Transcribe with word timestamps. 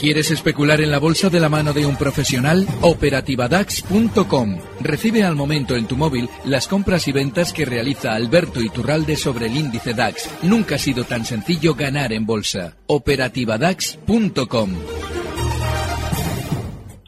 ¿Quieres 0.00 0.30
especular 0.30 0.80
en 0.80 0.90
la 0.90 0.98
bolsa 0.98 1.28
de 1.28 1.40
la 1.40 1.50
mano 1.50 1.74
de 1.74 1.84
un 1.84 1.94
profesional? 1.94 2.66
Operativadax.com. 2.80 4.56
Recibe 4.80 5.24
al 5.24 5.36
momento 5.36 5.76
en 5.76 5.86
tu 5.86 5.98
móvil 5.98 6.26
las 6.46 6.68
compras 6.68 7.06
y 7.06 7.12
ventas 7.12 7.52
que 7.52 7.66
realiza 7.66 8.14
Alberto 8.14 8.62
Iturralde 8.62 9.16
sobre 9.16 9.48
el 9.48 9.58
índice 9.58 9.92
DAX. 9.92 10.30
Nunca 10.42 10.76
ha 10.76 10.78
sido 10.78 11.04
tan 11.04 11.26
sencillo 11.26 11.74
ganar 11.74 12.14
en 12.14 12.24
bolsa. 12.24 12.78
Operativadax.com 12.86 14.70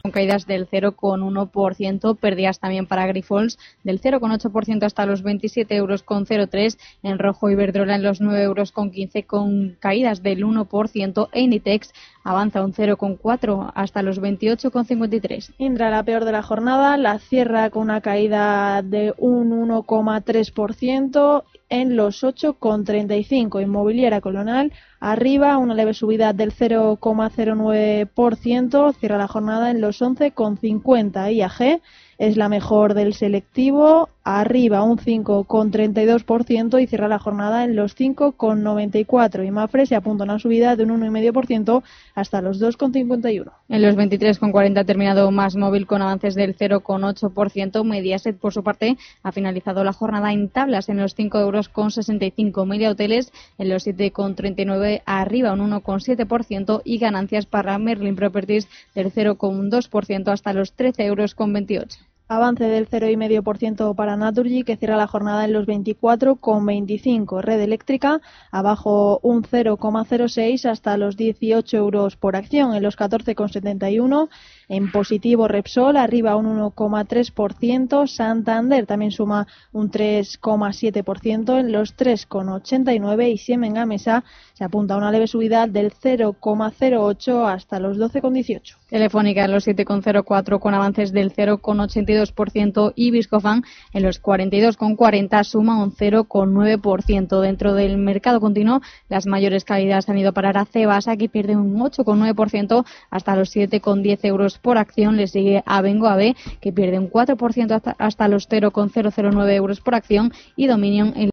con 0.03 0.11
caídas 0.11 0.45
del 0.45 0.69
0,1%, 0.69 2.17
pérdidas 2.17 2.59
también 2.59 2.87
para 2.87 3.07
Grifols 3.07 3.57
del 3.85 4.01
0,8% 4.01 4.83
hasta 4.83 5.05
los 5.05 5.23
27 5.23 5.73
euros 5.77 6.03
con 6.03 6.25
0,3, 6.25 6.77
en 7.03 7.19
rojo 7.19 7.49
Iberdrola 7.49 7.95
en 7.95 8.03
los 8.03 8.19
9 8.19 8.43
euros 8.43 8.73
con 8.73 8.91
15 8.91 9.23
con 9.23 9.77
caídas 9.79 10.21
del 10.21 10.43
1%, 10.43 11.29
Enitex 11.31 11.93
avanza 12.23 12.63
un 12.63 12.73
0,4 12.73 13.71
hasta 13.75 14.01
los 14.01 14.21
28,53. 14.21 15.53
Indra, 15.57 15.89
la 15.89 16.03
peor 16.03 16.23
de 16.25 16.31
la 16.31 16.41
jornada, 16.41 16.97
la 16.97 17.19
cierra 17.19 17.69
con 17.69 17.83
una 17.83 18.01
caída 18.01 18.81
de 18.81 19.13
un 19.17 19.51
1,3% 19.51 21.43
en 21.69 21.95
los 21.95 22.23
8,35. 22.23 23.61
Inmobiliaria 23.61 24.21
Colonial 24.21 24.71
arriba, 24.99 25.57
una 25.57 25.73
leve 25.73 25.93
subida 25.93 26.31
del 26.31 26.53
0,09%, 26.53 28.95
cierra 28.95 29.17
la 29.17 29.27
jornada 29.27 29.71
en 29.71 29.81
los 29.81 30.01
11,50. 30.01 31.33
IAG 31.33 31.81
es 32.17 32.37
la 32.37 32.47
mejor 32.47 32.93
del 32.93 33.13
selectivo, 33.13 34.07
arriba 34.23 34.83
un 34.83 34.97
5,32% 34.97 36.81
y 36.81 36.87
cierra 36.87 37.07
la 37.07 37.19
jornada 37.19 37.63
en 37.65 37.75
los 37.75 37.95
5,94. 37.97 39.45
Y 39.45 39.51
Mafre 39.51 39.85
se 39.85 39.95
apunta 39.95 40.23
a 40.23 40.25
una 40.25 40.39
subida 40.39 40.75
de 40.75 40.85
un 40.85 41.01
1,5% 41.01 41.83
hasta 42.15 42.41
los 42.41 42.61
2,51. 42.61 43.51
En 43.69 43.81
los 43.81 43.95
23,40 43.95 44.79
ha 44.79 44.83
terminado 44.85 45.29
más 45.31 45.55
móvil 45.55 45.85
con 45.85 46.01
avances 46.01 46.35
del 46.35 46.55
0,8%. 46.55 47.83
Mediaset, 47.83 48.37
por 48.37 48.53
su 48.53 48.63
parte, 48.63 48.97
ha 49.23 49.31
finalizado 49.31 49.83
la 49.83 49.93
jornada 49.93 50.31
en 50.31 50.49
tablas 50.49 50.89
en 50.89 50.97
los 50.97 51.15
5 51.15 51.39
euros 51.39 51.69
con 51.69 51.91
65. 51.91 52.65
Media 52.65 52.91
Hoteles 52.91 53.31
en 53.57 53.69
los 53.69 53.85
7,39 53.85 55.01
arriba 55.05 55.53
un 55.53 55.71
1,7% 55.71 56.81
y 56.85 56.97
ganancias 56.97 57.45
para 57.45 57.77
Merlin 57.77 58.15
Properties 58.15 58.69
del 58.95 59.11
0,2% 59.11 60.31
hasta 60.31 60.53
los 60.53 60.73
13 60.73 61.05
euros 61.05 61.35
con 61.35 61.51
28. 61.51 62.12
Avance 62.35 62.63
del 62.63 62.89
0,5% 62.89 63.95
para 63.95 64.17
Naturgy, 64.17 64.63
que 64.63 64.75
cierra 64.75 64.97
la 64.97 65.07
jornada 65.07 65.45
en 65.45 65.53
los 65.53 65.67
24,25. 65.67 67.41
Red 67.41 67.61
Eléctrica, 67.61 68.21
abajo 68.51 69.19
un 69.21 69.43
0,06 69.43 70.69
hasta 70.69 70.97
los 70.97 71.15
18 71.15 71.77
euros 71.77 72.15
por 72.15 72.35
acción, 72.35 72.73
en 72.75 72.83
los 72.83 72.97
14,71. 72.97 74.29
En 74.69 74.91
positivo 74.91 75.47
Repsol, 75.47 75.97
arriba 75.97 76.35
un 76.35 76.57
1,3%. 76.57 78.07
Santander 78.07 78.85
también 78.85 79.11
suma 79.11 79.47
un 79.71 79.91
3,7% 79.91 81.59
en 81.59 81.71
los 81.71 81.95
3,89. 81.95 83.31
Y 83.31 83.37
Siemens 83.37 83.73
Gamesa 83.73 84.23
se 84.53 84.63
apunta 84.63 84.93
a 84.93 84.97
una 84.97 85.11
leve 85.11 85.27
subida 85.27 85.67
del 85.67 85.91
0,08 85.91 87.53
hasta 87.53 87.79
los 87.79 87.97
12,18. 87.97 88.75
Telefónica 88.89 89.45
en 89.45 89.51
los 89.51 89.67
7,04 89.67 90.59
con 90.59 90.73
avances 90.73 91.11
del 91.11 91.33
0,82% 91.33 92.93
y 92.95 93.11
Viscofan 93.11 93.63
en 93.93 94.03
los 94.03 94.21
42,40 94.21 95.43
suma 95.43 95.81
un 95.81 95.91
0,9%. 95.91 97.41
Dentro 97.41 97.73
del 97.73 97.97
mercado 97.97 98.39
continuo, 98.39 98.81
las 99.09 99.25
mayores 99.25 99.65
caídas 99.65 100.09
han 100.09 100.17
ido 100.17 100.29
a 100.29 100.33
parar 100.33 100.57
a 100.57 100.65
Cebasa, 100.65 101.17
que 101.17 101.29
pierde 101.29 101.55
un 101.55 101.77
8,9% 101.79 102.85
hasta 103.09 103.35
los 103.35 103.55
7,10 103.55 104.19
euros 104.23 104.52
por 104.57 104.77
acción. 104.77 105.17
Le 105.17 105.27
sigue 105.27 105.63
a 105.65 105.81
Bengo 105.81 106.07
AB, 106.07 106.35
que 106.61 106.73
pierde 106.73 106.99
un 106.99 107.09
4% 107.09 107.71
hasta, 107.71 107.95
hasta 107.97 108.27
los 108.27 108.47
0,009 108.47 109.55
euros 109.55 109.81
por 109.81 109.95
acción 109.95 110.31
y 110.55 110.67
Dominion 110.67 111.13
en 111.15 111.32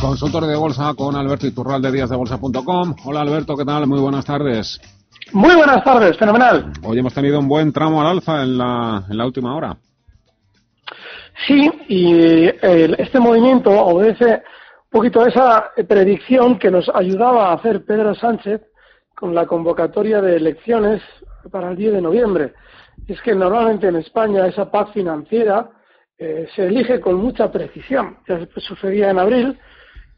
Consultor 0.00 0.46
de 0.46 0.56
bolsa 0.56 0.94
con 0.96 1.14
Alberto 1.14 1.46
Iturral 1.46 1.82
de 1.82 1.92
díasdebolsa.com. 1.92 2.94
Hola 3.04 3.20
Alberto, 3.20 3.54
¿qué 3.54 3.66
tal? 3.66 3.86
Muy 3.86 4.00
buenas 4.00 4.24
tardes. 4.24 4.80
Muy 5.32 5.54
buenas 5.54 5.84
tardes, 5.84 6.16
fenomenal. 6.16 6.72
Hoy 6.82 6.98
hemos 6.98 7.12
tenido 7.12 7.38
un 7.38 7.46
buen 7.46 7.70
tramo 7.70 8.00
al 8.00 8.06
alza 8.06 8.42
en 8.42 8.56
la, 8.56 9.04
en 9.10 9.18
la 9.18 9.26
última 9.26 9.54
hora. 9.54 9.76
Sí, 11.46 11.70
y 11.88 12.46
este 12.46 13.20
movimiento 13.20 13.70
obedece 13.70 14.24
un 14.24 14.90
poquito 14.90 15.22
a 15.22 15.28
esa 15.28 15.70
predicción 15.86 16.58
que 16.58 16.70
nos 16.70 16.88
ayudaba 16.88 17.50
a 17.50 17.54
hacer 17.54 17.84
Pedro 17.84 18.14
Sánchez 18.14 18.62
con 19.14 19.34
la 19.34 19.46
convocatoria 19.46 20.22
de 20.22 20.36
elecciones 20.36 21.02
para 21.50 21.70
el 21.70 21.76
10 21.76 21.92
de 21.92 22.00
noviembre. 22.00 22.54
Es 23.06 23.20
que 23.20 23.34
normalmente 23.34 23.88
en 23.88 23.96
España 23.96 24.46
esa 24.46 24.70
paz 24.70 24.90
financiera 24.94 25.70
eh, 26.18 26.48
se 26.56 26.66
elige 26.66 27.00
con 27.00 27.16
mucha 27.16 27.52
precisión. 27.52 28.16
Ya 28.26 28.46
sucedía 28.56 29.10
en 29.10 29.18
abril, 29.18 29.58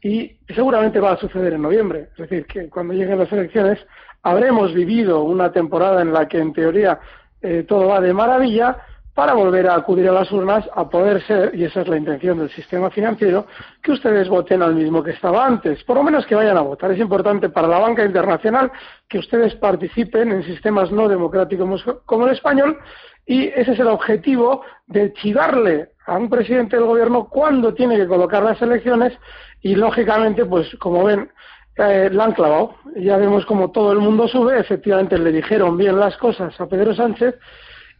y 0.03 0.35
seguramente 0.53 0.99
va 0.99 1.13
a 1.13 1.17
suceder 1.17 1.53
en 1.53 1.61
noviembre. 1.61 2.09
Es 2.11 2.29
decir, 2.29 2.45
que 2.45 2.69
cuando 2.69 2.93
lleguen 2.93 3.19
las 3.19 3.31
elecciones 3.31 3.79
habremos 4.21 4.73
vivido 4.73 5.23
una 5.23 5.51
temporada 5.51 6.01
en 6.01 6.13
la 6.13 6.27
que 6.27 6.39
en 6.39 6.53
teoría 6.53 6.99
eh, 7.41 7.65
todo 7.67 7.87
va 7.87 8.01
de 8.01 8.13
maravilla 8.13 8.77
para 9.13 9.33
volver 9.33 9.67
a 9.67 9.75
acudir 9.75 10.09
a 10.09 10.11
las 10.11 10.31
urnas 10.31 10.67
a 10.73 10.89
poder 10.89 11.21
ser, 11.27 11.53
y 11.53 11.63
esa 11.65 11.81
es 11.81 11.87
la 11.87 11.97
intención 11.97 12.39
del 12.39 12.49
sistema 12.49 12.89
financiero, 12.89 13.45
que 13.81 13.91
ustedes 13.91 14.27
voten 14.27 14.63
al 14.63 14.73
mismo 14.73 15.03
que 15.03 15.11
estaba 15.11 15.45
antes, 15.45 15.83
por 15.83 15.97
lo 15.97 16.03
menos 16.03 16.25
que 16.25 16.33
vayan 16.33 16.57
a 16.57 16.61
votar. 16.61 16.91
Es 16.91 16.99
importante 16.99 17.49
para 17.49 17.67
la 17.67 17.77
banca 17.77 18.03
internacional 18.03 18.71
que 19.07 19.19
ustedes 19.19 19.53
participen 19.55 20.31
en 20.31 20.43
sistemas 20.43 20.91
no 20.91 21.07
democráticos 21.07 21.85
como 22.05 22.25
el 22.25 22.33
español 22.33 22.79
y 23.25 23.47
ese 23.47 23.71
es 23.71 23.79
el 23.79 23.87
objetivo 23.87 24.63
de 24.87 25.13
chivarle 25.13 25.89
a 26.05 26.17
un 26.17 26.29
presidente 26.29 26.75
del 26.75 26.85
gobierno 26.85 27.29
cuando 27.29 27.73
tiene 27.73 27.95
que 27.97 28.07
colocar 28.07 28.43
las 28.43 28.61
elecciones 28.61 29.13
y 29.61 29.75
lógicamente, 29.75 30.45
pues 30.45 30.75
como 30.79 31.05
ven, 31.05 31.31
eh, 31.77 32.09
la 32.11 32.25
han 32.25 32.33
clavado. 32.33 32.75
Ya 32.97 33.17
vemos 33.17 33.45
como 33.45 33.71
todo 33.71 33.93
el 33.93 33.99
mundo 33.99 34.27
sube, 34.27 34.59
efectivamente 34.59 35.17
le 35.17 35.31
dijeron 35.31 35.77
bien 35.77 35.99
las 35.99 36.17
cosas 36.17 36.59
a 36.59 36.67
Pedro 36.67 36.93
Sánchez 36.93 37.35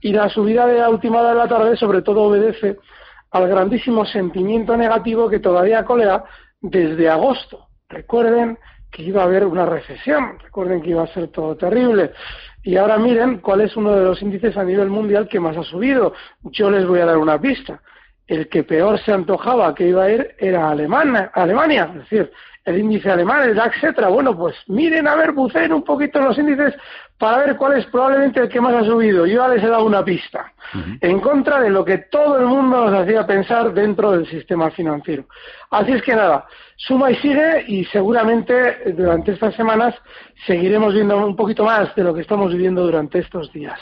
y 0.01 0.11
la 0.11 0.29
subida 0.29 0.67
de 0.67 0.79
la 0.79 0.89
última 0.89 1.23
de 1.23 1.35
la 1.35 1.47
tarde 1.47 1.77
sobre 1.77 2.01
todo 2.01 2.23
obedece 2.23 2.77
al 3.31 3.47
grandísimo 3.47 4.05
sentimiento 4.05 4.75
negativo 4.75 5.29
que 5.29 5.39
todavía 5.39 5.85
colea 5.85 6.23
desde 6.61 7.09
agosto. 7.09 7.67
Recuerden 7.89 8.59
que 8.91 9.01
iba 9.01 9.21
a 9.21 9.25
haber 9.25 9.45
una 9.45 9.65
recesión, 9.65 10.37
recuerden 10.39 10.81
que 10.81 10.91
iba 10.91 11.03
a 11.03 11.07
ser 11.07 11.29
todo 11.29 11.55
terrible. 11.55 12.11
Y 12.63 12.77
ahora 12.77 12.97
miren 12.97 13.39
cuál 13.39 13.61
es 13.61 13.75
uno 13.75 13.93
de 13.95 14.05
los 14.05 14.21
índices 14.21 14.55
a 14.57 14.63
nivel 14.63 14.89
mundial 14.89 15.27
que 15.27 15.39
más 15.39 15.57
ha 15.57 15.63
subido. 15.63 16.13
Yo 16.43 16.71
les 16.71 16.87
voy 16.87 16.99
a 17.01 17.05
dar 17.05 17.17
una 17.17 17.39
pista 17.39 17.81
el 18.27 18.47
que 18.47 18.63
peor 18.63 18.99
se 18.99 19.11
antojaba 19.11 19.75
que 19.75 19.87
iba 19.87 20.03
a 20.03 20.09
ir 20.11 20.35
era 20.39 20.69
Alemania, 20.69 21.31
Alemania, 21.33 21.89
es 21.93 22.09
decir, 22.09 22.31
el 22.65 22.79
índice 22.79 23.11
alemán, 23.11 23.49
el 23.49 23.55
DAX, 23.55 23.75
etcétera. 23.77 24.07
Bueno, 24.07 24.37
pues 24.37 24.55
miren 24.67 25.07
a 25.07 25.15
ver, 25.15 25.31
buceen 25.31 25.73
un 25.73 25.83
poquito 25.83 26.21
los 26.21 26.37
índices 26.37 26.73
para 27.17 27.37
ver 27.39 27.57
cuál 27.57 27.77
es 27.77 27.85
probablemente 27.87 28.39
el 28.39 28.49
que 28.49 28.61
más 28.61 28.73
ha 28.73 28.83
subido. 28.83 29.25
Yo 29.25 29.43
ya 29.43 29.47
les 29.47 29.63
he 29.63 29.67
dado 29.67 29.85
una 29.85 30.03
pista, 30.03 30.51
en 31.01 31.19
contra 31.19 31.59
de 31.61 31.69
lo 31.69 31.85
que 31.85 31.97
todo 31.97 32.39
el 32.39 32.45
mundo 32.45 32.89
nos 32.89 33.01
hacía 33.01 33.25
pensar 33.25 33.73
dentro 33.73 34.11
del 34.11 34.27
sistema 34.27 34.71
financiero. 34.71 35.25
Así 35.69 35.91
es 35.91 36.01
que 36.01 36.15
nada, 36.15 36.45
suma 36.75 37.11
y 37.11 37.15
sigue 37.15 37.65
y 37.67 37.85
seguramente 37.85 38.93
durante 38.93 39.33
estas 39.33 39.55
semanas 39.55 39.95
seguiremos 40.45 40.93
viendo 40.93 41.25
un 41.25 41.35
poquito 41.35 41.63
más 41.65 41.93
de 41.95 42.03
lo 42.03 42.13
que 42.13 42.21
estamos 42.21 42.51
viviendo 42.51 42.83
durante 42.83 43.19
estos 43.19 43.51
días. 43.51 43.79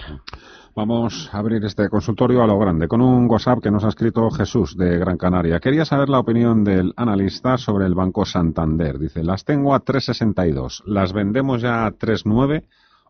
Vamos 0.74 1.30
a 1.34 1.40
abrir 1.40 1.66
este 1.66 1.90
consultorio 1.90 2.42
a 2.42 2.48
lo 2.48 2.58
grande 2.58 2.88
con 2.88 3.02
un 3.02 3.30
WhatsApp 3.30 3.60
que 3.62 3.70
nos 3.70 3.84
ha 3.84 3.90
escrito 3.90 4.30
Jesús 4.32 4.78
de 4.78 4.98
Gran 5.00 5.18
Canaria. 5.18 5.60
Quería 5.60 5.84
saber 5.84 6.08
la 6.08 6.20
opinión 6.20 6.64
del 6.64 6.94
analista 6.96 7.58
sobre 7.58 7.86
el 7.86 7.94
Banco 7.94 8.24
Santander. 8.24 8.98
Dice, 8.98 9.22
las 9.22 9.44
tengo 9.44 9.76
a 9.76 9.84
3,62. 9.84 10.84
¿Las 10.86 11.12
vendemos 11.12 11.62
ya 11.62 11.86
a 11.86 11.92
3,9 11.92 12.64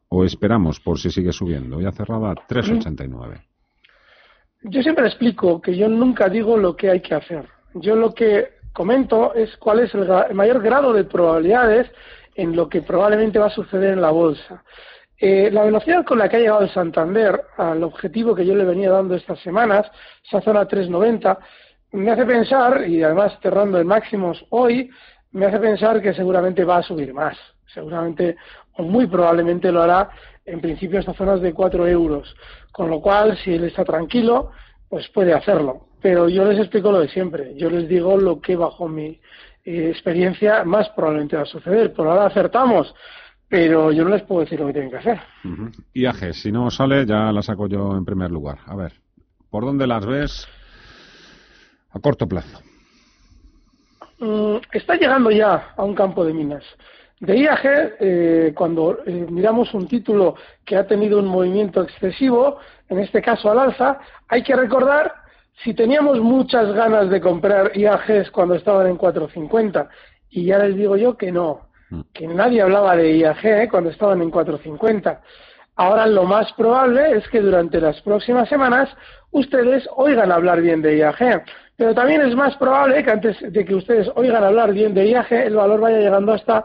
o 0.09 0.25
esperamos 0.25 0.79
por 0.79 0.97
si 0.97 1.11
sigue 1.11 1.31
subiendo? 1.31 1.79
Ya 1.79 1.91
cerrado 1.91 2.25
a 2.25 2.33
3,89. 2.33 3.43
Yo 4.63 4.81
siempre 4.81 5.05
explico 5.05 5.61
que 5.61 5.77
yo 5.77 5.87
nunca 5.87 6.29
digo 6.29 6.57
lo 6.57 6.75
que 6.75 6.89
hay 6.89 7.01
que 7.01 7.13
hacer. 7.13 7.47
Yo 7.75 7.95
lo 7.95 8.15
que 8.15 8.53
comento 8.73 9.35
es 9.35 9.55
cuál 9.57 9.81
es 9.81 9.93
el 9.93 10.07
mayor 10.33 10.63
grado 10.63 10.93
de 10.93 11.03
probabilidades 11.03 11.91
en 12.33 12.55
lo 12.55 12.69
que 12.69 12.81
probablemente 12.81 13.37
va 13.37 13.47
a 13.47 13.51
suceder 13.51 13.93
en 13.93 14.01
la 14.01 14.09
bolsa. 14.09 14.63
Eh, 15.23 15.51
la 15.51 15.65
velocidad 15.65 16.03
con 16.03 16.18
la 16.18 16.27
que 16.27 16.38
ha 16.38 16.39
llegado 16.39 16.62
el 16.62 16.71
Santander 16.71 17.39
al 17.56 17.83
objetivo 17.83 18.33
que 18.33 18.44
yo 18.44 18.56
le 18.56 18.65
venía 18.65 18.89
dando 18.89 19.13
estas 19.13 19.39
semanas, 19.41 19.85
esa 20.25 20.41
zona 20.41 20.65
390, 20.65 21.38
me 21.91 22.09
hace 22.09 22.25
pensar, 22.25 22.88
y 22.88 23.03
además 23.03 23.38
cerrando 23.39 23.79
en 23.79 23.85
máximos 23.85 24.44
hoy, 24.50 24.89
me 25.33 25.45
hace 25.45 25.59
pensar 25.59 26.01
que 26.01 26.15
seguramente 26.15 26.65
va 26.65 26.77
a 26.77 26.81
subir 26.81 27.13
más. 27.13 27.38
Seguramente 27.71 28.35
o 28.77 28.81
muy 28.81 29.06
probablemente 29.06 29.71
lo 29.71 29.83
hará 29.83 30.09
en 30.44 30.59
principio 30.59 31.00
estas 31.00 31.18
zonas 31.18 31.39
de 31.39 31.53
4 31.53 31.88
euros. 31.88 32.35
Con 32.71 32.89
lo 32.89 33.00
cual, 33.00 33.38
si 33.38 33.53
él 33.53 33.65
está 33.65 33.85
tranquilo, 33.85 34.50
pues 34.89 35.07
puede 35.09 35.33
hacerlo. 35.33 35.85
Pero 36.01 36.29
yo 36.29 36.45
les 36.45 36.57
explico 36.57 36.91
lo 36.91 37.00
de 37.00 37.09
siempre. 37.09 37.53
Yo 37.56 37.69
les 37.69 37.88
digo 37.88 38.17
lo 38.17 38.41
que 38.41 38.56
bajo 38.56 38.88
mi 38.88 39.21
eh, 39.65 39.89
experiencia 39.91 40.63
más 40.63 40.89
probablemente 40.89 41.35
va 41.35 41.44
a 41.44 41.45
suceder. 41.45 41.94
Por 41.94 42.07
ahora 42.07 42.25
acertamos 42.25 42.91
pero 43.51 43.92
yo 43.92 44.06
no 44.06 44.12
les 44.12 44.24
puedo 44.24 44.42
decir 44.42 44.57
lo 44.57 44.68
que 44.68 44.71
tienen 44.71 44.89
que 44.89 44.95
hacer. 44.95 45.19
IAG, 45.94 46.33
si 46.33 46.53
no 46.53 46.71
sale, 46.71 47.06
ya 47.06 47.33
la 47.33 47.42
saco 47.42 47.68
yo 47.68 47.98
en 47.98 48.06
primer 48.06 48.31
lugar. 48.31 48.59
A 48.65 48.77
ver, 48.77 48.94
¿por 49.50 49.65
dónde 49.65 49.86
las 49.86 50.06
ves 50.06 50.48
a 51.92 52.00
corto 52.00 52.30
plazo? 52.30 52.62
Mm, 54.19 54.56
está 54.71 54.95
llegando 54.95 55.31
ya 55.31 55.74
a 55.75 55.83
un 55.83 55.94
campo 55.94 56.24
de 56.24 56.33
minas. 56.33 56.63
De 57.19 57.38
IAG, 57.38 57.95
eh, 58.00 58.53
cuando 58.56 59.00
eh, 59.06 59.27
miramos 59.30 59.74
un 59.74 59.86
título 59.86 60.36
que 60.63 60.77
ha 60.77 60.88
tenido 60.88 61.19
un 61.19 61.27
movimiento 61.27 61.83
excesivo, 61.83 62.57
en 62.88 63.00
este 63.00 63.21
caso 63.21 63.51
al 63.51 63.59
alza, 63.59 64.00
hay 64.30 64.44
que 64.44 64.56
recordar 64.56 65.13
si 65.62 65.74
teníamos 65.74 66.21
muchas 66.21 66.71
ganas 66.71 67.09
de 67.09 67.19
comprar 67.19 67.77
IAGs 67.77 68.31
cuando 68.31 68.56
estaban 68.56 68.88
en 68.88 68.98
4.50, 68.98 69.89
y 70.30 70.45
ya 70.45 70.57
les 70.59 70.77
digo 70.77 70.95
yo 70.95 71.18
que 71.18 71.33
no. 71.33 71.70
Que 72.13 72.27
nadie 72.27 72.61
hablaba 72.61 72.95
de 72.95 73.17
IAG 73.17 73.45
¿eh? 73.45 73.67
cuando 73.69 73.89
estaban 73.89 74.21
en 74.21 74.31
4.50. 74.31 75.19
Ahora 75.75 76.05
lo 76.05 76.23
más 76.23 76.51
probable 76.53 77.17
es 77.17 77.27
que 77.29 77.41
durante 77.41 77.79
las 77.79 78.01
próximas 78.01 78.47
semanas 78.49 78.89
ustedes 79.31 79.88
oigan 79.95 80.31
hablar 80.31 80.61
bien 80.61 80.81
de 80.81 80.97
IAG. 80.97 81.43
Pero 81.75 81.95
también 81.95 82.21
es 82.21 82.35
más 82.35 82.55
probable 82.57 83.03
que 83.03 83.11
antes 83.11 83.38
de 83.41 83.65
que 83.65 83.73
ustedes 83.73 84.09
oigan 84.15 84.43
hablar 84.43 84.73
bien 84.73 84.93
de 84.93 85.07
IAG, 85.07 85.31
el 85.31 85.55
valor 85.55 85.79
vaya 85.79 85.97
llegando 85.97 86.33
hasta 86.33 86.63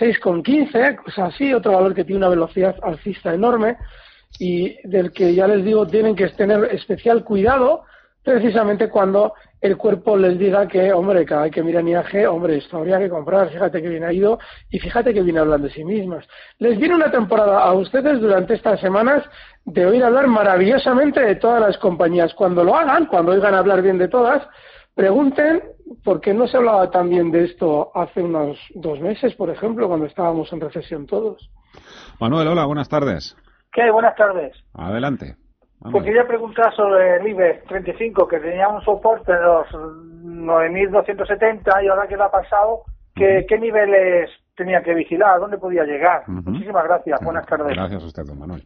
6,15, 0.00 0.96
cosa 0.96 1.26
así, 1.26 1.54
otro 1.54 1.72
valor 1.72 1.94
que 1.94 2.04
tiene 2.04 2.18
una 2.18 2.28
velocidad 2.28 2.74
alcista 2.82 3.32
enorme 3.32 3.76
y 4.38 4.76
del 4.88 5.12
que 5.12 5.34
ya 5.34 5.46
les 5.46 5.64
digo 5.64 5.86
tienen 5.86 6.16
que 6.16 6.28
tener 6.30 6.64
especial 6.64 7.24
cuidado 7.24 7.84
precisamente 8.22 8.88
cuando 8.88 9.34
el 9.60 9.76
cuerpo 9.76 10.16
les 10.16 10.38
diga 10.38 10.68
que, 10.68 10.92
hombre, 10.92 11.24
cada 11.24 11.42
vez 11.42 11.52
que 11.52 11.62
miran 11.62 11.88
IAG, 11.88 12.28
hombre, 12.28 12.58
esto 12.58 12.76
habría 12.76 12.98
que 12.98 13.08
comprar, 13.08 13.48
fíjate 13.48 13.80
que 13.80 13.88
bien 13.88 14.04
ha 14.04 14.12
ido 14.12 14.38
y 14.70 14.78
fíjate 14.78 15.14
que 15.14 15.22
viene 15.22 15.40
hablando 15.40 15.66
de 15.66 15.72
sí 15.72 15.84
mismas. 15.84 16.26
Les 16.58 16.78
viene 16.78 16.94
una 16.94 17.10
temporada 17.10 17.62
a 17.62 17.72
ustedes 17.72 18.20
durante 18.20 18.54
estas 18.54 18.80
semanas 18.80 19.24
de 19.64 19.86
oír 19.86 20.04
hablar 20.04 20.26
maravillosamente 20.26 21.20
de 21.20 21.36
todas 21.36 21.60
las 21.60 21.78
compañías. 21.78 22.34
Cuando 22.34 22.62
lo 22.62 22.76
hagan, 22.76 23.06
cuando 23.06 23.32
oigan 23.32 23.54
hablar 23.54 23.82
bien 23.82 23.98
de 23.98 24.08
todas, 24.08 24.46
pregunten 24.94 25.62
por 26.04 26.20
qué 26.20 26.34
no 26.34 26.46
se 26.46 26.56
hablaba 26.56 26.90
tan 26.90 27.08
bien 27.08 27.30
de 27.30 27.44
esto 27.44 27.90
hace 27.94 28.22
unos 28.22 28.58
dos 28.74 29.00
meses, 29.00 29.34
por 29.34 29.50
ejemplo, 29.50 29.88
cuando 29.88 30.06
estábamos 30.06 30.52
en 30.52 30.60
recesión 30.60 31.06
todos. 31.06 31.50
Manuel, 32.20 32.48
hola, 32.48 32.64
buenas 32.66 32.88
tardes. 32.88 33.36
¿Qué? 33.72 33.90
Buenas 33.90 34.16
tardes. 34.16 34.56
Adelante. 34.74 35.36
Pues 35.90 36.04
quería 36.04 36.26
preguntar 36.26 36.74
sobre 36.74 37.16
el 37.16 37.28
IBEX 37.28 37.64
35, 37.64 38.28
que 38.28 38.40
tenía 38.40 38.68
un 38.68 38.82
soporte 38.82 39.32
de 39.32 39.40
los 39.40 39.66
9.270 39.68 41.84
y 41.84 41.88
ahora 41.88 42.06
que 42.06 42.16
lo 42.16 42.24
ha 42.24 42.30
pasado, 42.30 42.82
¿qué, 43.14 43.46
¿qué 43.48 43.58
niveles 43.58 44.30
tenía 44.56 44.82
que 44.82 44.94
vigilar? 44.94 45.40
¿Dónde 45.40 45.58
podía 45.58 45.84
llegar? 45.84 46.28
Muchísimas 46.28 46.84
gracias. 46.84 47.20
Buenas 47.22 47.46
tardes. 47.46 47.68
Gracias 47.68 48.02
a 48.02 48.06
usted, 48.06 48.24
don 48.24 48.38
Manuel. 48.38 48.64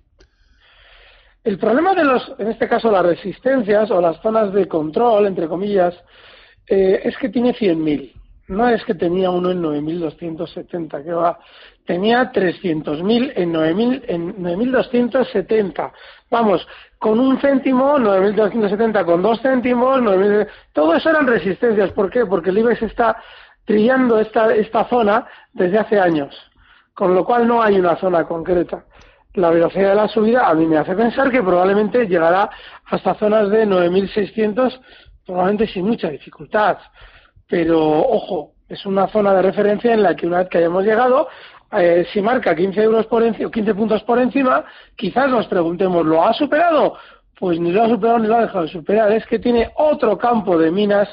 El 1.42 1.58
problema 1.58 1.94
de 1.94 2.04
los, 2.04 2.34
en 2.38 2.48
este 2.48 2.68
caso, 2.68 2.90
las 2.90 3.04
resistencias 3.04 3.90
o 3.90 4.00
las 4.00 4.20
zonas 4.20 4.52
de 4.52 4.68
control, 4.68 5.26
entre 5.26 5.48
comillas, 5.48 5.94
eh, 6.66 7.00
es 7.02 7.16
que 7.16 7.30
tiene 7.30 7.54
100.000. 7.54 8.12
No 8.48 8.68
es 8.68 8.84
que 8.84 8.94
tenía 8.94 9.30
uno 9.30 9.50
en 9.50 9.62
9.270, 9.62 11.04
que 11.04 11.12
va, 11.12 11.38
tenía 11.90 12.30
300.000 12.30 13.32
en 13.34 13.52
9.270. 13.52 15.90
Vamos, 16.30 16.64
con 17.00 17.18
un 17.18 17.40
céntimo, 17.40 17.98
9.270 17.98 19.04
con 19.04 19.22
dos 19.22 19.42
céntimos, 19.42 20.00
9, 20.00 20.46
todo 20.72 20.94
eso 20.94 21.10
eran 21.10 21.26
resistencias. 21.26 21.90
¿Por 21.90 22.08
qué? 22.08 22.26
Porque 22.26 22.50
el 22.50 22.58
IBEX 22.58 22.82
está 22.82 23.20
trillando 23.64 24.20
esta, 24.20 24.54
esta 24.54 24.84
zona 24.84 25.26
desde 25.52 25.80
hace 25.80 25.98
años, 25.98 26.32
con 26.94 27.12
lo 27.12 27.24
cual 27.24 27.48
no 27.48 27.60
hay 27.60 27.80
una 27.80 27.96
zona 27.96 28.22
concreta. 28.22 28.84
La 29.34 29.50
velocidad 29.50 29.88
de 29.88 29.96
la 29.96 30.06
subida 30.06 30.46
a 30.46 30.54
mí 30.54 30.66
me 30.66 30.78
hace 30.78 30.94
pensar 30.94 31.28
que 31.28 31.42
probablemente 31.42 32.06
llegará 32.06 32.50
hasta 32.84 33.14
zonas 33.14 33.50
de 33.50 33.66
9.600, 33.66 34.80
probablemente 35.26 35.66
sin 35.66 35.86
mucha 35.86 36.08
dificultad. 36.08 36.78
Pero, 37.48 37.80
ojo, 37.80 38.52
es 38.68 38.86
una 38.86 39.08
zona 39.08 39.34
de 39.34 39.42
referencia 39.42 39.92
en 39.92 40.04
la 40.04 40.14
que 40.14 40.28
una 40.28 40.38
vez 40.38 40.48
que 40.50 40.58
hayamos 40.58 40.84
llegado, 40.84 41.26
eh, 41.72 42.06
si 42.12 42.20
marca 42.20 42.54
15 42.54 42.82
euros 42.82 43.06
por 43.06 43.22
encima, 43.22 43.50
15 43.50 43.74
puntos 43.74 44.02
por 44.02 44.18
encima, 44.18 44.64
quizás 44.96 45.30
nos 45.30 45.46
preguntemos, 45.46 46.04
¿lo 46.04 46.24
ha 46.24 46.32
superado? 46.32 46.96
Pues 47.38 47.60
ni 47.60 47.72
lo 47.72 47.84
ha 47.84 47.88
superado 47.88 48.18
ni 48.18 48.26
lo 48.26 48.36
ha 48.36 48.42
dejado 48.42 48.64
de 48.64 48.70
superar. 48.70 49.12
Es 49.12 49.24
que 49.26 49.38
tiene 49.38 49.70
otro 49.76 50.18
campo 50.18 50.58
de 50.58 50.70
minas 50.70 51.08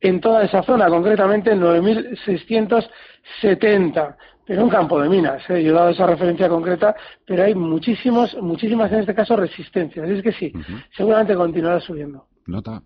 en 0.00 0.20
toda 0.20 0.44
esa 0.44 0.62
zona, 0.62 0.88
concretamente 0.88 1.52
en 1.52 1.60
9.670. 1.60 4.16
Pero 4.46 4.64
un 4.64 4.70
campo 4.70 5.00
de 5.00 5.08
minas, 5.08 5.42
¿eh? 5.48 5.62
yo 5.62 5.70
he 5.70 5.74
dado 5.74 5.90
esa 5.90 6.06
referencia 6.06 6.48
concreta, 6.48 6.96
pero 7.24 7.44
hay 7.44 7.54
muchísimos, 7.54 8.36
muchísimas 8.40 8.90
en 8.90 8.98
este 9.00 9.14
caso 9.14 9.36
resistencias. 9.36 10.08
Es 10.08 10.22
que 10.24 10.32
sí, 10.32 10.52
seguramente 10.96 11.36
continuará 11.36 11.78
subiendo. 11.78 12.26
Nota. 12.46 12.82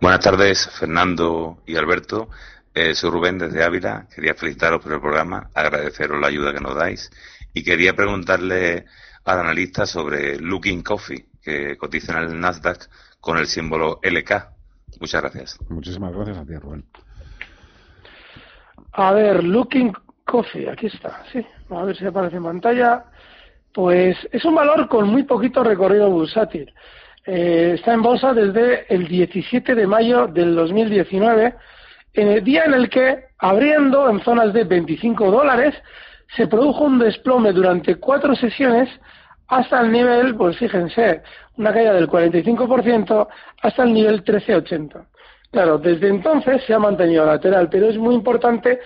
Buenas 0.00 0.20
tardes, 0.20 0.70
Fernando 0.78 1.58
y 1.66 1.76
Alberto. 1.76 2.30
Eh, 2.76 2.94
soy 2.94 3.08
Rubén 3.08 3.38
desde 3.38 3.64
Ávila. 3.64 4.06
Quería 4.14 4.34
felicitaros 4.34 4.82
por 4.82 4.92
el 4.92 5.00
programa, 5.00 5.48
agradeceros 5.54 6.20
la 6.20 6.26
ayuda 6.26 6.52
que 6.52 6.60
nos 6.60 6.74
dais 6.74 7.10
y 7.54 7.64
quería 7.64 7.94
preguntarle 7.94 8.84
al 9.24 9.40
analista 9.40 9.86
sobre 9.86 10.38
Looking 10.38 10.82
Coffee, 10.82 11.24
que 11.42 11.78
cotiza 11.78 12.12
en 12.18 12.24
el 12.24 12.38
Nasdaq 12.38 12.86
con 13.18 13.38
el 13.38 13.46
símbolo 13.46 13.98
LK. 14.02 14.30
Muchas 15.00 15.22
gracias. 15.22 15.58
Muchísimas 15.70 16.12
gracias 16.12 16.36
a 16.36 16.44
ti, 16.44 16.54
Rubén. 16.54 16.84
A 18.92 19.12
ver, 19.12 19.42
Looking 19.42 19.94
Coffee, 20.26 20.68
aquí 20.68 20.88
está, 20.88 21.24
sí. 21.32 21.42
A 21.70 21.82
ver 21.82 21.96
si 21.96 22.04
aparece 22.04 22.36
en 22.36 22.44
pantalla. 22.44 23.06
Pues 23.72 24.18
es 24.30 24.44
un 24.44 24.54
valor 24.54 24.86
con 24.86 25.08
muy 25.08 25.22
poquito 25.22 25.64
recorrido 25.64 26.10
bursátil. 26.10 26.70
Eh, 27.24 27.76
está 27.78 27.94
en 27.94 28.02
bolsa 28.02 28.34
desde 28.34 28.84
el 28.94 29.08
17 29.08 29.74
de 29.74 29.86
mayo 29.86 30.26
del 30.26 30.54
2019 30.54 31.54
en 32.16 32.28
el 32.28 32.42
día 32.42 32.64
en 32.64 32.74
el 32.74 32.88
que, 32.88 33.26
abriendo 33.38 34.08
en 34.08 34.20
zonas 34.20 34.52
de 34.52 34.64
25 34.64 35.30
dólares, 35.30 35.74
se 36.34 36.46
produjo 36.48 36.84
un 36.84 36.98
desplome 36.98 37.52
durante 37.52 37.96
cuatro 37.96 38.34
sesiones 38.34 38.88
hasta 39.48 39.80
el 39.80 39.92
nivel, 39.92 40.34
pues 40.34 40.56
fíjense, 40.56 41.22
una 41.56 41.72
caída 41.72 41.92
del 41.92 42.08
45% 42.08 43.28
hasta 43.62 43.82
el 43.82 43.92
nivel 43.92 44.14
1380. 44.14 45.06
Claro, 45.52 45.78
desde 45.78 46.08
entonces 46.08 46.64
se 46.64 46.74
ha 46.74 46.78
mantenido 46.78 47.24
lateral, 47.24 47.68
pero 47.68 47.88
es 47.88 47.98
muy 47.98 48.14
importante 48.14 48.80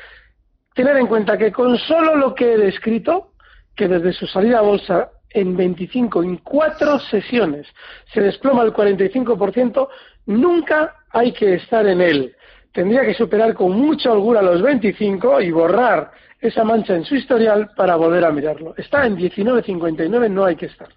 tener 0.75 0.97
en 0.97 1.07
cuenta 1.07 1.39
que 1.39 1.53
con 1.53 1.79
solo 1.79 2.17
lo 2.17 2.35
que 2.35 2.53
he 2.53 2.59
descrito, 2.59 3.33
que 3.75 3.89
desde 3.89 4.13
su 4.13 4.27
salida 4.27 4.59
a 4.59 4.63
bolsa 4.63 5.11
en 5.31 5.57
25, 5.57 6.23
en 6.25 6.37
cuatro 6.39 6.99
sesiones, 6.99 7.67
se 8.13 8.21
desploma 8.21 8.65
el 8.65 8.73
45%, 8.73 9.89
nunca 10.27 10.97
hay 11.11 11.33
que 11.33 11.55
estar 11.55 11.87
en 11.87 12.01
él 12.01 12.35
tendría 12.73 13.03
que 13.05 13.15
superar 13.15 13.55
con 13.55 13.73
mucha 13.73 14.13
holgura 14.13 14.43
los 14.43 14.63
25 14.63 15.41
y 15.41 15.51
borrar 15.51 16.11
esa 16.41 16.65
mancha 16.65 16.95
en 16.95 17.05
su 17.05 17.15
historial 17.15 17.71
para 17.77 17.97
volver 17.97 18.25
a 18.25 18.33
mirarlo. 18.33 18.75
Está 18.77 19.07
en 19.07 19.17
19.59, 19.17 20.31
no 20.31 20.45
hay 20.45 20.57
que 20.57 20.67
estar. 20.67 20.89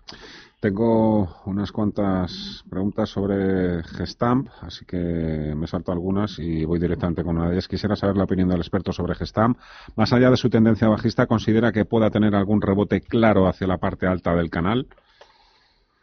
Tengo 0.63 1.41
unas 1.45 1.73
cuantas 1.73 2.63
preguntas 2.69 3.09
sobre 3.09 3.83
Gestamp, 3.83 4.47
así 4.61 4.85
que 4.85 4.95
me 4.97 5.67
salto 5.67 5.91
algunas 5.91 6.39
y 6.39 6.63
voy 6.63 6.79
directamente 6.79 7.21
con 7.21 7.35
una 7.35 7.47
de 7.47 7.55
ellas. 7.55 7.67
Quisiera 7.67 7.97
saber 7.97 8.15
la 8.15 8.23
opinión 8.23 8.47
del 8.47 8.61
experto 8.61 8.93
sobre 8.93 9.13
Gestamp. 9.13 9.57
Más 9.97 10.13
allá 10.13 10.29
de 10.29 10.37
su 10.37 10.49
tendencia 10.49 10.87
bajista, 10.87 11.27
¿considera 11.27 11.73
que 11.73 11.83
pueda 11.83 12.09
tener 12.09 12.33
algún 12.33 12.61
rebote 12.61 13.01
claro 13.01 13.45
hacia 13.45 13.67
la 13.67 13.77
parte 13.77 14.07
alta 14.07 14.33
del 14.35 14.49
canal? 14.49 14.87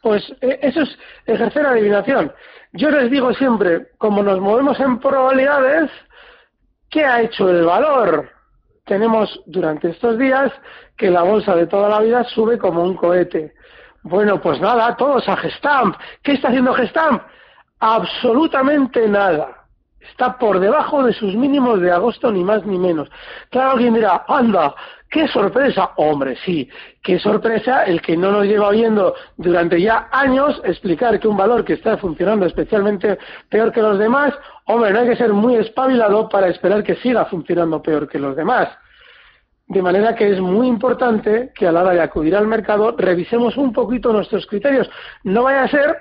Pues 0.02 0.30
eh, 0.42 0.58
eso 0.60 0.82
es 0.82 0.98
ejercer 1.24 1.64
adivinación. 1.64 2.30
Yo 2.72 2.90
les 2.90 3.10
digo 3.10 3.32
siempre, 3.34 3.88
como 3.98 4.22
nos 4.22 4.40
movemos 4.40 4.78
en 4.78 5.00
probabilidades, 5.00 5.90
¿qué 6.88 7.04
ha 7.04 7.20
hecho 7.22 7.48
el 7.48 7.64
valor? 7.64 8.30
Tenemos 8.84 9.42
durante 9.46 9.90
estos 9.90 10.18
días 10.18 10.52
que 10.96 11.10
la 11.10 11.22
bolsa 11.22 11.56
de 11.56 11.66
toda 11.66 11.88
la 11.88 12.00
vida 12.00 12.24
sube 12.24 12.58
como 12.58 12.82
un 12.82 12.96
cohete. 12.96 13.54
Bueno, 14.02 14.40
pues 14.40 14.60
nada, 14.60 14.96
todos 14.96 15.28
a 15.28 15.36
Gestamp. 15.36 15.96
¿Qué 16.22 16.32
está 16.32 16.48
haciendo 16.48 16.72
Gestamp? 16.74 17.22
Absolutamente 17.80 19.06
nada. 19.08 19.66
Está 20.00 20.38
por 20.38 20.60
debajo 20.60 21.02
de 21.02 21.12
sus 21.12 21.34
mínimos 21.34 21.80
de 21.80 21.90
agosto, 21.90 22.30
ni 22.30 22.42
más 22.42 22.64
ni 22.64 22.78
menos. 22.78 23.08
Claro, 23.50 23.72
alguien 23.72 23.94
dirá, 23.94 24.24
anda, 24.28 24.74
qué 25.10 25.28
sorpresa. 25.28 25.90
Hombre, 25.96 26.36
sí, 26.44 26.68
qué 27.02 27.18
sorpresa 27.18 27.84
el 27.84 28.00
que 28.00 28.16
no 28.16 28.30
nos 28.30 28.46
lleva 28.46 28.70
viendo 28.70 29.14
durante 29.36 29.80
ya 29.80 30.08
años 30.12 30.60
explicar 30.64 31.18
que 31.18 31.28
un 31.28 31.36
valor 31.36 31.64
que 31.64 31.74
está 31.74 31.98
funcionando 31.98 32.46
especialmente 32.46 33.18
peor 33.48 33.72
que 33.72 33.82
los 33.82 33.98
demás, 33.98 34.32
hombre, 34.66 34.92
no 34.92 35.00
hay 35.00 35.08
que 35.08 35.16
ser 35.16 35.32
muy 35.32 35.56
espabilado 35.56 36.28
para 36.28 36.48
esperar 36.48 36.82
que 36.84 36.96
siga 36.96 37.24
funcionando 37.26 37.82
peor 37.82 38.08
que 38.08 38.18
los 38.18 38.36
demás. 38.36 38.68
De 39.66 39.82
manera 39.82 40.16
que 40.16 40.30
es 40.30 40.40
muy 40.40 40.66
importante 40.66 41.52
que 41.54 41.66
a 41.66 41.72
la 41.72 41.82
hora 41.82 41.92
de 41.92 42.00
acudir 42.00 42.34
al 42.34 42.46
mercado 42.46 42.94
revisemos 42.96 43.56
un 43.56 43.72
poquito 43.72 44.12
nuestros 44.12 44.46
criterios. 44.46 44.90
No 45.22 45.44
vaya 45.44 45.62
a 45.62 45.68
ser 45.68 45.96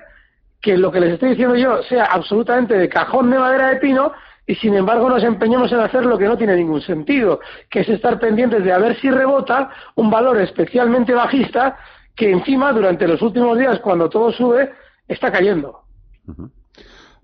que 0.60 0.76
lo 0.76 0.90
que 0.90 1.00
les 1.00 1.14
estoy 1.14 1.30
diciendo 1.30 1.56
yo 1.56 1.82
sea 1.84 2.04
absolutamente 2.04 2.76
de 2.76 2.88
cajón 2.88 3.30
de 3.30 3.38
madera 3.38 3.68
de 3.68 3.76
pino 3.76 4.12
y 4.50 4.56
sin 4.56 4.74
embargo 4.74 5.08
nos 5.08 5.22
empeñemos 5.22 5.70
en 5.70 5.78
hacer 5.78 6.04
lo 6.04 6.18
que 6.18 6.24
no 6.24 6.36
tiene 6.36 6.56
ningún 6.56 6.80
sentido, 6.80 7.38
que 7.70 7.82
es 7.82 7.88
estar 7.88 8.18
pendientes 8.18 8.64
de 8.64 8.72
a 8.72 8.78
ver 8.78 8.98
si 8.98 9.08
rebota 9.08 9.70
un 9.94 10.10
valor 10.10 10.40
especialmente 10.40 11.14
bajista 11.14 11.76
que 12.16 12.32
encima 12.32 12.72
durante 12.72 13.06
los 13.06 13.22
últimos 13.22 13.56
días 13.56 13.78
cuando 13.78 14.08
todo 14.08 14.32
sube 14.32 14.72
está 15.06 15.30
cayendo. 15.30 15.82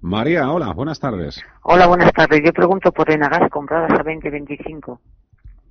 María, 0.01 0.49
hola, 0.53 0.73
buenas 0.73 1.01
tardes. 1.01 1.43
Hola, 1.63 1.89
buenas 1.89 2.13
tardes. 2.13 2.41
Yo 2.45 2.53
pregunto 2.53 2.93
por 2.93 3.11
Enagas 3.11 3.51
compradas 3.51 3.91
a 3.91 4.05
20.25. 4.05 5.01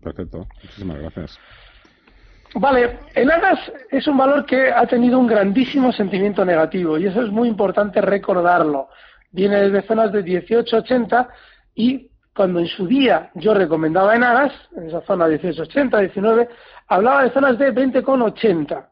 Perfecto, 0.04 0.46
muchísimas 0.62 1.00
gracias. 1.00 1.40
Vale, 2.56 3.00
el 3.14 3.32
ADAS 3.32 3.72
es 3.92 4.06
un 4.08 4.18
valor 4.18 4.46
que 4.46 4.74
ha 4.74 4.86
tenido 4.88 5.20
un 5.20 5.28
grandísimo 5.28 5.94
sentimiento 5.94 6.44
negativo 6.44 6.98
y 6.98 7.06
eso 7.06 7.22
es 7.22 7.30
muy 7.30 7.48
importante 7.48 8.02
recordarlo. 8.02 8.90
Viene 9.36 9.64
desde 9.64 9.86
zonas 9.86 10.14
de 10.14 10.24
18,80 10.24 11.28
y 11.76 12.10
cuando 12.34 12.60
en 12.60 12.68
su 12.68 12.88
día 12.88 13.32
yo 13.36 13.54
recomendaba 13.54 14.16
en 14.16 14.24
ADAS, 14.24 14.54
en 14.78 14.88
esa 14.88 15.02
zona 15.02 15.28
18,80, 15.28 16.00
19, 16.00 16.48
hablaba 16.88 17.24
de 17.24 17.32
zonas 17.32 17.58
de 17.58 17.74
20,80. 17.74 18.88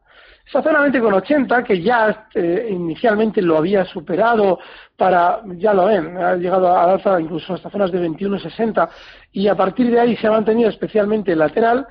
Esa 0.46 0.62
zona 0.62 0.86
20,80 0.86 1.64
que 1.64 1.80
ya 1.80 2.26
eh, 2.34 2.68
inicialmente 2.70 3.40
lo 3.40 3.56
había 3.56 3.86
superado 3.86 4.58
para, 4.98 5.40
ya 5.56 5.72
lo 5.72 5.86
ven, 5.86 6.18
ha 6.18 6.36
llegado 6.36 6.68
a 6.68 6.92
alza 6.92 7.18
incluso 7.18 7.54
hasta 7.54 7.70
zonas 7.70 7.90
de 7.90 8.06
21,60 8.06 8.86
y 9.32 9.48
a 9.48 9.54
partir 9.54 9.90
de 9.90 9.98
ahí 9.98 10.16
se 10.16 10.26
ha 10.26 10.32
mantenido 10.32 10.68
especialmente 10.68 11.34
lateral, 11.34 11.86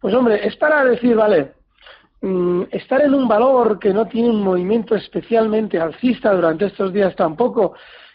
pues 0.00 0.14
hombre, 0.14 0.46
es 0.46 0.56
para 0.56 0.82
decir, 0.82 1.14
vale, 1.14 1.52
mm, 2.20 2.62
estar 2.70 3.00
en 3.02 3.14
un 3.14 3.28
valor 3.28 3.78
que 3.78 3.92
no 3.92 4.06
tiene 4.06 4.30
un 4.30 4.42
movimiento 4.42 4.94
especialmente 4.94 5.78
alcista 5.78 6.32
durante 6.32 6.66
estos 6.66 6.92
días 6.92 7.14
tampoco, 7.16 7.74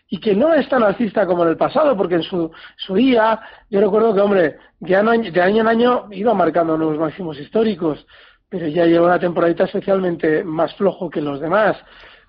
y 0.10 0.20
que 0.20 0.36
no 0.36 0.54
es 0.54 0.70
tan 0.70 0.84
alcista 0.84 1.26
como 1.26 1.44
en 1.44 1.50
el 1.50 1.58
pasado, 1.58 1.98
porque 1.98 2.16
en 2.16 2.24
su, 2.24 2.52
su 2.78 2.94
día 2.94 3.40
yo 3.70 3.80
recuerdo 3.80 4.14
que, 4.14 4.22
hombre, 4.22 4.58
de 4.80 4.96
año 4.96 5.62
en 5.62 5.68
año 5.68 6.08
iba 6.12 6.34
marcando 6.34 6.78
nuevos 6.78 7.00
máximos 7.00 7.40
históricos, 7.40 8.06
pero 8.48 8.68
ya 8.68 8.86
lleva 8.86 9.08
una 9.08 9.20
temporadita 9.20 9.64
especialmente 9.64 10.44
más 10.44 10.76
flojo 10.76 11.10
que 11.10 11.22
los 11.22 11.40
demás, 11.40 11.78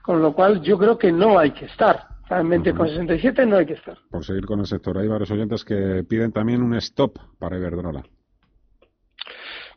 con 0.01 0.23
lo 0.23 0.33
cual 0.33 0.63
yo 0.63 0.79
creo 0.79 0.97
que 0.97 1.13
no 1.13 1.39
hay 1.39 1.51
que 1.51 1.67
estar. 1.67 2.07
En 2.31 2.49
20,67 2.49 3.47
no 3.47 3.57
hay 3.57 3.67
que 3.67 3.75
estar. 3.75 3.99
Por 4.11 4.25
seguir 4.25 4.47
con 4.47 4.61
el 4.61 4.67
sector, 4.67 4.97
hay 4.97 5.07
varios 5.07 5.31
oyentes 5.31 5.63
que 5.63 6.03
piden 6.09 6.33
también 6.33 6.63
un 6.63 6.75
stop 6.77 7.19
para 7.39 7.59
Iberdrola. 7.59 8.03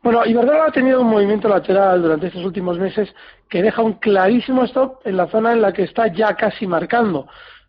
Bueno, 0.08 0.26
Iberdrola 0.26 0.68
ha 0.68 0.72
tenido 0.72 1.02
un 1.02 1.10
movimiento 1.10 1.50
lateral 1.50 2.02
durante 2.02 2.28
estos 2.28 2.46
últimos 2.46 2.80
meses 2.80 3.14
que 3.50 3.62
deja 3.62 3.82
un 3.82 3.96
clarísimo 3.96 4.64
stop 4.64 5.02
en 5.04 5.18
la 5.18 5.28
zona 5.28 5.52
en 5.52 5.62
la 5.62 5.74
que 5.74 5.84
está 5.84 6.08
ya 6.08 6.34
casi 6.34 6.66
marcando. 6.66 7.28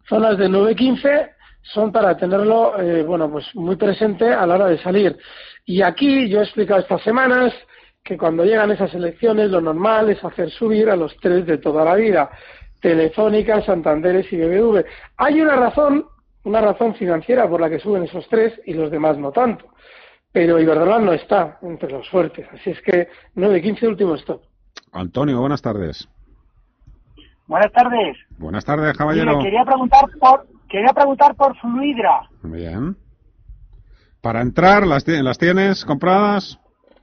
Zonas 0.08 0.38
de 0.38 0.48
9.15 0.48 1.30
son 1.62 1.90
para 1.90 2.16
tenerlo, 2.16 2.80
eh, 2.80 3.02
bueno, 3.02 3.28
pues 3.28 3.52
muy 3.56 3.74
presente 3.74 4.32
a 4.32 4.46
la 4.46 4.54
hora 4.54 4.66
de 4.66 4.78
salir. 4.78 5.18
Y 5.64 5.82
aquí 5.82 6.28
yo 6.28 6.38
he 6.38 6.44
explicado 6.44 6.78
estas 6.78 7.02
semanas 7.02 7.52
que 8.04 8.16
cuando 8.16 8.44
llegan 8.44 8.70
esas 8.70 8.94
elecciones 8.94 9.50
lo 9.50 9.60
normal 9.60 10.08
es 10.10 10.22
hacer 10.22 10.48
subir 10.48 10.88
a 10.90 10.94
los 10.94 11.16
tres 11.16 11.44
de 11.44 11.58
toda 11.58 11.84
la 11.84 11.96
vida, 11.96 12.30
Telefónica, 12.80 13.62
Santanderes 13.62 14.32
y 14.32 14.36
BBV. 14.36 14.84
Hay 15.16 15.40
una 15.40 15.56
razón, 15.56 16.06
una 16.44 16.60
razón 16.60 16.94
financiera 16.94 17.48
por 17.48 17.60
la 17.60 17.68
que 17.68 17.80
suben 17.80 18.04
esos 18.04 18.28
tres 18.28 18.52
y 18.64 18.74
los 18.74 18.92
demás 18.92 19.18
no 19.18 19.32
tanto 19.32 19.66
pero 20.38 20.60
Iberdrola 20.60 21.00
no 21.00 21.12
está 21.12 21.58
entre 21.62 21.90
los 21.90 22.08
fuertes. 22.10 22.46
Así 22.52 22.70
es 22.70 22.80
que 22.82 23.08
9-15 23.34 23.88
último 23.88 24.14
stop. 24.14 24.40
Antonio, 24.92 25.40
buenas 25.40 25.60
tardes. 25.60 26.08
Buenas 27.48 27.72
tardes. 27.72 28.16
Buenas 28.38 28.64
tardes, 28.64 28.96
caballero. 28.96 29.40
quería 29.40 29.64
preguntar 29.64 30.04
por 30.20 30.46
quería 30.68 30.92
preguntar 30.92 31.34
por 31.34 31.56
Fluidra. 31.56 32.28
Bien. 32.44 32.96
Para 34.20 34.40
entrar, 34.40 34.86
¿las, 34.86 35.08
¿las 35.08 35.38
tienes 35.38 35.84
compradas? 35.84 36.56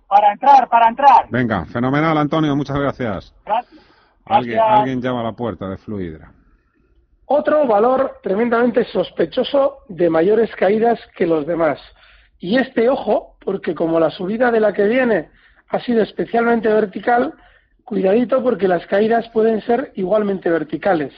Para 0.07 0.31
entrar, 0.31 0.69
para 0.69 0.87
entrar. 0.87 1.27
Venga, 1.29 1.65
fenomenal, 1.65 2.17
Antonio, 2.17 2.55
muchas 2.55 2.79
gracias. 2.79 3.35
Gracias. 3.45 3.83
Alguien, 4.23 4.59
alguien 4.61 5.01
llama 5.01 5.19
a 5.19 5.23
la 5.23 5.33
puerta 5.33 5.67
de 5.67 5.75
Fluidra. 5.75 6.31
Otro 7.25 7.67
valor 7.67 8.19
tremendamente 8.23 8.85
sospechoso 8.85 9.79
de 9.89 10.09
mayores 10.09 10.55
caídas 10.55 10.97
que 11.17 11.27
los 11.27 11.45
demás. 11.45 11.81
Y 12.39 12.57
este 12.57 12.89
ojo, 12.89 13.37
porque 13.43 13.73
como 13.73 13.99
la 13.99 14.09
subida 14.09 14.51
de 14.51 14.59
la 14.59 14.73
que 14.73 14.85
viene 14.85 15.29
ha 15.69 15.79
sido 15.79 16.01
especialmente 16.03 16.67
vertical, 16.67 17.33
cuidadito 17.83 18.43
porque 18.43 18.67
las 18.67 18.85
caídas 18.87 19.29
pueden 19.29 19.61
ser 19.61 19.91
igualmente 19.95 20.49
verticales. 20.49 21.13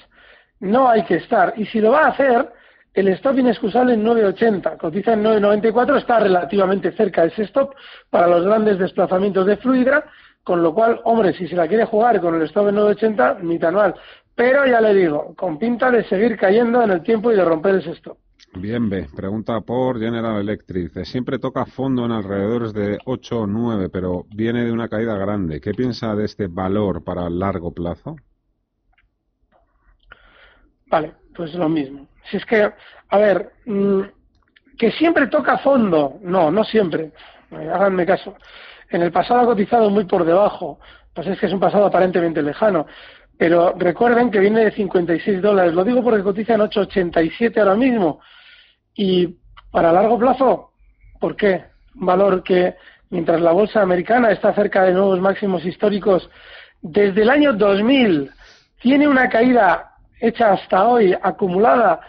No 0.60 0.90
hay 0.90 1.04
que 1.04 1.16
estar. 1.16 1.54
Y 1.58 1.66
si 1.66 1.80
lo 1.80 1.92
va 1.92 2.06
a 2.06 2.10
hacer, 2.10 2.52
el 2.94 3.08
stop 3.10 3.38
inexcusable 3.38 3.94
en 3.94 4.04
9.80, 4.04 4.78
cotiza 4.78 5.14
en 5.14 5.24
9.94, 5.24 5.98
está 5.98 6.20
relativamente 6.20 6.92
cerca 6.94 7.26
ese 7.26 7.44
stop 7.44 7.76
para 8.10 8.28
los 8.28 8.44
grandes 8.44 8.80
desplazamientos 8.80 9.46
de 9.46 9.58
fluidra, 9.58 10.06
con 10.44 10.64
lo 10.64 10.74
cual, 10.74 11.00
hombre, 11.04 11.34
si 11.34 11.48
se 11.48 11.56
la 11.56 11.68
quiere 11.68 11.86
jugar 11.86 12.20
con 12.22 12.36
el 12.36 12.42
stop 12.44 12.70
en 12.70 12.76
9.80, 12.78 13.42
ni 13.42 13.60
tan 13.60 13.76
mal. 13.76 13.94
Pero 14.34 14.66
ya 14.66 14.82
le 14.82 14.94
digo, 14.94 15.36
con 15.36 15.60
pinta 15.60 15.92
de 15.92 16.04
seguir 16.06 16.38
cayendo 16.38 16.82
en 16.82 16.92
el 16.92 17.04
tiempo 17.04 17.32
y 17.32 17.36
de 17.36 17.46
romper 17.46 17.76
ese 17.76 17.92
stop. 17.92 18.18
Bien, 18.54 18.90
B. 18.90 19.08
Pregunta 19.16 19.62
por 19.62 20.00
General 20.00 20.40
Electric. 20.40 21.04
Siempre 21.06 21.38
toca 21.38 21.66
fondo 21.66 22.06
en 22.06 22.12
alrededores 22.12 22.74
de 22.74 22.98
8 23.06 23.42
o 23.42 23.48
9, 23.48 23.90
pero 23.90 24.26
viene 24.34 24.66
de 24.66 24.72
una 24.72 24.88
caída 24.88 25.16
grande. 25.16 25.62
¿Qué 25.62 25.72
piensa 25.74 26.16
de 26.16 26.26
este 26.26 26.48
valor 26.48 27.04
para 27.04 27.30
largo 27.30 27.72
plazo? 27.72 28.16
Vale, 30.88 31.14
pues 31.36 31.54
lo 31.54 31.70
mismo. 31.70 32.08
Si 32.30 32.38
es 32.38 32.46
que, 32.46 32.72
a 33.10 33.18
ver, 33.18 33.52
mm, 33.66 34.02
que 34.78 34.92
siempre 34.92 35.28
toca 35.28 35.58
fondo. 35.58 36.20
No, 36.22 36.52
no 36.52 36.64
siempre. 36.64 37.12
Eh, 37.52 37.70
háganme 37.74 38.06
caso. 38.06 38.36
En 38.90 39.02
el 39.02 39.12
pasado 39.12 39.42
ha 39.42 39.46
cotizado 39.46 39.90
muy 39.90 40.06
por 40.06 40.24
debajo. 40.24 40.80
Pues 41.14 41.28
es 41.28 41.40
que 41.40 41.48
es 41.48 41.54
un 41.54 41.60
pasado 41.60 41.86
aparentemente 41.86 42.42
lejano. 42.42 42.86
Pero 43.38 43.74
recuerden 43.78 44.32
que 44.32 44.40
viene 44.40 44.66
de 44.66 44.72
56 44.72 45.42
dólares. 45.42 45.74
Lo 45.74 45.84
digo 45.84 46.04
porque 46.04 46.24
cotiza 46.24 46.56
en 46.56 46.62
8,87 46.62 47.58
ahora 47.60 47.76
mismo. 47.76 48.20
Y 48.96 49.36
para 49.72 49.92
largo 49.92 50.18
plazo, 50.18 50.72
¿por 51.20 51.36
qué? 51.36 51.66
Un 52.00 52.06
valor 52.08 52.44
que, 52.44 52.76
mientras 53.10 53.40
la 53.40 53.52
bolsa 53.52 53.82
americana 53.82 54.32
está 54.32 54.54
cerca 54.54 54.84
de 54.84 54.94
nuevos 54.94 55.20
máximos 55.20 55.64
históricos, 55.66 56.30
desde 56.82 57.22
el 57.22 57.30
año 57.30 57.54
2000 57.54 58.32
tiene 58.82 59.08
una 59.08 59.30
caída 59.30 59.92
hecha 60.20 60.54
hasta 60.54 60.88
hoy 60.88 61.16
acumulada 61.22 62.00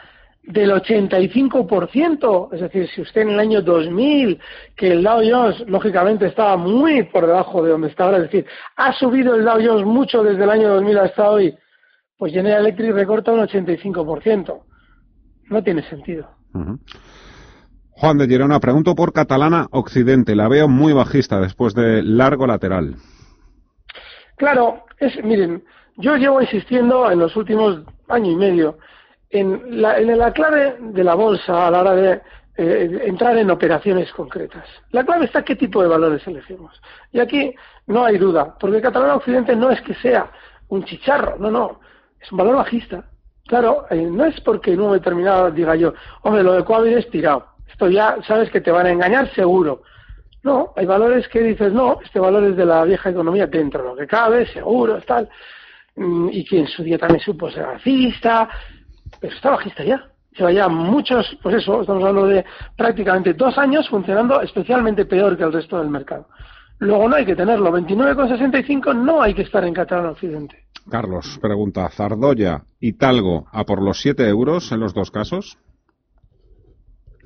del 0.49 0.71
85%, 0.71 2.49
es 2.53 2.61
decir, 2.61 2.89
si 2.89 3.03
usted 3.03 3.21
en 3.23 3.31
el 3.31 3.39
año 3.39 3.61
2000, 3.61 4.41
que 4.75 4.93
el 4.93 5.03
Dow 5.03 5.21
Jones 5.23 5.63
lógicamente 5.67 6.27
estaba 6.27 6.57
muy 6.57 7.03
por 7.05 7.27
debajo 7.27 7.63
de 7.63 7.71
donde 7.71 7.89
está 7.89 8.05
ahora, 8.05 8.17
es 8.19 8.25
decir, 8.25 8.47
ha 8.77 8.93
subido 8.95 9.35
el 9.35 9.45
Dow 9.45 9.59
Jones 9.63 9.85
mucho 9.85 10.23
desde 10.23 10.45
el 10.45 10.51
año 10.51 10.71
2000 10.71 10.99
hasta 10.99 11.31
hoy, 11.31 11.55
pues 12.17 12.33
General 12.33 12.61
Electric 12.61 12.93
recorta 12.93 13.31
un 13.31 13.41
85%. 13.41 14.63
No 15.51 15.63
tiene 15.63 15.83
sentido. 15.89 16.29
Juan 17.91 18.19
de 18.19 18.27
Girona, 18.27 18.59
pregunto 18.59 18.95
por 18.95 19.13
Catalana 19.13 19.67
Occidente. 19.71 20.35
La 20.35 20.49
veo 20.49 20.67
muy 20.67 20.93
bajista 20.93 21.41
después 21.41 21.75
de 21.75 22.03
largo 22.03 22.47
lateral. 22.47 22.97
Claro, 24.37 24.85
es, 24.99 25.13
miren, 25.23 25.63
yo 25.97 26.17
llevo 26.17 26.41
insistiendo 26.41 27.11
en 27.11 27.19
los 27.19 27.37
últimos 27.37 27.83
año 28.09 28.31
y 28.31 28.37
medio 28.37 28.79
en 29.31 29.81
la, 29.83 29.99
en 29.99 30.17
la 30.17 30.33
clave 30.33 30.77
de 30.81 31.05
la 31.05 31.15
bolsa 31.15 31.67
a 31.67 31.71
la 31.71 31.81
hora 31.81 31.95
de 31.95 32.21
eh, 32.57 33.03
entrar 33.05 33.37
en 33.39 33.51
operaciones 33.51 34.11
concretas. 34.13 34.65
La 34.91 35.05
clave 35.05 35.27
está 35.27 35.45
qué 35.45 35.57
tipo 35.57 35.83
de 35.83 35.89
valores 35.89 36.27
elegimos. 36.27 36.81
Y 37.13 37.21
aquí 37.21 37.55
no 37.87 38.05
hay 38.05 38.19
duda, 38.19 38.57
porque 38.59 38.81
Catalana 38.81 39.17
Occidente 39.17 39.55
no 39.55 39.71
es 39.71 39.81
que 39.83 39.95
sea 39.95 40.31
un 40.69 40.85
chicharro, 40.85 41.37
no, 41.39 41.51
no, 41.51 41.81
es 42.21 42.31
un 42.33 42.39
valor 42.39 42.57
bajista. 42.57 43.05
Claro, 43.47 43.87
eh, 43.91 44.03
no 44.03 44.25
es 44.25 44.39
porque 44.41 44.73
en 44.73 44.81
un 44.81 44.93
determinado 44.93 45.51
diga 45.51 45.75
yo, 45.77 45.95
hombre, 46.23 46.43
lo 46.43 46.53
de 46.53 46.65
Coavit 46.65 46.99
es 46.99 47.11
tirado. 47.11 47.47
Esto 47.71 47.89
ya 47.89 48.19
sabes 48.27 48.51
que 48.51 48.61
te 48.61 48.71
van 48.71 48.87
a 48.87 48.91
engañar 48.91 49.33
seguro. 49.35 49.83
No, 50.43 50.73
hay 50.77 50.87
valores 50.87 51.29
que 51.29 51.41
dices, 51.41 51.73
no, 51.73 52.01
este 52.05 52.21
valor 52.21 52.45
es 52.45 52.57
de 52.57 52.67
la 52.67 52.85
vieja 52.85 53.11
economía 53.11 53.47
dentro 53.47 53.83
de 53.83 53.89
lo 53.89 53.97
que 53.97 54.07
cabe, 54.07 54.47
seguro, 54.47 55.01
tal. 55.03 55.29
Mm, 55.97 56.29
y 56.33 56.45
quien 56.45 56.63
en 56.63 56.69
su 56.69 56.83
día 56.83 56.99
también 56.99 57.21
supo 57.21 57.51
ser 57.51 57.65
racista, 57.65 58.49
pero 59.21 59.35
está 59.35 59.51
bajista 59.51 59.85
ya. 59.85 60.11
lleva 60.37 60.53
ya 60.53 60.69
muchos, 60.69 61.37
pues 61.43 61.57
eso, 61.57 61.81
estamos 61.81 62.03
hablando 62.05 62.27
de 62.27 62.45
prácticamente 62.77 63.35
dos 63.35 63.57
años 63.59 63.89
funcionando 63.89 64.41
especialmente 64.41 65.05
peor 65.05 65.37
que 65.37 65.45
el 65.45 65.53
resto 65.53 65.79
del 65.79 65.91
mercado. 65.91 66.29
Luego 66.81 67.09
no 67.09 67.17
hay 67.17 67.27
que 67.27 67.35
tenerlo, 67.35 67.73
29,65 67.73 68.95
no 68.95 69.21
hay 69.21 69.35
que 69.35 69.43
estar 69.43 69.65
en 69.65 69.75
Catalán 69.75 70.07
Occidente. 70.07 70.65
Carlos 70.89 71.39
pregunta, 71.43 71.89
Zardoya 71.91 72.63
y 72.81 72.95
Talgo 72.95 73.47
a 73.53 73.65
por 73.65 73.83
los 73.83 74.01
7 74.01 74.27
euros 74.29 74.71
en 74.73 74.81
los 74.81 74.95
dos 74.95 75.11
casos. 75.11 75.59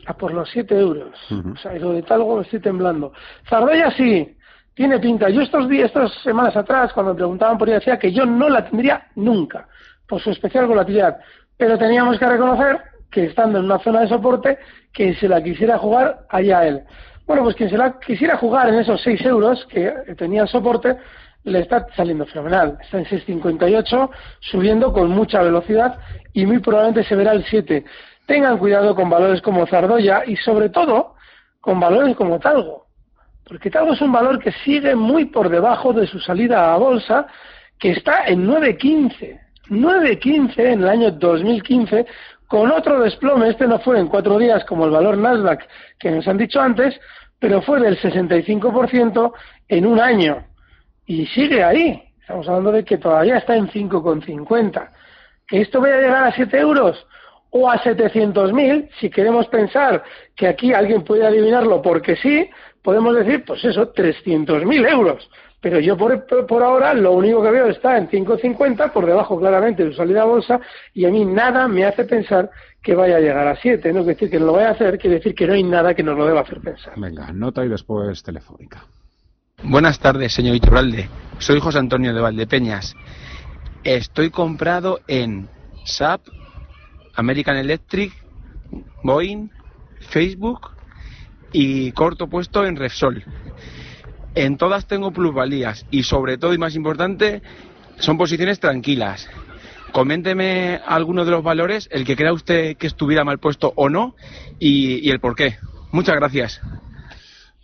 A 0.06 0.14
por 0.14 0.32
los 0.32 0.50
7 0.50 0.78
euros. 0.78 1.16
O 1.30 1.56
sea, 1.56 1.74
lo 1.74 1.92
de 1.92 2.02
Talgo 2.02 2.36
me 2.36 2.42
estoy 2.42 2.60
temblando. 2.60 3.12
Zardoya 3.48 3.90
sí, 3.92 4.36
tiene 4.74 4.98
pinta. 4.98 5.28
Yo 5.28 5.42
estos 5.42 5.68
días, 5.68 5.86
estas 5.86 6.12
semanas 6.22 6.56
atrás, 6.56 6.92
cuando 6.92 7.12
me 7.12 7.18
preguntaban 7.18 7.58
por 7.58 7.68
ella, 7.68 7.78
decía 7.78 7.98
que 7.98 8.12
yo 8.12 8.24
no 8.24 8.48
la 8.48 8.68
tendría 8.68 9.06
nunca, 9.16 9.68
por 10.08 10.20
su 10.20 10.30
especial 10.30 10.66
volatilidad. 10.66 11.18
Pero 11.62 11.78
teníamos 11.78 12.18
que 12.18 12.26
reconocer 12.26 12.80
que 13.08 13.26
estando 13.26 13.60
en 13.60 13.66
una 13.66 13.78
zona 13.78 14.00
de 14.00 14.08
soporte, 14.08 14.58
que 14.92 15.14
se 15.14 15.28
la 15.28 15.40
quisiera 15.40 15.78
jugar 15.78 16.26
allá 16.28 16.66
él. 16.66 16.82
Bueno, 17.24 17.44
pues 17.44 17.54
quien 17.54 17.70
se 17.70 17.78
la 17.78 18.00
quisiera 18.00 18.36
jugar 18.36 18.68
en 18.68 18.80
esos 18.80 19.00
6 19.00 19.24
euros 19.26 19.64
que 19.66 19.92
tenía 20.18 20.44
soporte, 20.48 20.96
le 21.44 21.60
está 21.60 21.86
saliendo 21.94 22.26
fenomenal. 22.26 22.78
Está 22.82 22.98
en 22.98 23.04
6.58, 23.04 24.10
subiendo 24.40 24.92
con 24.92 25.10
mucha 25.10 25.40
velocidad 25.40 26.00
y 26.32 26.46
muy 26.46 26.58
probablemente 26.58 27.08
se 27.08 27.14
verá 27.14 27.30
el 27.30 27.44
7. 27.44 27.84
Tengan 28.26 28.58
cuidado 28.58 28.96
con 28.96 29.08
valores 29.08 29.40
como 29.40 29.64
Zardoya 29.68 30.24
y 30.26 30.34
sobre 30.38 30.68
todo 30.68 31.14
con 31.60 31.78
valores 31.78 32.16
como 32.16 32.40
Talgo. 32.40 32.86
Porque 33.44 33.70
Talgo 33.70 33.92
es 33.92 34.00
un 34.00 34.10
valor 34.10 34.40
que 34.40 34.50
sigue 34.64 34.96
muy 34.96 35.26
por 35.26 35.48
debajo 35.48 35.92
de 35.92 36.08
su 36.08 36.18
salida 36.18 36.74
a 36.74 36.76
bolsa, 36.76 37.28
que 37.78 37.92
está 37.92 38.24
en 38.26 38.48
9.15. 38.48 39.51
9.15 39.68 40.58
en 40.58 40.82
el 40.82 40.88
año 40.88 41.10
2015, 41.12 42.06
con 42.46 42.70
otro 42.70 43.00
desplome. 43.00 43.48
Este 43.48 43.66
no 43.66 43.78
fue 43.78 43.98
en 43.98 44.08
cuatro 44.08 44.38
días 44.38 44.64
como 44.64 44.84
el 44.84 44.90
valor 44.90 45.16
Nasdaq 45.16 45.66
que 45.98 46.10
nos 46.10 46.26
han 46.28 46.38
dicho 46.38 46.60
antes, 46.60 46.98
pero 47.38 47.62
fue 47.62 47.80
del 47.80 47.98
65% 47.98 49.32
en 49.68 49.86
un 49.86 50.00
año. 50.00 50.44
Y 51.06 51.26
sigue 51.26 51.62
ahí. 51.62 52.02
Estamos 52.20 52.48
hablando 52.48 52.72
de 52.72 52.84
que 52.84 52.98
todavía 52.98 53.38
está 53.38 53.56
en 53.56 53.68
5,50. 53.68 54.90
¿Que 55.46 55.60
esto 55.60 55.80
vaya 55.80 55.96
a 55.96 56.00
llegar 56.00 56.24
a 56.24 56.32
7 56.32 56.58
euros? 56.58 57.06
o 57.54 57.70
a 57.70 57.78
700.000, 57.78 58.88
si 58.98 59.10
queremos 59.10 59.46
pensar 59.48 60.02
que 60.34 60.48
aquí 60.48 60.72
alguien 60.72 61.04
puede 61.04 61.26
adivinarlo 61.26 61.82
porque 61.82 62.16
sí, 62.16 62.48
podemos 62.82 63.14
decir, 63.14 63.44
pues 63.44 63.62
eso, 63.64 63.92
300.000 63.92 64.90
euros. 64.90 65.28
Pero 65.62 65.78
yo 65.78 65.96
por, 65.96 66.26
por, 66.26 66.62
ahora 66.62 66.92
lo 66.92 67.12
único 67.12 67.40
que 67.40 67.50
veo 67.52 67.68
está 67.68 67.96
en 67.96 68.08
5.50, 68.08 68.92
por 68.92 69.06
debajo 69.06 69.38
claramente 69.38 69.84
de 69.84 69.90
su 69.92 69.96
salida 69.96 70.22
a 70.22 70.26
bolsa, 70.26 70.60
y 70.92 71.04
a 71.04 71.10
mí 71.10 71.24
nada 71.24 71.68
me 71.68 71.84
hace 71.84 72.04
pensar 72.04 72.50
que 72.82 72.96
vaya 72.96 73.18
a 73.18 73.20
llegar 73.20 73.46
a 73.46 73.54
7. 73.54 73.92
No 73.92 74.00
quiere 74.00 74.14
decir 74.14 74.30
que 74.30 74.40
no 74.40 74.46
lo 74.46 74.52
vaya 74.54 74.70
a 74.70 74.72
hacer, 74.72 74.98
quiere 74.98 75.16
decir 75.16 75.36
que 75.36 75.46
no 75.46 75.52
hay 75.52 75.62
nada 75.62 75.94
que 75.94 76.02
nos 76.02 76.18
lo 76.18 76.26
deba 76.26 76.40
hacer 76.40 76.60
pensar. 76.60 76.94
Venga, 76.96 77.32
nota 77.32 77.64
y 77.64 77.68
después 77.68 78.24
telefónica. 78.24 78.84
Buenas 79.62 80.00
tardes, 80.00 80.32
señor 80.32 80.56
Iturralde. 80.56 81.08
Soy 81.38 81.60
José 81.60 81.78
Antonio 81.78 82.12
de 82.12 82.20
Valdepeñas. 82.20 82.96
Estoy 83.84 84.30
comprado 84.30 84.98
en 85.06 85.48
SAP, 85.84 86.22
American 87.14 87.56
Electric, 87.56 88.12
Boeing, 89.04 89.48
Facebook 90.00 90.72
y 91.52 91.92
corto 91.92 92.26
puesto 92.26 92.66
en 92.66 92.74
Repsol. 92.74 93.22
En 94.34 94.56
todas 94.56 94.86
tengo 94.86 95.12
plusvalías 95.12 95.86
y 95.90 96.04
sobre 96.04 96.38
todo 96.38 96.54
y 96.54 96.58
más 96.58 96.74
importante 96.74 97.42
son 97.98 98.16
posiciones 98.16 98.60
tranquilas. 98.60 99.28
Coménteme 99.92 100.80
alguno 100.86 101.24
de 101.24 101.30
los 101.30 101.42
valores, 101.42 101.88
el 101.92 102.04
que 102.04 102.16
crea 102.16 102.32
usted 102.32 102.76
que 102.76 102.86
estuviera 102.86 103.24
mal 103.24 103.38
puesto 103.38 103.72
o 103.76 103.90
no 103.90 104.14
y, 104.58 105.06
y 105.06 105.10
el 105.10 105.20
por 105.20 105.36
qué. 105.36 105.56
Muchas 105.92 106.16
gracias. 106.16 106.60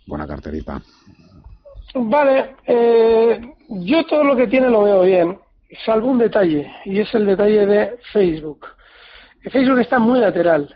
Buena 0.05 0.27
carterita. 0.27 0.81
Vale, 1.95 2.55
eh, 2.67 3.41
yo 3.69 4.05
todo 4.05 4.23
lo 4.23 4.35
que 4.35 4.47
tiene 4.47 4.69
lo 4.69 4.83
veo 4.83 5.01
bien, 5.01 5.39
salvo 5.85 6.07
un 6.07 6.19
detalle, 6.19 6.71
y 6.85 6.99
es 6.99 7.13
el 7.15 7.25
detalle 7.25 7.65
de 7.65 7.97
Facebook. 8.13 8.67
Facebook 9.51 9.79
está 9.79 9.97
muy 9.97 10.19
lateral, 10.19 10.75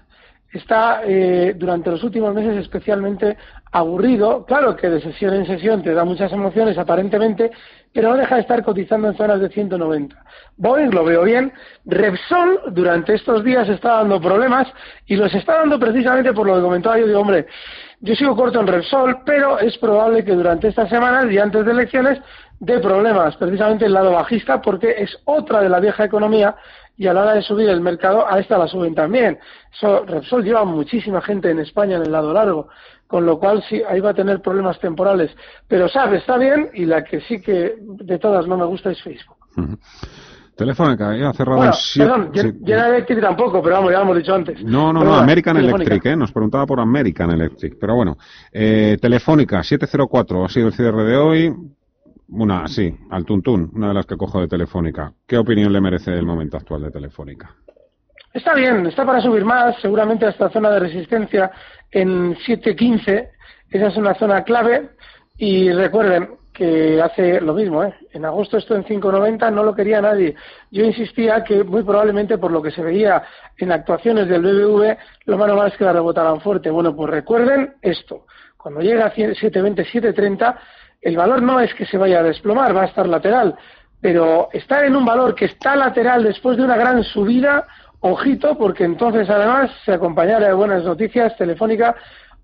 está 0.54 1.02
eh, 1.04 1.54
durante 1.58 1.90
los 1.90 2.04
últimos 2.04 2.34
meses 2.34 2.58
especialmente 2.58 3.38
aburrido. 3.72 4.46
Claro 4.46 4.76
que 4.76 4.90
de 4.90 5.02
sesión 5.02 5.34
en 5.34 5.48
sesión 5.48 5.82
te 5.82 5.94
da 5.94 6.06
muchas 6.06 6.32
emociones 6.32 6.78
aparentemente, 6.78 7.52
pero 7.92 8.10
no 8.10 8.18
deja 8.18 8.36
de 8.36 8.42
estar 8.42 8.64
cotizando 8.64 9.08
en 9.10 9.18
zonas 9.18 9.42
de 9.42 9.50
190. 9.50 10.16
Boeing 10.58 10.92
lo 10.92 11.04
veo 11.04 11.24
bien. 11.24 11.52
Repsol 11.86 12.62
durante 12.72 13.16
estos 13.16 13.44
días 13.44 13.68
está 13.68 13.98
dando 13.98 14.22
problemas 14.22 14.68
y 15.08 15.16
los 15.16 15.34
está 15.34 15.58
dando 15.58 15.80
precisamente 15.80 16.34
por 16.34 16.46
lo 16.46 16.56
que 16.56 16.62
comentaba 16.62 17.00
yo. 17.00 17.08
Digo, 17.08 17.20
hombre, 17.20 17.48
yo 18.02 18.16
sigo 18.16 18.36
corto 18.36 18.60
en 18.60 18.68
Repsol, 18.68 19.24
pero 19.26 19.60
es 19.60 19.78
probable 19.80 20.24
que 20.24 20.34
durante 20.34 20.68
estas 20.68 20.90
semanas 20.90 21.32
y 21.32 21.40
antes 21.40 21.66
de 21.66 21.72
elecciones 21.72 22.20
dé 22.60 22.80
problemas, 22.80 23.36
precisamente 23.38 23.86
el 23.86 23.94
lado 23.94 24.12
bajista, 24.12 24.62
porque 24.62 24.96
es 24.98 25.18
otra 25.26 25.62
de 25.62 25.70
la 25.70 25.80
vieja 25.80 26.06
economía 26.06 26.56
y 26.98 27.08
a 27.08 27.14
la 27.14 27.24
hora 27.24 27.34
de 27.34 27.42
subir 27.42 27.70
el 27.70 27.82
mercado, 27.82 28.26
a 28.28 28.40
esta 28.40 28.58
la 28.58 28.68
suben 28.68 28.94
también. 28.94 29.40
Repsol 29.82 30.44
lleva 30.44 30.64
muchísima 30.64 31.22
gente 31.22 31.50
en 31.50 31.60
España 31.60 31.98
en 31.98 32.04
el 32.04 32.12
lado 32.12 32.34
largo, 32.34 32.68
con 33.08 33.26
lo 33.26 33.40
cual 33.40 33.64
sí, 33.68 33.82
ahí 33.88 34.00
va 34.00 34.12
a 34.12 34.14
tener 34.14 34.42
problemas 34.42 34.80
temporales. 34.80 35.32
Pero 35.68 35.88
sabe, 35.90 36.18
está 36.18 36.38
bien 36.38 36.70
y 36.74 36.86
la 36.86 37.04
que 37.04 37.22
sí 37.22 37.42
que 37.42 37.76
de 37.80 38.20
todas 38.20 38.48
no 38.48 38.58
me 38.58 38.66
gusta 38.66 38.92
es 38.92 39.02
Facebook. 39.02 39.38
Telefónica, 40.56 41.18
ya 41.18 41.30
ha 41.30 41.34
cerrado 41.34 41.58
bueno, 41.58 41.74
Perdón, 41.96 42.32
General 42.34 42.94
Electric 42.94 43.22
tampoco, 43.22 43.62
pero 43.64 43.76
vamos, 43.76 43.92
ya 43.92 43.98
lo 43.98 44.04
hemos 44.04 44.18
dicho 44.18 44.36
antes. 44.36 44.64
No, 44.64 44.94
no, 44.94 45.04
no, 45.04 45.16
American 45.16 45.58
Electric, 45.58 46.06
¿eh? 46.06 46.16
Nos 46.16 46.32
preguntaba 46.32 46.68
por 46.68 46.80
American 46.80 47.32
Electric. 47.32 47.76
Pero 47.80 47.96
bueno, 47.96 48.18
eh, 48.52 48.98
Telefónica, 49.02 49.64
704 49.64 50.46
ha 50.46 50.50
sido 50.50 50.68
el 50.68 50.74
cierre 50.74 51.04
de 51.06 51.18
hoy. 51.18 51.54
Una, 52.34 52.68
sí, 52.68 52.94
al 53.10 53.26
tuntún, 53.26 53.72
una 53.74 53.90
de 53.90 53.94
las 53.94 54.06
que 54.06 54.18
cojo 54.18 54.42
de 54.42 54.48
Telefónica. 54.48 55.14
¿Qué 55.28 55.38
opinión 55.38 55.72
le 55.72 55.82
merece 55.82 56.12
el 56.12 56.26
momento 56.26 56.58
actual 56.58 56.82
de 56.84 56.92
Telefónica? 56.92 57.56
Está 58.34 58.56
bien, 58.56 58.86
está 58.88 59.06
para 59.06 59.22
subir 59.22 59.46
más, 59.46 59.76
seguramente 59.80 60.26
a 60.26 60.30
esta 60.30 60.50
zona 60.50 60.72
de 60.72 60.80
resistencia 60.80 61.52
en 61.92 62.36
7.15. 62.36 63.30
Esa 63.70 63.88
es 63.88 63.98
una 63.98 64.16
zona 64.16 64.44
clave. 64.44 64.90
Y 65.38 65.72
recuerden, 65.72 66.30
que 66.54 67.02
hace 67.02 67.42
lo 67.42 67.54
mismo. 67.54 67.84
¿eh? 67.84 67.94
En 68.12 68.26
agosto 68.26 68.58
esto 68.58 68.76
en 68.76 68.86
5.90 68.86 69.52
no 69.52 69.64
lo 69.64 69.76
quería 69.76 70.02
nadie. 70.02 70.36
Yo 70.72 70.86
insistía 70.86 71.44
que 71.44 71.64
muy 71.64 71.84
probablemente 71.84 72.38
por 72.38 72.52
lo 72.52 72.62
que 72.62 72.72
se 72.72 72.84
veía 72.84 73.24
en 73.58 73.72
actuaciones 73.72 74.28
del 74.28 74.44
BBV, 74.44 74.98
lo 75.26 75.38
más 75.38 75.48
normal 75.48 75.72
es 75.72 75.78
que 75.78 75.84
la 75.84 75.94
rebotaran 75.94 76.40
fuerte. 76.42 76.70
Bueno, 76.70 76.96
pues 76.96 77.10
recuerden 77.10 77.74
esto. 77.82 78.26
Cuando 78.56 78.82
llega 78.82 79.08
a 79.08 79.14
7.20, 79.14 79.86
7.30, 79.92 80.56
el 81.04 81.18
valor 81.18 81.42
no 81.42 81.60
es 81.60 81.74
que 81.74 81.86
se 81.86 81.98
vaya 81.98 82.20
a 82.20 82.24
desplomar, 82.24 82.76
va 82.76 82.84
a 82.84 82.86
estar 82.86 83.08
lateral. 83.08 83.56
Pero 84.00 84.50
estar 84.54 84.86
en 84.86 84.96
un 84.96 85.06
valor 85.06 85.36
que 85.36 85.46
está 85.46 85.76
lateral 85.76 86.24
después 86.24 86.58
de 86.58 86.64
una 86.64 86.78
gran 86.78 87.04
subida, 87.04 87.68
ojito, 88.00 88.58
porque 88.58 88.86
entonces 88.86 89.30
además 89.30 89.72
se 89.86 89.94
acompañará 89.94 90.48
de 90.48 90.54
buenas 90.54 90.84
noticias 90.84 91.36
telefónica, 91.38 91.96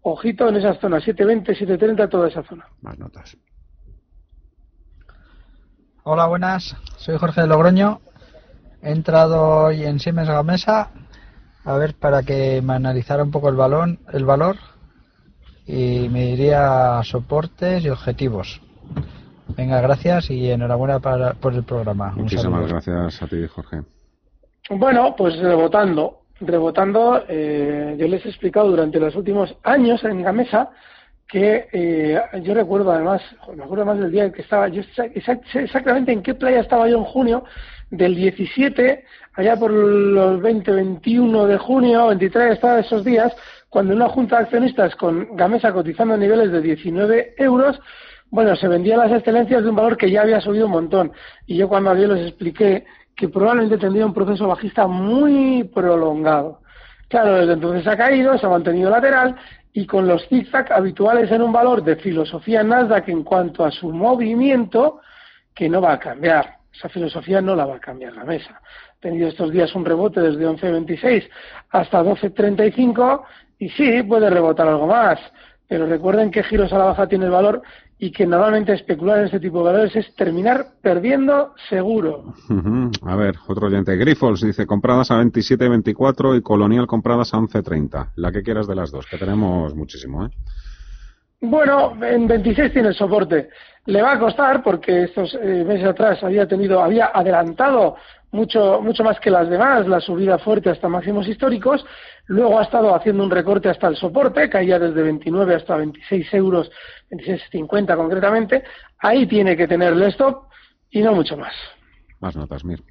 ojito 0.01 0.49
en 0.49 0.57
esas 0.57 0.77
zonas, 0.79 1.03
7.20, 1.05 1.57
7.30, 1.57 2.09
toda 2.09 2.27
esa 2.27 2.43
zona. 2.43 2.65
Más 2.81 2.97
notas. 2.99 3.37
Hola, 6.03 6.27
buenas. 6.27 6.75
Soy 6.97 7.17
Jorge 7.17 7.41
de 7.41 7.47
Logroño. 7.47 8.01
He 8.81 8.91
entrado 8.91 9.65
hoy 9.65 9.83
en 9.83 9.99
Siemens 9.99 10.29
Gamesa 10.29 10.91
a 11.65 11.77
ver 11.77 11.95
para 11.95 12.23
que 12.23 12.61
me 12.61 12.73
analizara 12.73 13.23
un 13.23 13.31
poco 13.31 13.49
el 13.49 13.55
balón, 13.55 13.99
el 14.11 14.25
valor 14.25 14.55
y 15.69 16.09
me 16.09 16.25
diría 16.25 16.99
soportes 17.03 17.85
y 17.85 17.89
objetivos. 17.89 18.59
Venga, 19.55 19.79
gracias 19.81 20.31
y 20.31 20.49
enhorabuena 20.49 20.99
para, 20.99 21.33
por 21.33 21.53
el 21.53 21.63
programa. 21.63 22.11
Muchísimas 22.15 22.67
gracias 22.67 23.21
a 23.21 23.27
ti, 23.27 23.45
Jorge. 23.47 23.81
Bueno, 24.71 25.13
pues 25.15 25.37
rebotando, 25.37 26.21
rebotando, 26.39 27.23
eh, 27.27 27.95
yo 27.99 28.07
les 28.07 28.25
he 28.25 28.29
explicado 28.29 28.69
durante 28.69 28.99
los 28.99 29.15
últimos 29.15 29.55
años 29.63 30.03
en 30.03 30.23
Gamesa 30.23 30.71
que 31.27 31.67
eh, 31.71 32.19
yo 32.41 32.55
recuerdo 32.55 32.91
además, 32.91 33.21
me 33.55 33.63
acuerdo 33.63 33.85
más 33.85 33.99
del 33.99 34.11
día 34.11 34.25
en 34.25 34.31
que 34.31 34.41
estaba, 34.41 34.67
yo 34.69 34.81
sé 34.95 35.11
exactamente 35.13 36.11
en 36.11 36.23
qué 36.23 36.33
playa 36.33 36.61
estaba 36.61 36.89
yo 36.89 36.97
en 36.97 37.03
junio, 37.03 37.43
del 37.91 38.15
17, 38.15 39.03
allá 39.33 39.55
por 39.55 39.71
los 39.71 40.41
20, 40.41 40.71
21 40.71 41.45
de 41.45 41.57
junio, 41.57 42.07
23, 42.07 42.53
estaba 42.53 42.79
esos 42.79 43.03
días, 43.03 43.31
cuando 43.69 43.93
una 43.93 44.09
junta 44.09 44.37
de 44.37 44.43
accionistas 44.43 44.95
con 44.95 45.35
Gamesa 45.35 45.71
cotizando 45.71 46.15
a 46.15 46.17
niveles 46.17 46.51
de 46.51 46.61
19 46.61 47.35
euros, 47.37 47.79
bueno, 48.31 48.55
se 48.55 48.67
vendían 48.67 48.99
las 48.99 49.11
excelencias 49.11 49.63
de 49.63 49.69
un 49.69 49.75
valor 49.75 49.97
que 49.97 50.11
ya 50.11 50.21
había 50.21 50.41
subido 50.41 50.65
un 50.65 50.73
montón. 50.73 51.11
Y 51.45 51.57
yo 51.57 51.67
cuando 51.67 51.91
ayer 51.91 52.09
les 52.09 52.27
expliqué 52.27 52.85
que 53.15 53.29
probablemente 53.29 53.77
tendría 53.77 54.05
un 54.05 54.13
proceso 54.13 54.47
bajista 54.47 54.87
muy 54.87 55.63
prolongado. 55.63 56.61
Claro, 57.07 57.35
desde 57.35 57.53
entonces 57.53 57.87
ha 57.87 57.97
caído, 57.97 58.37
se 58.37 58.45
ha 58.45 58.49
mantenido 58.49 58.89
lateral 58.89 59.35
y 59.73 59.85
con 59.85 60.07
los 60.07 60.27
zigzag 60.27 60.71
habituales 60.71 61.31
en 61.31 61.41
un 61.41 61.51
valor 61.51 61.83
de 61.83 61.95
filosofía 61.95 62.63
Nasdaq 62.63 63.09
en 63.09 63.23
cuanto 63.23 63.65
a 63.65 63.71
su 63.71 63.91
movimiento, 63.91 65.01
que 65.53 65.69
no 65.69 65.81
va 65.81 65.93
a 65.93 65.99
cambiar. 65.99 66.57
Esa 66.73 66.87
filosofía 66.87 67.41
no 67.41 67.55
la 67.55 67.65
va 67.65 67.75
a 67.75 67.79
cambiar 67.79 68.13
la 68.13 68.23
mesa. 68.23 68.61
Ha 68.61 68.99
tenido 69.01 69.27
estos 69.27 69.51
días 69.51 69.73
un 69.75 69.85
rebote 69.85 70.21
desde 70.21 70.47
11.26 70.47 71.29
hasta 71.71 72.03
12.35 72.03 73.23
y 73.59 73.69
sí, 73.69 74.01
puede 74.03 74.29
rebotar 74.29 74.67
algo 74.67 74.87
más. 74.87 75.19
Pero 75.67 75.85
recuerden 75.85 76.31
que 76.31 76.41
giros 76.41 76.73
a 76.73 76.79
la 76.79 76.85
baja 76.85 77.07
tiene 77.07 77.25
el 77.25 77.31
valor 77.31 77.61
y 77.99 78.11
que 78.11 78.25
normalmente 78.25 78.73
especular 78.73 79.19
en 79.19 79.25
este 79.25 79.41
tipo 79.41 79.59
de 79.59 79.65
valores 79.65 79.95
es 79.95 80.15
terminar 80.15 80.65
perdiendo 80.81 81.53
seguro. 81.69 82.33
A 83.05 83.15
ver, 83.15 83.35
otro 83.45 83.67
oyente. 83.67 83.95
Grifols 83.97 84.41
dice 84.41 84.65
compradas 84.65 85.11
a 85.11 85.21
27.24 85.21 86.37
y 86.37 86.41
Colonial 86.41 86.87
compradas 86.87 87.33
a 87.33 87.37
11.30. 87.37 88.11
La 88.15 88.31
que 88.31 88.41
quieras 88.41 88.67
de 88.67 88.75
las 88.75 88.89
dos, 88.89 89.05
que 89.05 89.17
tenemos 89.17 89.75
muchísimo, 89.75 90.25
¿eh? 90.25 90.29
Bueno, 91.41 91.93
en 92.03 92.27
26 92.27 92.73
tiene 92.73 92.89
el 92.89 92.95
soporte. 92.95 93.49
Le 93.85 94.01
va 94.01 94.13
a 94.13 94.19
costar 94.19 94.61
porque 94.61 95.03
estos 95.03 95.37
eh, 95.41 95.63
meses 95.65 95.87
atrás 95.87 96.21
había 96.23 96.47
tenido, 96.47 96.81
había 96.81 97.11
adelantado 97.13 97.95
mucho, 98.31 98.81
mucho 98.81 99.03
más 99.03 99.19
que 99.19 99.31
las 99.31 99.49
demás 99.49 99.87
la 99.87 100.01
subida 100.01 100.37
fuerte 100.37 100.69
hasta 100.69 100.89
máximos 100.89 101.27
históricos. 101.27 101.85
Luego 102.29 102.59
ha 102.59 102.63
estado 102.63 102.93
haciendo 102.93 103.23
un 103.23 103.31
recorte 103.31 103.69
hasta 103.69 103.87
el 103.87 103.95
soporte, 103.95 104.47
caía 104.51 104.77
desde 104.77 105.01
29 105.01 105.55
hasta 105.55 105.77
26 105.77 106.31
euros, 106.35 106.69
26,50 107.09 107.95
concretamente. 107.95 108.63
Ahí 108.99 109.25
tiene 109.25 109.57
que 109.57 109.67
tener 109.67 109.93
el 109.93 110.03
stop 110.03 110.43
y 110.91 111.01
no 111.01 111.13
mucho 111.13 111.35
más. 111.35 111.53
Más 112.19 112.35
notas, 112.35 112.63
Mir. 112.63 112.83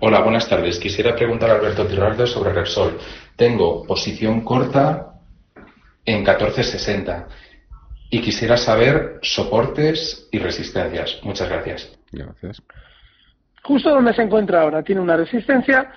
Hola, 0.00 0.20
buenas 0.20 0.46
tardes. 0.46 0.78
Quisiera 0.78 1.16
preguntar 1.16 1.48
a 1.48 1.54
Alberto 1.54 1.86
Tiraldo 1.86 2.26
sobre 2.26 2.52
Repsol. 2.52 2.98
Tengo 3.34 3.86
posición 3.86 4.42
corta 4.42 5.14
en 6.04 6.18
1460 6.18 7.28
y 8.10 8.20
quisiera 8.20 8.58
saber 8.58 9.20
soportes 9.22 10.28
y 10.30 10.38
resistencias. 10.38 11.18
Muchas 11.22 11.48
gracias. 11.48 11.98
Gracias. 12.12 12.62
Justo 13.62 13.88
donde 13.88 14.12
se 14.12 14.20
encuentra 14.20 14.60
ahora, 14.60 14.82
tiene 14.82 15.00
una 15.00 15.16
resistencia, 15.16 15.90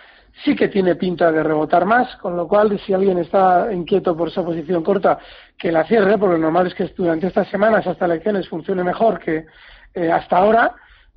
sí 0.43 0.55
que 0.55 0.67
tiene 0.67 0.95
pinta 0.95 1.31
de 1.31 1.43
rebotar 1.43 1.85
más, 1.85 2.15
con 2.17 2.35
lo 2.35 2.47
cual 2.47 2.79
si 2.79 2.93
alguien 2.93 3.19
está 3.19 3.71
inquieto 3.71 4.15
por 4.15 4.29
esa 4.29 4.43
posición 4.43 4.83
corta, 4.83 5.19
que 5.57 5.71
la 5.71 5.85
cierre, 5.85 6.17
porque 6.17 6.35
lo 6.35 6.41
normal 6.41 6.67
es 6.67 6.73
que 6.73 6.85
durante 6.95 7.27
estas 7.27 7.47
semanas 7.49 7.85
hasta 7.85 8.05
elecciones 8.05 8.47
funcione 8.49 8.83
mejor 8.83 9.19
que 9.19 9.45
eh, 9.93 10.11
hasta 10.11 10.37
ahora. 10.37 10.75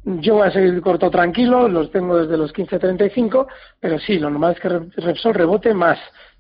Yo 0.09 0.35
voy 0.35 0.47
a 0.47 0.53
seguir 0.53 0.81
corto 0.83 1.11
tranquilo, 1.11 1.67
los 1.67 1.91
tengo 1.91 2.17
desde 2.17 2.37
los 2.37 2.53
15.35, 2.53 3.47
pero 3.81 3.99
sí, 3.99 4.21
lo 4.21 4.31
normal 4.31 4.53
es 4.53 4.61
que 4.61 4.69
Repsol 4.69 5.35
rebote 5.35 5.75
más. 5.75 5.99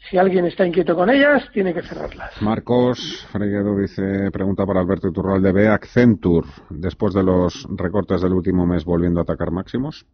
Si 0.08 0.16
alguien 0.16 0.46
está 0.46 0.64
inquieto 0.64 0.94
con 0.94 1.10
ellas, 1.10 1.42
tiene 1.52 1.74
que 1.74 1.82
cerrarlas. 1.82 2.40
Marcos 2.40 3.26
Freguedo 3.32 3.76
dice, 3.76 4.30
pregunta 4.30 4.64
para 4.64 4.78
Alberto 4.78 5.08
Iturral 5.08 5.42
de 5.42 5.50
B. 5.50 5.66
Accenture, 5.66 6.46
después 6.70 7.12
de 7.12 7.24
los 7.24 7.66
recortes 7.76 8.22
del 8.22 8.34
último 8.34 8.66
mes, 8.66 8.84
volviendo 8.84 9.18
a 9.18 9.24
atacar 9.24 9.50
máximos. 9.50 10.06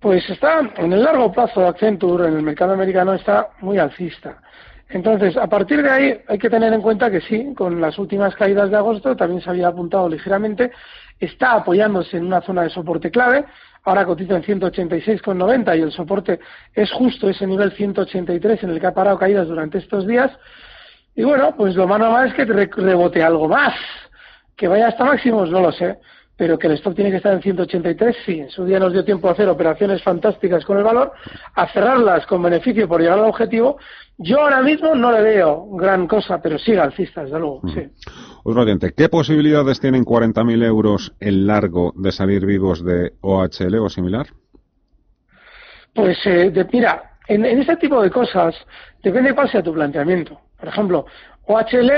Pues 0.00 0.30
está, 0.30 0.60
en 0.76 0.92
el 0.92 1.02
largo 1.02 1.32
plazo, 1.32 1.66
Accenture 1.66 2.28
en 2.28 2.36
el 2.36 2.42
mercado 2.42 2.72
americano 2.72 3.14
está 3.14 3.48
muy 3.60 3.78
alcista. 3.78 4.38
Entonces, 4.88 5.36
a 5.36 5.48
partir 5.48 5.82
de 5.82 5.90
ahí 5.90 6.20
hay 6.28 6.38
que 6.38 6.48
tener 6.48 6.72
en 6.72 6.80
cuenta 6.80 7.10
que 7.10 7.20
sí, 7.20 7.52
con 7.54 7.80
las 7.80 7.98
últimas 7.98 8.34
caídas 8.36 8.70
de 8.70 8.76
agosto 8.76 9.16
también 9.16 9.42
se 9.42 9.50
había 9.50 9.68
apuntado 9.68 10.08
ligeramente, 10.08 10.70
está 11.18 11.54
apoyándose 11.54 12.16
en 12.16 12.26
una 12.26 12.40
zona 12.42 12.62
de 12.62 12.70
soporte 12.70 13.10
clave, 13.10 13.44
ahora 13.82 14.06
cotiza 14.06 14.36
en 14.36 14.44
186,90 14.44 15.76
y 15.76 15.82
el 15.82 15.90
soporte 15.90 16.38
es 16.72 16.92
justo 16.92 17.28
ese 17.28 17.46
nivel 17.46 17.72
183 17.72 18.62
en 18.62 18.70
el 18.70 18.80
que 18.80 18.86
ha 18.86 18.94
parado 18.94 19.18
caídas 19.18 19.48
durante 19.48 19.78
estos 19.78 20.06
días. 20.06 20.30
Y 21.16 21.24
bueno, 21.24 21.56
pues 21.56 21.74
lo 21.74 21.88
más 21.88 21.98
normal 21.98 22.28
es 22.28 22.34
que 22.34 22.44
rebote 22.44 23.20
algo 23.20 23.48
más. 23.48 23.74
Que 24.56 24.68
vaya 24.68 24.88
hasta 24.88 25.04
máximos, 25.04 25.50
no 25.50 25.60
lo 25.60 25.72
sé 25.72 25.98
pero 26.38 26.56
que 26.56 26.68
el 26.68 26.74
stock 26.74 26.94
tiene 26.94 27.10
que 27.10 27.16
estar 27.16 27.34
en 27.34 27.42
183, 27.42 28.16
sí. 28.24 28.38
En 28.38 28.48
su 28.48 28.64
día 28.64 28.78
nos 28.78 28.92
dio 28.92 29.04
tiempo 29.04 29.28
a 29.28 29.32
hacer 29.32 29.48
operaciones 29.48 30.00
fantásticas 30.04 30.64
con 30.64 30.78
el 30.78 30.84
valor, 30.84 31.10
a 31.52 31.66
cerrarlas 31.72 32.24
con 32.26 32.40
beneficio 32.40 32.86
por 32.86 33.00
llegar 33.00 33.18
al 33.18 33.24
objetivo. 33.24 33.76
Yo 34.16 34.40
ahora 34.40 34.62
mismo 34.62 34.94
no 34.94 35.10
le 35.10 35.20
veo 35.20 35.66
gran 35.72 36.06
cosa, 36.06 36.40
pero 36.40 36.56
sigue 36.56 36.78
alcista, 36.78 37.24
desde 37.24 37.40
luego, 37.40 37.62
sí. 37.74 37.80
Otro 38.44 38.62
oyente, 38.62 38.92
¿qué 38.96 39.08
posibilidades 39.08 39.80
tienen 39.80 40.04
40.000 40.04 40.64
euros 40.64 41.12
el 41.18 41.44
largo 41.44 41.92
de 41.96 42.12
salir 42.12 42.46
vivos 42.46 42.84
de 42.84 43.14
OHL 43.20 43.74
o 43.80 43.88
similar? 43.88 44.28
Pues, 45.92 46.24
eh, 46.24 46.50
de, 46.50 46.64
mira, 46.72 47.16
en, 47.26 47.44
en 47.44 47.58
este 47.58 47.76
tipo 47.78 48.00
de 48.00 48.10
cosas 48.10 48.54
depende 49.02 49.34
cuál 49.34 49.50
sea 49.50 49.60
tu 49.60 49.74
planteamiento. 49.74 50.40
Por 50.56 50.68
ejemplo, 50.68 51.04
OHL 51.46 51.90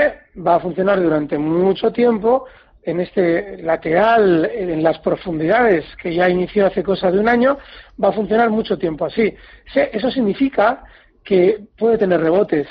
va 0.43 0.55
a 0.55 0.59
funcionar 0.59 0.99
durante 0.99 1.37
mucho 1.37 1.91
tiempo 1.91 2.45
en 2.83 2.99
este 2.99 3.61
lateral, 3.61 4.49
en 4.53 4.81
las 4.83 4.99
profundidades 4.99 5.85
que 6.01 6.13
ya 6.13 6.29
inició 6.29 6.65
hace 6.65 6.83
cosa 6.83 7.11
de 7.11 7.19
un 7.19 7.29
año, 7.29 7.57
va 8.01 8.09
a 8.09 8.13
funcionar 8.13 8.49
mucho 8.49 8.77
tiempo 8.77 9.05
así. 9.05 9.33
Eso 9.73 10.11
significa 10.11 10.83
que 11.23 11.59
puede 11.77 11.97
tener 11.97 12.19
rebotes. 12.21 12.67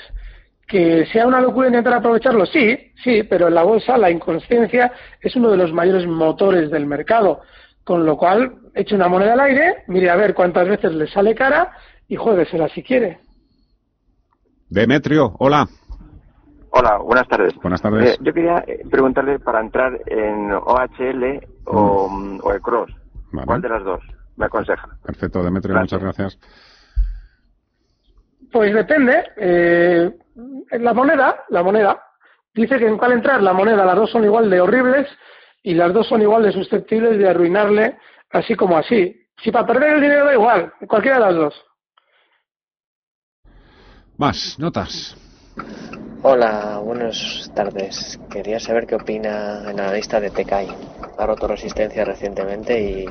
Que 0.67 1.05
sea 1.07 1.27
una 1.27 1.41
locura 1.41 1.67
intentar 1.67 1.93
aprovecharlo, 1.93 2.45
sí, 2.45 2.77
sí, 3.03 3.23
pero 3.23 3.47
en 3.47 3.55
la 3.55 3.63
bolsa 3.63 3.97
la 3.97 4.09
inconsciencia 4.09 4.91
es 5.19 5.35
uno 5.35 5.49
de 5.49 5.57
los 5.57 5.73
mayores 5.73 6.05
motores 6.07 6.69
del 6.71 6.85
mercado. 6.85 7.41
Con 7.83 8.05
lo 8.05 8.15
cual, 8.15 8.55
eche 8.73 8.95
una 8.95 9.07
moneda 9.07 9.33
al 9.33 9.39
aire, 9.41 9.83
mire 9.87 10.09
a 10.09 10.15
ver 10.15 10.33
cuántas 10.33 10.67
veces 10.67 10.93
le 10.93 11.07
sale 11.07 11.35
cara 11.35 11.71
y 12.07 12.15
jueguesela 12.15 12.69
si 12.69 12.83
quiere. 12.83 13.19
Demetrio, 14.69 15.35
hola. 15.39 15.67
Hola, 16.71 16.97
buenas 16.97 17.27
tardes. 17.27 17.53
Buenas 17.55 17.81
tardes. 17.81 18.13
Eh, 18.13 18.17
yo 18.21 18.33
quería 18.33 18.63
eh, 18.65 18.83
preguntarle 18.89 19.39
para 19.39 19.59
entrar 19.59 19.99
en 20.05 20.51
OHL 20.53 21.47
o, 21.65 22.07
mm. 22.07 22.39
o 22.43 22.51
el 22.53 22.61
Cross. 22.61 22.91
¿Cuál 23.45 23.61
de 23.61 23.69
las 23.69 23.83
dos 23.83 24.01
me 24.37 24.45
aconseja? 24.45 24.87
Perfecto, 25.03 25.43
Demetrio, 25.43 25.75
muchas 25.75 26.01
gracias. 26.01 26.39
Pues 28.51 28.73
depende. 28.73 29.23
Eh, 29.35 30.11
la 30.71 30.93
moneda, 30.93 31.43
la 31.49 31.61
moneda, 31.61 32.01
dice 32.53 32.77
que 32.77 32.87
en 32.87 32.97
cuál 32.97 33.13
entrar 33.13 33.41
la 33.43 33.53
moneda, 33.53 33.85
las 33.85 33.95
dos 33.95 34.11
son 34.11 34.23
igual 34.23 34.49
de 34.49 34.61
horribles 34.61 35.07
y 35.63 35.73
las 35.73 35.93
dos 35.93 36.07
son 36.07 36.21
igual 36.21 36.43
de 36.43 36.53
susceptibles 36.53 37.17
de 37.17 37.29
arruinarle 37.29 37.97
así 38.31 38.55
como 38.55 38.77
así. 38.77 39.15
Si 39.43 39.51
para 39.51 39.67
perder 39.67 39.95
el 39.95 40.01
dinero 40.01 40.25
da 40.25 40.33
igual, 40.33 40.73
cualquiera 40.87 41.17
de 41.17 41.25
las 41.25 41.35
dos. 41.35 41.65
Más, 44.17 44.57
notas. 44.59 45.17
Hola, 46.23 46.79
buenas 46.83 47.51
tardes. 47.55 48.19
Quería 48.29 48.59
saber 48.59 48.85
qué 48.85 48.93
opina 48.93 49.61
el 49.61 49.79
analista 49.79 50.19
de 50.19 50.29
Tecai. 50.29 50.67
Ha 51.17 51.25
roto 51.25 51.47
resistencia 51.47 52.05
recientemente 52.05 52.79
y 52.79 53.05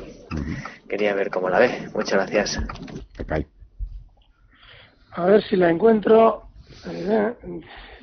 quería 0.87 1.13
ver 1.13 1.29
cómo 1.29 1.49
la 1.49 1.59
ve. 1.59 1.89
Muchas 1.93 2.13
gracias. 2.13 2.57
Tecai. 3.17 3.45
A 5.11 5.25
ver 5.25 5.43
si 5.43 5.57
la 5.57 5.69
encuentro. 5.69 6.43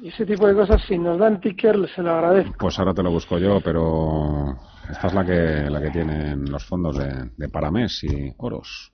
Ese 0.03 0.27
tipo 0.27 0.47
de 0.47 0.55
cosas, 0.55 0.83
si 0.87 0.99
nos 0.99 1.19
dan 1.19 1.41
ticker, 1.41 1.89
se 1.95 2.03
lo 2.03 2.13
agradezco. 2.13 2.55
Pues 2.59 2.79
ahora 2.79 2.93
te 2.93 3.03
lo 3.03 3.11
busco 3.11 3.39
yo, 3.39 3.63
pero 3.63 4.59
esta 4.91 5.07
es 5.07 5.15
la 5.15 5.25
que, 5.25 5.71
la 5.71 5.81
que 5.81 5.91
tienen 5.91 6.45
los 6.51 6.67
fondos 6.67 6.99
de, 6.99 7.31
de 7.35 7.49
Paramés 7.49 8.05
y 8.05 8.31
Oros. 8.37 8.93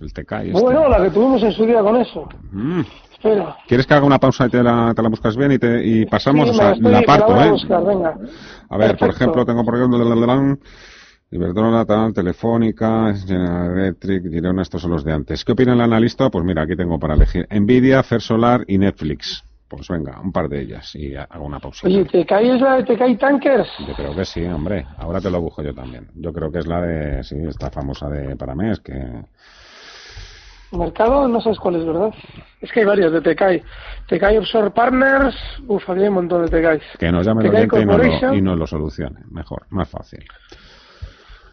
El 0.00 0.12
Tecai. 0.12 0.48
Este. 0.48 0.60
Bueno, 0.60 0.88
la 0.88 1.02
que 1.02 1.10
tuvimos 1.10 1.42
en 1.42 1.52
su 1.52 1.64
día 1.64 1.80
con 1.80 1.96
eso. 1.96 2.28
Mm. 2.52 2.82
¿Quieres 3.66 3.86
que 3.86 3.94
haga 3.94 4.06
una 4.06 4.18
pausa 4.18 4.46
y 4.46 4.50
te 4.50 4.62
la, 4.62 4.92
te 4.94 5.02
la 5.02 5.08
buscas 5.08 5.36
bien 5.36 5.52
y, 5.52 5.58
te, 5.58 5.84
y 5.84 6.06
pasamos? 6.06 6.48
Sí, 6.48 6.50
o 6.50 6.54
sea, 6.54 6.72
estoy, 6.72 6.92
la 6.92 7.02
parto, 7.02 7.28
la 7.28 7.34
voy 7.34 7.42
a 7.42 7.46
¿eh? 7.46 7.50
buscar, 7.50 7.84
venga. 7.84 8.18
A 8.68 8.76
ver, 8.76 8.96
por 8.96 9.10
ejemplo, 9.10 9.44
tengo 9.44 9.64
por 9.64 9.74
ejemplo 9.76 9.98
Iberdrola, 11.28 12.12
Telefónica, 12.14 13.12
General 13.14 13.76
Electric, 13.76 14.30
Girona, 14.30 14.62
estos 14.62 14.82
son 14.82 14.92
los 14.92 15.04
de 15.04 15.12
antes. 15.12 15.44
¿Qué 15.44 15.52
opina 15.52 15.72
el 15.72 15.80
analista? 15.80 16.30
Pues 16.30 16.44
mira, 16.44 16.62
aquí 16.62 16.76
tengo 16.76 17.00
para 17.00 17.14
elegir 17.14 17.48
Nvidia, 17.50 18.02
Fersolar 18.04 18.64
y 18.68 18.78
Netflix. 18.78 19.42
Pues 19.68 19.88
venga, 19.88 20.20
un 20.20 20.30
par 20.30 20.48
de 20.48 20.60
ellas 20.60 20.94
y 20.94 21.16
hago 21.16 21.44
una 21.44 21.58
pausa. 21.58 21.88
Oye, 21.88 22.04
¿te 22.04 22.24
cae 22.24 22.54
es 22.54 22.60
la 22.60 22.76
de 22.76 22.84
Te 22.84 22.96
cae 22.96 23.16
Tankers? 23.16 23.68
Yo 23.88 23.94
creo 23.94 24.14
que 24.14 24.24
sí, 24.24 24.44
hombre. 24.44 24.86
Ahora 24.98 25.20
te 25.20 25.28
lo 25.28 25.40
busco 25.40 25.64
yo 25.64 25.74
también. 25.74 26.06
Yo 26.14 26.32
creo 26.32 26.52
que 26.52 26.60
es 26.60 26.66
la 26.68 26.80
de, 26.80 27.24
sí, 27.24 27.34
esta 27.48 27.72
famosa 27.72 28.08
de 28.08 28.36
Paramés, 28.36 28.78
que 28.78 28.94
Mercado, 30.72 31.28
no 31.28 31.40
sabes 31.40 31.58
cuál 31.58 31.76
es, 31.76 31.86
¿verdad? 31.86 32.12
Es 32.60 32.72
que 32.72 32.80
hay 32.80 32.86
varios 32.86 33.12
de 33.12 33.20
Tecai. 33.20 33.62
Tecai 34.08 34.36
Offshore 34.38 34.70
Partners, 34.70 35.36
uf, 35.66 35.88
aquí 35.88 36.00
hay 36.00 36.08
un 36.08 36.14
montón 36.14 36.42
de 36.44 36.48
Tecais. 36.48 36.82
que 36.98 37.12
nos 37.12 37.24
llame 37.24 37.44
el 37.44 37.50
Tecai 37.50 37.64
oyente 37.64 37.80
y 37.80 37.86
nos, 37.86 38.22
lo, 38.22 38.34
y 38.34 38.42
nos 38.42 38.58
lo 38.58 38.66
solucione. 38.66 39.20
Mejor, 39.30 39.66
más 39.70 39.88
fácil. 39.88 40.24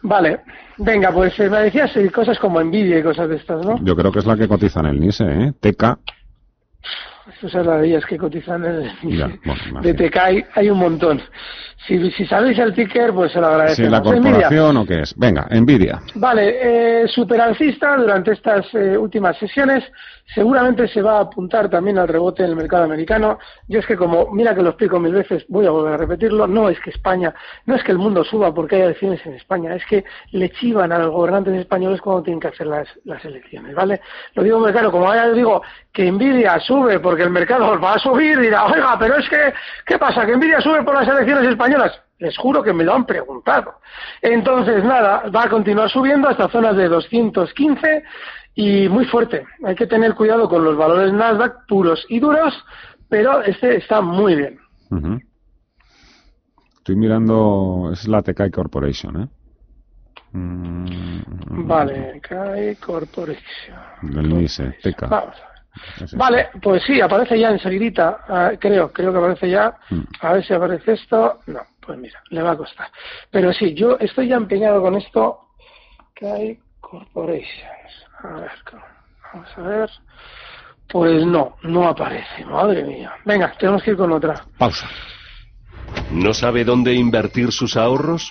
Vale, 0.02 0.40
venga, 0.76 1.10
pues 1.12 1.38
eh, 1.40 1.48
me 1.48 1.60
decías 1.60 1.96
eh, 1.96 2.10
cosas 2.10 2.38
como 2.38 2.62
Nvidia 2.62 2.98
y 2.98 3.02
cosas 3.02 3.28
de 3.28 3.36
estas, 3.36 3.64
¿no? 3.64 3.78
Yo 3.82 3.96
creo 3.96 4.12
que 4.12 4.18
es 4.18 4.26
la 4.26 4.36
que 4.36 4.46
cotiza 4.46 4.80
en 4.80 4.86
el 4.86 5.00
NISE, 5.00 5.24
¿eh? 5.24 5.52
TK. 5.60 5.98
Esas 7.38 7.52
son 7.52 7.66
las 7.66 7.80
de 7.80 7.88
ellas 7.88 8.04
que 8.04 8.18
cotizan 8.18 8.64
en 8.66 8.74
el 8.82 9.16
Ya, 9.16 9.30
bueno, 9.46 9.80
de 9.80 9.94
Tecai, 9.94 10.44
hay 10.54 10.68
un 10.68 10.78
montón. 10.78 11.22
Si, 11.86 12.10
si 12.12 12.26
sabéis 12.26 12.58
el 12.58 12.72
ticker, 12.72 13.12
pues 13.12 13.32
se 13.32 13.40
lo 13.40 13.48
agradezco. 13.48 13.82
¿Si 13.82 13.88
la 13.88 14.02
corporación 14.02 14.76
o 14.78 14.86
qué 14.86 15.02
es? 15.02 15.14
Venga, 15.16 15.46
Nvidia. 15.50 16.00
Vale, 16.14 17.02
eh, 17.02 17.08
superalcista 17.08 17.96
durante 17.96 18.32
estas 18.32 18.66
eh, 18.74 18.96
últimas 18.96 19.36
sesiones. 19.36 19.84
Seguramente 20.34 20.88
se 20.88 21.02
va 21.02 21.18
a 21.18 21.20
apuntar 21.20 21.68
también 21.68 21.98
al 21.98 22.08
rebote 22.08 22.42
en 22.42 22.50
el 22.50 22.56
mercado 22.56 22.84
americano. 22.84 23.38
Yo 23.68 23.80
es 23.80 23.86
que 23.86 23.96
como, 23.96 24.30
mira 24.32 24.54
que 24.54 24.62
lo 24.62 24.70
explico 24.70 24.98
mil 24.98 25.12
veces, 25.12 25.44
voy 25.48 25.66
a 25.66 25.70
volver 25.70 25.92
a 25.92 25.96
repetirlo, 25.98 26.46
no 26.46 26.70
es 26.70 26.80
que 26.80 26.88
España, 26.88 27.34
no 27.66 27.76
es 27.76 27.84
que 27.84 27.92
el 27.92 27.98
mundo 27.98 28.24
suba 28.24 28.54
porque 28.54 28.76
hay 28.76 28.82
elecciones 28.82 29.24
en 29.26 29.34
España, 29.34 29.74
es 29.74 29.84
que 29.84 30.02
le 30.30 30.48
chivan 30.50 30.92
a 30.92 30.98
los 30.98 31.10
gobernantes 31.10 31.54
españoles 31.54 32.00
cuando 32.00 32.22
tienen 32.22 32.40
que 32.40 32.48
hacer 32.48 32.66
las, 32.66 32.88
las 33.04 33.22
elecciones, 33.26 33.74
¿vale? 33.74 34.00
Lo 34.34 34.42
digo 34.42 34.58
muy 34.58 34.72
claro, 34.72 34.90
como 34.90 35.12
ya 35.14 35.28
digo 35.28 35.60
que 35.92 36.10
Nvidia 36.10 36.58
sube 36.60 36.98
porque 37.00 37.22
el 37.24 37.30
mercado 37.30 37.78
va 37.78 37.94
a 37.94 37.98
subir, 37.98 38.38
dirá, 38.40 38.64
oiga, 38.64 38.96
pero 38.98 39.16
es 39.18 39.28
que, 39.28 39.52
¿qué 39.84 39.98
pasa? 39.98 40.24
¿Que 40.24 40.34
Nvidia 40.36 40.60
sube 40.62 40.82
por 40.82 40.94
las 40.94 41.06
elecciones 41.06 41.50
españolas? 41.50 41.73
Les 42.18 42.36
juro 42.38 42.62
que 42.62 42.72
me 42.72 42.84
lo 42.84 42.94
han 42.94 43.06
preguntado. 43.06 43.74
Entonces, 44.22 44.84
nada, 44.84 45.28
va 45.34 45.44
a 45.44 45.48
continuar 45.48 45.90
subiendo 45.90 46.28
hasta 46.28 46.48
zonas 46.48 46.76
de 46.76 46.88
215 46.88 48.04
y 48.54 48.88
muy 48.88 49.04
fuerte. 49.06 49.44
Hay 49.64 49.74
que 49.74 49.86
tener 49.86 50.14
cuidado 50.14 50.48
con 50.48 50.64
los 50.64 50.76
valores 50.76 51.12
Nasdaq 51.12 51.66
puros 51.66 52.06
y 52.08 52.20
duros, 52.20 52.54
pero 53.08 53.42
este 53.42 53.76
está 53.76 54.00
muy 54.00 54.36
bien. 54.36 54.58
Estoy 56.78 56.96
mirando, 56.96 57.90
es 57.92 58.06
la 58.06 58.22
TK 58.22 58.50
Corporation, 58.52 59.22
¿eh? 59.22 59.28
Mm. 60.32 61.66
Vale, 61.66 62.20
TK 62.20 62.80
Corporation. 62.84 63.76
NISE, 64.02 64.76
TK. 64.82 65.08
Vamos 65.08 65.53
Vale, 66.12 66.50
pues 66.62 66.82
sí, 66.84 67.00
aparece 67.00 67.38
ya 67.38 67.50
enseguidita, 67.50 68.24
ah, 68.28 68.52
creo, 68.58 68.92
creo 68.92 69.12
que 69.12 69.18
aparece 69.18 69.50
ya. 69.50 69.76
Mm. 69.90 70.02
A 70.20 70.32
ver 70.34 70.44
si 70.44 70.54
aparece 70.54 70.92
esto. 70.92 71.40
No, 71.46 71.60
pues 71.80 71.98
mira, 71.98 72.22
le 72.30 72.42
va 72.42 72.52
a 72.52 72.56
costar. 72.56 72.88
Pero 73.30 73.52
sí, 73.52 73.74
yo 73.74 73.96
estoy 73.98 74.28
ya 74.28 74.36
empeñado 74.36 74.80
con 74.80 74.94
esto. 74.96 75.40
hay 76.22 76.58
Corporations. 76.80 78.06
A 78.22 78.28
ver, 78.28 78.50
vamos 79.32 79.48
a 79.56 79.62
ver. 79.62 79.90
Pues 80.88 81.24
no, 81.26 81.56
no 81.62 81.88
aparece, 81.88 82.44
madre 82.44 82.84
mía. 82.84 83.12
Venga, 83.24 83.52
tenemos 83.58 83.82
que 83.82 83.92
ir 83.92 83.96
con 83.96 84.12
otra. 84.12 84.44
Pausa. 84.58 84.88
¿No 86.10 86.34
sabe 86.34 86.64
dónde 86.64 86.94
invertir 86.94 87.50
sus 87.52 87.76
ahorros? 87.76 88.30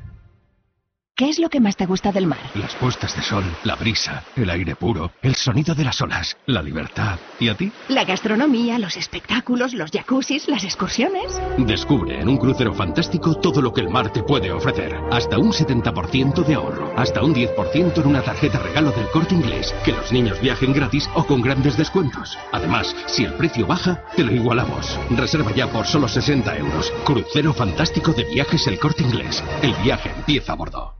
¿Qué 1.21 1.29
es 1.29 1.37
lo 1.37 1.49
que 1.49 1.59
más 1.59 1.77
te 1.77 1.85
gusta 1.85 2.11
del 2.11 2.25
mar? 2.25 2.39
Las 2.55 2.73
puestas 2.73 3.15
de 3.15 3.21
sol, 3.21 3.43
la 3.63 3.75
brisa, 3.75 4.23
el 4.35 4.49
aire 4.49 4.75
puro, 4.75 5.11
el 5.21 5.35
sonido 5.35 5.75
de 5.75 5.83
las 5.83 6.01
olas, 6.01 6.35
la 6.47 6.63
libertad. 6.63 7.19
¿Y 7.39 7.49
a 7.49 7.55
ti? 7.55 7.71
La 7.89 8.05
gastronomía, 8.05 8.79
los 8.79 8.97
espectáculos, 8.97 9.75
los 9.75 9.91
jacuzzis, 9.91 10.47
las 10.47 10.63
excursiones. 10.63 11.39
Descubre 11.59 12.19
en 12.19 12.27
un 12.27 12.37
crucero 12.37 12.73
fantástico 12.73 13.35
todo 13.35 13.61
lo 13.61 13.71
que 13.71 13.81
el 13.81 13.89
mar 13.89 14.11
te 14.11 14.23
puede 14.23 14.51
ofrecer. 14.51 14.95
Hasta 15.11 15.37
un 15.37 15.51
70% 15.51 16.43
de 16.43 16.55
ahorro, 16.55 16.91
hasta 16.97 17.21
un 17.21 17.35
10% 17.35 18.01
en 18.01 18.07
una 18.07 18.23
tarjeta 18.23 18.57
regalo 18.57 18.89
del 18.91 19.07
corte 19.11 19.35
inglés. 19.35 19.75
Que 19.85 19.91
los 19.91 20.11
niños 20.11 20.41
viajen 20.41 20.73
gratis 20.73 21.07
o 21.13 21.23
con 21.27 21.43
grandes 21.43 21.77
descuentos. 21.77 22.35
Además, 22.51 22.95
si 23.05 23.25
el 23.25 23.33
precio 23.35 23.67
baja, 23.67 24.03
te 24.15 24.23
lo 24.23 24.33
igualamos. 24.33 24.97
Reserva 25.11 25.53
ya 25.53 25.67
por 25.67 25.85
solo 25.85 26.07
60 26.07 26.57
euros. 26.57 26.91
Crucero 27.05 27.53
fantástico 27.53 28.11
de 28.11 28.23
viajes 28.23 28.65
el 28.65 28.79
corte 28.79 29.03
inglés. 29.03 29.43
El 29.61 29.75
viaje 29.83 30.09
empieza 30.17 30.53
a 30.53 30.55
bordo. 30.55 30.95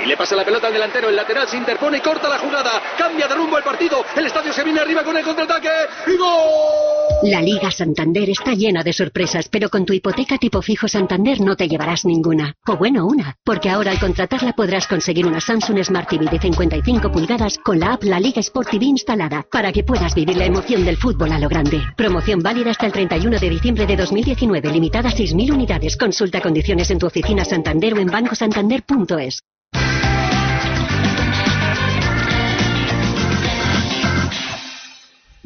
Y 0.00 0.06
le 0.06 0.16
pasa 0.16 0.36
la 0.36 0.44
pelota 0.44 0.68
al 0.68 0.72
delantero, 0.72 1.08
el 1.08 1.16
lateral 1.16 1.48
se 1.48 1.56
interpone 1.56 1.98
y 1.98 2.02
corta 2.02 2.28
la 2.28 2.38
jugada. 2.38 2.80
Cambia 2.96 3.26
de 3.26 3.34
rumbo 3.34 3.58
el 3.58 3.64
partido. 3.64 4.04
El 4.16 4.26
estadio 4.26 4.52
se 4.52 4.62
viene 4.62 4.78
arriba 4.78 5.02
con 5.02 5.16
el 5.16 5.24
contraataque. 5.24 5.70
¡Y 6.06 6.16
gol! 6.16 6.99
La 7.22 7.42
Liga 7.42 7.70
Santander 7.70 8.30
está 8.30 8.54
llena 8.54 8.82
de 8.82 8.94
sorpresas, 8.94 9.46
pero 9.50 9.68
con 9.68 9.84
tu 9.84 9.92
hipoteca 9.92 10.38
tipo 10.38 10.62
fijo 10.62 10.88
Santander 10.88 11.38
no 11.42 11.54
te 11.54 11.68
llevarás 11.68 12.06
ninguna. 12.06 12.54
O 12.66 12.78
bueno, 12.78 13.06
una. 13.06 13.36
Porque 13.44 13.68
ahora 13.68 13.90
al 13.90 14.00
contratarla 14.00 14.54
podrás 14.54 14.86
conseguir 14.86 15.26
una 15.26 15.38
Samsung 15.38 15.84
Smart 15.84 16.08
TV 16.08 16.24
de 16.30 16.38
55 16.38 17.12
pulgadas 17.12 17.58
con 17.58 17.78
la 17.78 17.92
app 17.92 18.04
La 18.04 18.18
Liga 18.18 18.40
Sport 18.40 18.70
TV 18.70 18.86
instalada 18.86 19.44
para 19.52 19.70
que 19.70 19.84
puedas 19.84 20.14
vivir 20.14 20.38
la 20.38 20.46
emoción 20.46 20.82
del 20.82 20.96
fútbol 20.96 21.32
a 21.32 21.38
lo 21.38 21.50
grande. 21.50 21.82
Promoción 21.94 22.40
válida 22.40 22.70
hasta 22.70 22.86
el 22.86 22.92
31 22.92 23.38
de 23.38 23.50
diciembre 23.50 23.86
de 23.86 23.96
2019, 23.96 24.72
limitada 24.72 25.10
a 25.10 25.12
6.000 25.12 25.52
unidades. 25.52 25.98
Consulta 25.98 26.40
condiciones 26.40 26.90
en 26.90 26.98
tu 26.98 27.06
oficina 27.06 27.44
Santander 27.44 27.92
o 27.92 27.98
en 27.98 28.06
bancosantander.es. 28.06 29.42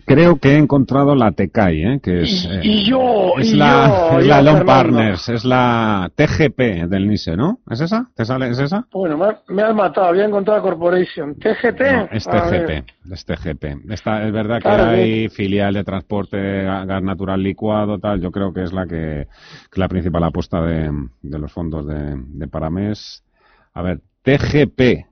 Creo 0.07 0.37
que 0.37 0.51
he 0.51 0.59
encontrado 0.59 1.15
la 1.15 1.33
TECAI, 1.33 1.83
¿eh? 1.83 2.01
que 2.03 2.23
es, 2.23 2.49
y, 2.63 2.85
yo, 2.85 3.35
es 3.39 3.53
la, 3.55 4.19
es 4.19 4.27
la 4.27 4.65
Partners, 4.65 5.29
es 5.29 5.45
la 5.45 6.11
TGP 6.15 6.89
del 6.89 7.09
NISE, 7.09 7.37
¿no? 7.37 7.61
¿Es 7.71 7.81
esa? 7.81 8.11
¿Te 8.15 8.25
sale? 8.25 8.51
¿Es 8.51 8.59
esa? 8.59 8.87
Bueno, 8.93 9.17
me, 9.49 9.63
has 9.63 9.75
matado, 9.75 10.09
había 10.09 10.25
encontrado 10.25 10.63
Corporation. 10.63 11.35
¿TGP? 11.37 11.81
No, 11.81 12.09
es 12.11 12.25
TGP, 12.25 13.13
es 13.13 13.25
TGP. 13.25 13.91
Esta, 13.91 14.27
es 14.27 14.33
verdad 14.33 14.61
que 14.61 14.69
hay 14.69 15.29
filial 15.29 15.75
de 15.75 15.85
transporte, 15.85 16.65
gas 16.65 17.03
natural 17.03 17.43
licuado, 17.43 17.99
tal, 17.99 18.21
yo 18.21 18.31
creo 18.31 18.53
que 18.53 18.65
es 18.65 18.73
la 18.73 18.87
que, 18.87 19.27
que 19.71 19.81
la 19.81 19.89
principal 19.89 20.25
apuesta 20.25 20.61
de, 20.63 20.91
de 21.23 21.39
los 21.39 21.53
fondos 21.53 21.87
de, 21.87 22.17
de 22.17 22.49
Paramés. 22.49 23.25
A 23.73 23.83
ver, 23.83 24.01
TGP, 24.23 25.07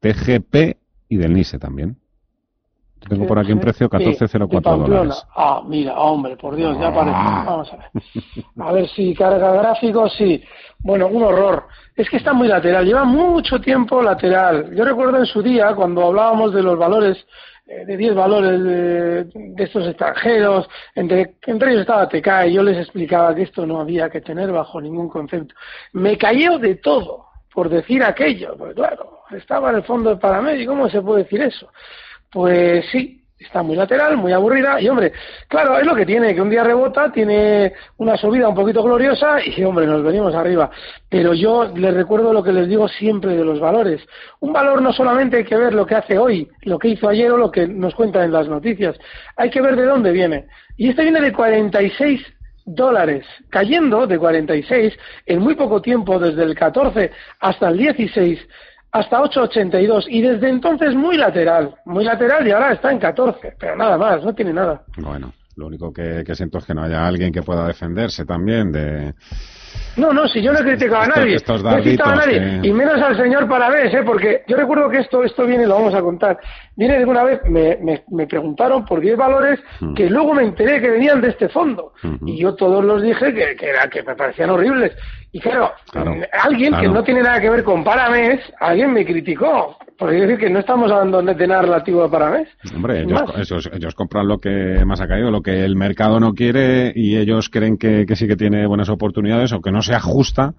TGP 0.00 0.76
y 1.08 1.16
del 1.16 1.34
NISE 1.34 1.58
también. 1.58 1.99
Tengo 3.08 3.26
por 3.26 3.38
aquí 3.38 3.52
un 3.52 3.60
precio 3.60 3.88
14,04 3.88 4.86
dólares. 4.86 5.26
Ah, 5.34 5.62
mira, 5.66 5.94
hombre, 5.98 6.36
por 6.36 6.54
Dios, 6.54 6.78
ya 6.78 6.88
aparece. 6.88 7.16
Ah. 7.18 7.44
Vamos 7.46 7.72
a 7.72 7.76
ver. 7.76 7.90
A 8.58 8.72
ver 8.72 8.88
si 8.88 9.14
carga 9.14 9.52
gráficos, 9.52 10.12
sí. 10.16 10.42
Bueno, 10.78 11.08
un 11.08 11.22
horror. 11.22 11.64
Es 11.96 12.08
que 12.08 12.18
está 12.18 12.32
muy 12.32 12.48
lateral, 12.48 12.84
lleva 12.84 13.04
mucho 13.04 13.60
tiempo 13.60 14.02
lateral. 14.02 14.74
Yo 14.74 14.84
recuerdo 14.84 15.18
en 15.18 15.26
su 15.26 15.42
día, 15.42 15.74
cuando 15.74 16.06
hablábamos 16.06 16.54
de 16.54 16.62
los 16.62 16.78
valores, 16.78 17.26
eh, 17.66 17.84
de 17.84 17.96
10 17.96 18.14
valores 18.14 18.62
de, 18.62 19.24
de, 19.24 19.64
estos 19.64 19.86
extranjeros, 19.86 20.68
entre, 20.94 21.36
entre 21.46 21.70
ellos 21.70 21.82
estaba 21.82 22.08
TK, 22.08 22.48
y 22.48 22.54
yo 22.54 22.62
les 22.62 22.78
explicaba 22.78 23.34
que 23.34 23.42
esto 23.42 23.66
no 23.66 23.80
había 23.80 24.08
que 24.10 24.20
tener 24.20 24.52
bajo 24.52 24.80
ningún 24.80 25.08
concepto. 25.08 25.54
Me 25.92 26.16
cayó 26.16 26.58
de 26.58 26.76
todo 26.76 27.26
por 27.52 27.68
decir 27.68 28.02
aquello, 28.02 28.56
porque 28.56 28.74
claro, 28.74 29.20
estaba 29.30 29.70
en 29.70 29.76
el 29.76 29.82
fondo 29.82 30.10
de 30.10 30.16
Paramedi, 30.16 30.66
¿cómo 30.66 30.88
se 30.88 31.02
puede 31.02 31.24
decir 31.24 31.42
eso? 31.42 31.68
Pues 32.30 32.86
sí, 32.92 33.20
está 33.40 33.62
muy 33.62 33.74
lateral, 33.74 34.16
muy 34.16 34.32
aburrida 34.32 34.80
y 34.80 34.88
hombre, 34.88 35.12
claro, 35.48 35.78
es 35.78 35.86
lo 35.86 35.94
que 35.94 36.04
tiene, 36.04 36.34
que 36.34 36.42
un 36.42 36.50
día 36.50 36.62
rebota, 36.62 37.10
tiene 37.10 37.72
una 37.96 38.16
subida 38.16 38.48
un 38.48 38.54
poquito 38.54 38.82
gloriosa 38.82 39.38
y 39.44 39.64
hombre, 39.64 39.86
nos 39.86 40.04
venimos 40.04 40.34
arriba. 40.34 40.70
Pero 41.08 41.32
yo 41.32 41.72
les 41.74 41.94
recuerdo 41.94 42.32
lo 42.32 42.42
que 42.42 42.52
les 42.52 42.68
digo 42.68 42.86
siempre 42.86 43.36
de 43.36 43.44
los 43.44 43.58
valores. 43.58 44.02
Un 44.40 44.52
valor 44.52 44.82
no 44.82 44.92
solamente 44.92 45.38
hay 45.38 45.44
que 45.44 45.56
ver 45.56 45.74
lo 45.74 45.86
que 45.86 45.94
hace 45.94 46.18
hoy, 46.18 46.48
lo 46.62 46.78
que 46.78 46.88
hizo 46.88 47.08
ayer 47.08 47.32
o 47.32 47.38
lo 47.38 47.50
que 47.50 47.66
nos 47.66 47.94
cuentan 47.94 48.24
en 48.24 48.32
las 48.32 48.46
noticias, 48.46 48.96
hay 49.36 49.50
que 49.50 49.62
ver 49.62 49.74
de 49.74 49.86
dónde 49.86 50.12
viene. 50.12 50.46
Y 50.76 50.90
este 50.90 51.02
viene 51.02 51.20
de 51.20 51.32
46 51.32 52.20
dólares, 52.66 53.26
cayendo 53.48 54.06
de 54.06 54.18
46 54.18 54.94
en 55.26 55.40
muy 55.40 55.54
poco 55.54 55.80
tiempo, 55.82 56.18
desde 56.18 56.42
el 56.44 56.54
14 56.54 57.10
hasta 57.40 57.68
el 57.68 57.78
16 57.78 58.38
hasta 58.92 59.20
8,82 59.20 60.06
y 60.08 60.22
desde 60.22 60.48
entonces 60.48 60.94
muy 60.94 61.16
lateral, 61.16 61.74
muy 61.84 62.04
lateral 62.04 62.46
y 62.46 62.50
ahora 62.50 62.72
está 62.72 62.90
en 62.90 62.98
14, 62.98 63.54
pero 63.58 63.76
nada 63.76 63.96
más, 63.96 64.24
no 64.24 64.34
tiene 64.34 64.52
nada. 64.52 64.82
Bueno, 64.96 65.32
lo 65.56 65.66
único 65.66 65.92
que, 65.92 66.24
siento 66.34 66.58
es 66.58 66.64
que 66.64 66.74
no 66.74 66.82
haya 66.82 67.06
alguien 67.06 67.32
que 67.32 67.42
pueda 67.42 67.66
defenderse 67.66 68.24
también 68.24 68.72
de, 68.72 69.14
No, 69.96 70.12
no, 70.12 70.28
si 70.28 70.42
yo 70.42 70.52
no 70.52 70.60
he 70.60 70.62
criticado 70.62 71.02
a 71.02 71.06
nadie. 71.06 71.36
no 71.46 71.78
he 71.78 71.82
criticado 71.82 72.10
a 72.10 72.16
nadie. 72.16 72.60
Y 72.62 72.72
menos 72.72 73.00
al 73.00 73.16
señor 73.16 73.48
Paravés, 73.48 73.92
¿eh? 73.92 74.02
porque 74.04 74.42
yo 74.46 74.56
recuerdo 74.56 74.88
que 74.88 74.98
esto 74.98 75.24
esto 75.24 75.46
viene, 75.46 75.66
lo 75.66 75.74
vamos 75.74 75.94
a 75.94 76.00
contar. 76.00 76.38
Viene 76.76 76.98
de 76.98 77.04
una 77.04 77.24
vez, 77.24 77.40
me, 77.48 77.78
me, 78.10 78.26
preguntaron 78.26 78.84
por 78.84 79.00
10 79.00 79.16
valores 79.16 79.60
mm. 79.80 79.94
que 79.94 80.08
luego 80.08 80.34
me 80.34 80.44
enteré 80.44 80.80
que 80.80 80.90
venían 80.90 81.20
de 81.20 81.28
este 81.28 81.48
fondo. 81.48 81.92
Y 82.24 82.40
yo 82.40 82.54
todos 82.54 82.84
los 82.84 83.02
dije 83.02 83.34
que, 83.34 83.56
que, 83.56 83.66
era, 83.68 83.88
que 83.88 84.02
me 84.02 84.14
parecían 84.14 84.50
horribles. 84.50 84.92
Y 85.32 85.38
claro, 85.38 85.70
alguien 86.42 86.74
que 86.74 86.88
no 86.88 87.04
tiene 87.04 87.22
nada 87.22 87.40
que 87.40 87.50
ver 87.50 87.62
con 87.62 87.84
Paramés, 87.84 88.40
alguien 88.58 88.92
me 88.92 89.04
criticó. 89.04 89.76
Por 89.96 90.10
decir 90.10 90.38
que 90.38 90.48
no 90.48 90.60
estamos 90.60 90.90
hablando 90.90 91.20
de 91.22 91.46
nada 91.46 91.62
relativo 91.62 92.02
a 92.02 92.10
Paramés. 92.10 92.48
Hombre, 92.74 93.02
ellos, 93.02 93.70
ellos, 93.70 93.94
compran 93.94 94.26
lo 94.26 94.38
que 94.38 94.82
más 94.86 94.98
ha 95.02 95.06
caído, 95.06 95.30
lo 95.30 95.42
que 95.42 95.62
el 95.62 95.76
mercado 95.76 96.18
no 96.18 96.32
quiere 96.32 96.90
y 96.96 97.18
ellos 97.18 97.50
creen 97.50 97.76
que, 97.76 98.06
que 98.06 98.16
sí 98.16 98.26
que 98.26 98.34
tiene 98.34 98.66
buenas 98.66 98.88
oportunidades 98.88 99.52
o 99.52 99.60
que 99.60 99.70
no 99.70 99.79
se 99.82 99.94
ajusta 99.94 100.54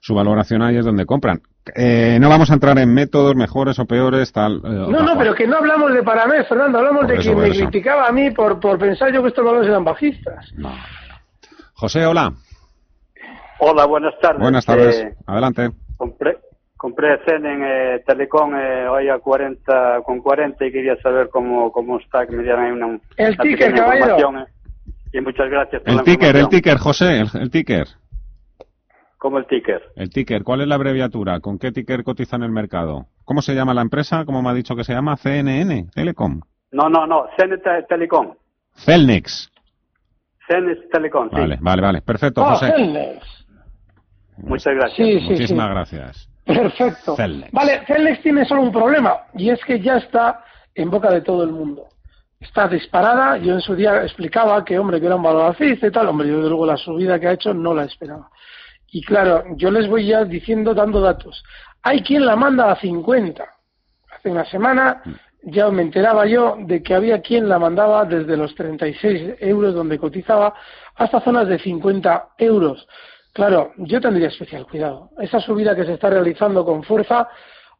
su 0.00 0.14
valoración 0.14 0.62
ahí 0.62 0.76
es 0.76 0.84
donde 0.84 1.04
compran. 1.04 1.42
Eh, 1.74 2.18
no 2.20 2.30
vamos 2.30 2.50
a 2.50 2.54
entrar 2.54 2.78
en 2.78 2.92
métodos 2.92 3.36
mejores 3.36 3.78
o 3.78 3.84
peores, 3.84 4.32
tal. 4.32 4.56
Eh, 4.56 4.60
no, 4.64 5.02
no, 5.02 5.18
pero 5.18 5.34
que 5.34 5.46
no 5.46 5.58
hablamos 5.58 5.92
de 5.92 6.02
Paramés, 6.02 6.48
Fernando, 6.48 6.78
hablamos 6.78 7.06
de 7.06 7.18
quien 7.18 7.38
me 7.38 7.50
criticaba 7.50 8.06
a 8.06 8.12
mí 8.12 8.30
por, 8.30 8.58
por 8.58 8.78
pensar 8.78 9.12
yo 9.12 9.22
que 9.22 9.28
estos 9.28 9.44
valores 9.44 9.68
eran 9.68 9.84
bajistas. 9.84 10.52
José, 11.74 12.06
hola. 12.06 12.32
Hola, 13.58 13.84
buenas 13.84 14.14
tardes. 14.20 14.40
Buenas 14.40 14.64
tardes, 14.64 15.00
eh, 15.00 15.14
adelante. 15.26 15.70
Compré, 15.98 16.38
compré 16.80 17.18
CEN 17.26 17.44
en 17.44 17.62
eh, 17.62 18.02
Telecom 18.06 18.54
eh, 18.54 18.88
hoy 18.88 19.10
a 19.10 19.18
40, 19.18 20.00
con 20.02 20.20
40 20.20 20.64
y 20.64 20.72
quería 20.72 20.96
saber 21.02 21.28
cómo, 21.28 21.70
cómo 21.70 21.98
está, 21.98 22.26
que 22.26 22.34
me 22.34 22.42
dieran 22.42 22.64
ahí 22.64 22.72
una, 22.72 22.98
el 23.18 23.36
ticker, 23.36 23.74
caballero. 23.74 24.38
Eh. 24.38 24.44
Y 25.12 25.20
muchas 25.20 25.50
gracias 25.50 25.82
por 25.82 25.92
el 25.92 26.02
ticker, 26.02 26.36
el 26.36 26.48
ticker, 26.48 26.78
José, 26.78 27.22
el, 27.34 27.50
ticker. 27.50 27.86
¿Cómo 29.20 29.36
el 29.36 29.46
ticker? 29.46 29.82
El 29.96 30.08
ticker, 30.08 30.42
¿cuál 30.44 30.62
es 30.62 30.66
la 30.66 30.76
abreviatura? 30.76 31.40
¿Con 31.40 31.58
qué 31.58 31.72
ticker 31.72 32.04
cotiza 32.04 32.36
en 32.36 32.42
el 32.42 32.50
mercado? 32.50 33.04
¿Cómo 33.26 33.42
se 33.42 33.54
llama 33.54 33.74
la 33.74 33.82
empresa? 33.82 34.24
¿Cómo 34.24 34.40
me 34.40 34.48
ha 34.48 34.54
dicho 34.54 34.74
que 34.74 34.82
se 34.82 34.94
llama? 34.94 35.14
CNN, 35.18 35.90
Telecom. 35.94 36.40
No, 36.72 36.88
no, 36.88 37.06
no, 37.06 37.26
CN 37.36 37.60
Telecom. 37.86 38.32
Celnex. 38.76 39.52
Celnex 40.48 40.88
Telecom, 40.88 41.28
sí. 41.28 41.36
Vale, 41.36 41.58
vale, 41.60 41.82
vale. 41.82 42.00
Perfecto, 42.00 42.42
ah, 42.42 42.54
José. 42.54 43.20
Muchas 44.38 44.74
gracias. 44.74 45.22
Muchísimas 45.22 45.68
gracias. 45.68 46.28
Perfecto. 46.46 47.14
Vale, 47.52 47.84
Celnex 47.86 48.22
tiene 48.22 48.46
solo 48.46 48.62
un 48.62 48.72
problema 48.72 49.18
y 49.34 49.50
es 49.50 49.62
que 49.66 49.80
ya 49.80 49.98
está 49.98 50.44
en 50.74 50.88
boca 50.88 51.10
de 51.10 51.20
todo 51.20 51.44
el 51.44 51.50
mundo. 51.50 51.88
Está 52.40 52.68
disparada. 52.68 53.36
Yo 53.36 53.52
en 53.52 53.60
su 53.60 53.74
día 53.74 54.02
explicaba 54.02 54.64
que, 54.64 54.78
hombre, 54.78 54.98
que 54.98 55.04
era 55.04 55.16
un 55.16 55.22
valor 55.22 55.42
alcista 55.42 55.88
y 55.88 55.90
tal. 55.90 56.08
Hombre, 56.08 56.26
yo 56.26 56.36
desde 56.36 56.48
luego 56.48 56.64
la 56.64 56.78
subida 56.78 57.20
que 57.20 57.28
ha 57.28 57.32
hecho 57.32 57.52
no 57.52 57.74
la 57.74 57.84
esperaba. 57.84 58.30
Y 58.92 59.02
claro, 59.02 59.44
yo 59.56 59.70
les 59.70 59.88
voy 59.88 60.06
ya 60.06 60.24
diciendo, 60.24 60.74
dando 60.74 61.00
datos. 61.00 61.42
Hay 61.82 62.02
quien 62.02 62.26
la 62.26 62.36
manda 62.36 62.70
a 62.70 62.76
50. 62.76 63.44
Hace 64.12 64.30
una 64.30 64.44
semana 64.44 65.02
ya 65.42 65.70
me 65.70 65.82
enteraba 65.82 66.26
yo 66.26 66.56
de 66.60 66.82
que 66.82 66.94
había 66.94 67.22
quien 67.22 67.48
la 67.48 67.58
mandaba 67.58 68.04
desde 68.04 68.36
los 68.36 68.54
36 68.54 69.36
euros 69.40 69.74
donde 69.74 69.98
cotizaba 69.98 70.54
hasta 70.96 71.20
zonas 71.20 71.48
de 71.48 71.58
50 71.58 72.30
euros. 72.38 72.86
Claro, 73.32 73.72
yo 73.76 74.00
tendría 74.00 74.28
especial 74.28 74.66
cuidado. 74.66 75.10
Esa 75.18 75.40
subida 75.40 75.76
que 75.76 75.84
se 75.84 75.94
está 75.94 76.10
realizando 76.10 76.64
con 76.64 76.82
fuerza, 76.82 77.28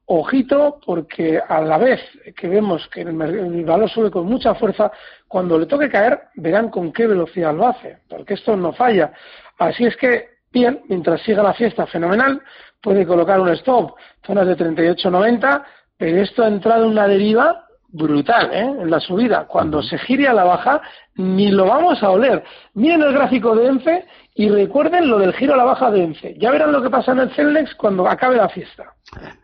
ojito, 0.06 0.80
porque 0.84 1.40
a 1.46 1.60
la 1.60 1.76
vez 1.76 2.00
que 2.36 2.48
vemos 2.48 2.88
que 2.88 3.02
el, 3.02 3.64
valor 3.64 3.90
sube 3.90 4.10
con 4.10 4.26
mucha 4.26 4.54
fuerza, 4.54 4.90
cuando 5.26 5.58
le 5.58 5.66
toque 5.66 5.88
caer, 5.88 6.20
verán 6.34 6.70
con 6.70 6.92
qué 6.92 7.06
velocidad 7.06 7.54
lo 7.54 7.66
hace, 7.66 7.98
porque 8.08 8.34
esto 8.34 8.56
no 8.56 8.72
falla. 8.72 9.12
Así 9.58 9.84
es 9.84 9.96
que, 9.96 10.28
bien, 10.52 10.80
mientras 10.88 11.22
siga 11.22 11.42
la 11.42 11.54
fiesta, 11.54 11.86
fenomenal, 11.86 12.40
puede 12.80 13.06
colocar 13.06 13.40
un 13.40 13.48
stop, 13.50 13.94
zonas 14.26 14.46
de 14.46 14.56
38.90, 14.56 15.62
pero 15.96 16.22
esto 16.22 16.42
ha 16.42 16.48
entrado 16.48 16.84
en 16.84 16.90
una 16.90 17.06
deriva 17.06 17.66
brutal 17.92 18.50
¿eh? 18.52 18.82
en 18.82 18.90
la 18.90 19.00
subida. 19.00 19.46
Cuando 19.46 19.82
se 19.82 19.98
gire 19.98 20.28
a 20.28 20.32
la 20.32 20.44
baja, 20.44 20.80
ni 21.16 21.50
lo 21.50 21.66
vamos 21.66 22.02
a 22.02 22.10
oler. 22.10 22.44
Miren 22.74 23.02
el 23.02 23.12
gráfico 23.12 23.54
de 23.54 23.66
ENCE 23.66 24.04
y 24.34 24.48
recuerden 24.48 25.08
lo 25.08 25.18
del 25.18 25.32
giro 25.34 25.54
a 25.54 25.56
la 25.56 25.64
baja 25.64 25.90
de 25.90 26.04
ENCE. 26.04 26.36
Ya 26.38 26.50
verán 26.50 26.72
lo 26.72 26.82
que 26.82 26.90
pasa 26.90 27.12
en 27.12 27.20
el 27.20 27.30
Celnex 27.30 27.74
cuando 27.74 28.08
acabe 28.08 28.36
la 28.36 28.48
fiesta. 28.48 28.94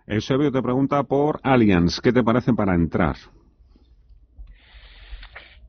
Eusebio 0.06 0.52
te 0.52 0.62
pregunta 0.62 1.02
por 1.02 1.40
Allianz. 1.42 2.00
¿Qué 2.00 2.12
te 2.12 2.22
parece 2.22 2.52
para 2.54 2.74
entrar? 2.74 3.16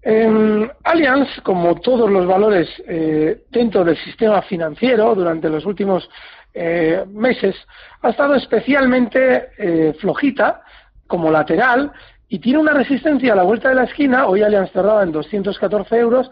En 0.10 0.72
Allianz, 0.86 1.28
como 1.44 1.82
todos 1.82 2.10
los 2.10 2.26
valores 2.26 2.70
eh, 2.88 3.44
dentro 3.52 3.84
del 3.84 3.98
sistema 3.98 4.42
financiero 4.42 5.14
durante 5.14 5.50
los 5.50 5.66
últimos 5.66 6.10
eh, 6.54 7.04
meses, 7.10 7.58
ha 8.02 8.12
estado 8.12 8.36
especialmente 8.36 9.50
eh, 9.58 9.94
flojita 10.00 10.62
como 11.08 11.30
lateral 11.30 11.92
y 12.30 12.40
tiene 12.40 12.60
una 12.60 12.72
resistencia 12.72 13.34
a 13.34 13.36
la 13.36 13.44
vuelta 13.44 13.68
de 13.68 13.76
la 13.76 13.84
esquina, 13.84 14.28
hoy 14.28 14.44
Allianz 14.44 14.72
cerrada 14.72 15.04
en 15.04 15.12
214 15.12 15.98
euros, 15.98 16.32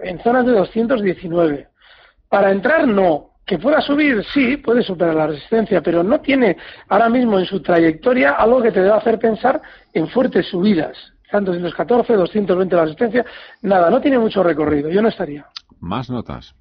en 0.00 0.22
zonas 0.22 0.44
de 0.44 0.52
219. 0.52 1.68
Para 2.28 2.50
entrar, 2.50 2.86
no. 2.86 3.30
Que 3.46 3.58
pueda 3.58 3.80
subir, 3.80 4.22
sí, 4.34 4.58
puede 4.58 4.82
superar 4.82 5.14
la 5.14 5.28
resistencia, 5.28 5.80
pero 5.80 6.02
no 6.02 6.20
tiene 6.20 6.58
ahora 6.90 7.08
mismo 7.08 7.38
en 7.38 7.46
su 7.46 7.62
trayectoria 7.62 8.32
algo 8.32 8.60
que 8.60 8.70
te 8.70 8.82
deba 8.82 8.98
hacer 8.98 9.18
pensar 9.18 9.62
en 9.94 10.08
fuertes 10.08 10.46
subidas. 10.48 11.13
Están 11.34 11.46
214, 11.46 12.12
220 12.12 12.76
la 12.76 12.82
resistencia, 12.82 13.24
nada, 13.62 13.90
no 13.90 14.00
tiene 14.00 14.20
mucho 14.20 14.40
recorrido, 14.44 14.88
yo 14.88 15.02
no 15.02 15.08
estaría. 15.08 15.44
Más 15.80 16.08
notas. 16.08 16.54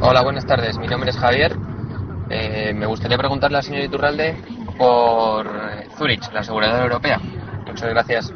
Hola, 0.00 0.24
buenas 0.24 0.44
tardes, 0.44 0.76
mi 0.76 0.88
nombre 0.88 1.10
es 1.10 1.16
Javier. 1.16 1.52
Eh, 2.30 2.72
me 2.74 2.86
gustaría 2.86 3.16
preguntarle 3.16 3.58
al 3.58 3.62
señor 3.62 3.84
Iturralde 3.84 4.34
por 4.76 5.46
eh, 5.46 5.86
Zurich, 5.96 6.32
la 6.32 6.40
aseguradora 6.40 6.82
europea. 6.82 7.20
Muchas 7.64 7.88
gracias. 7.88 8.34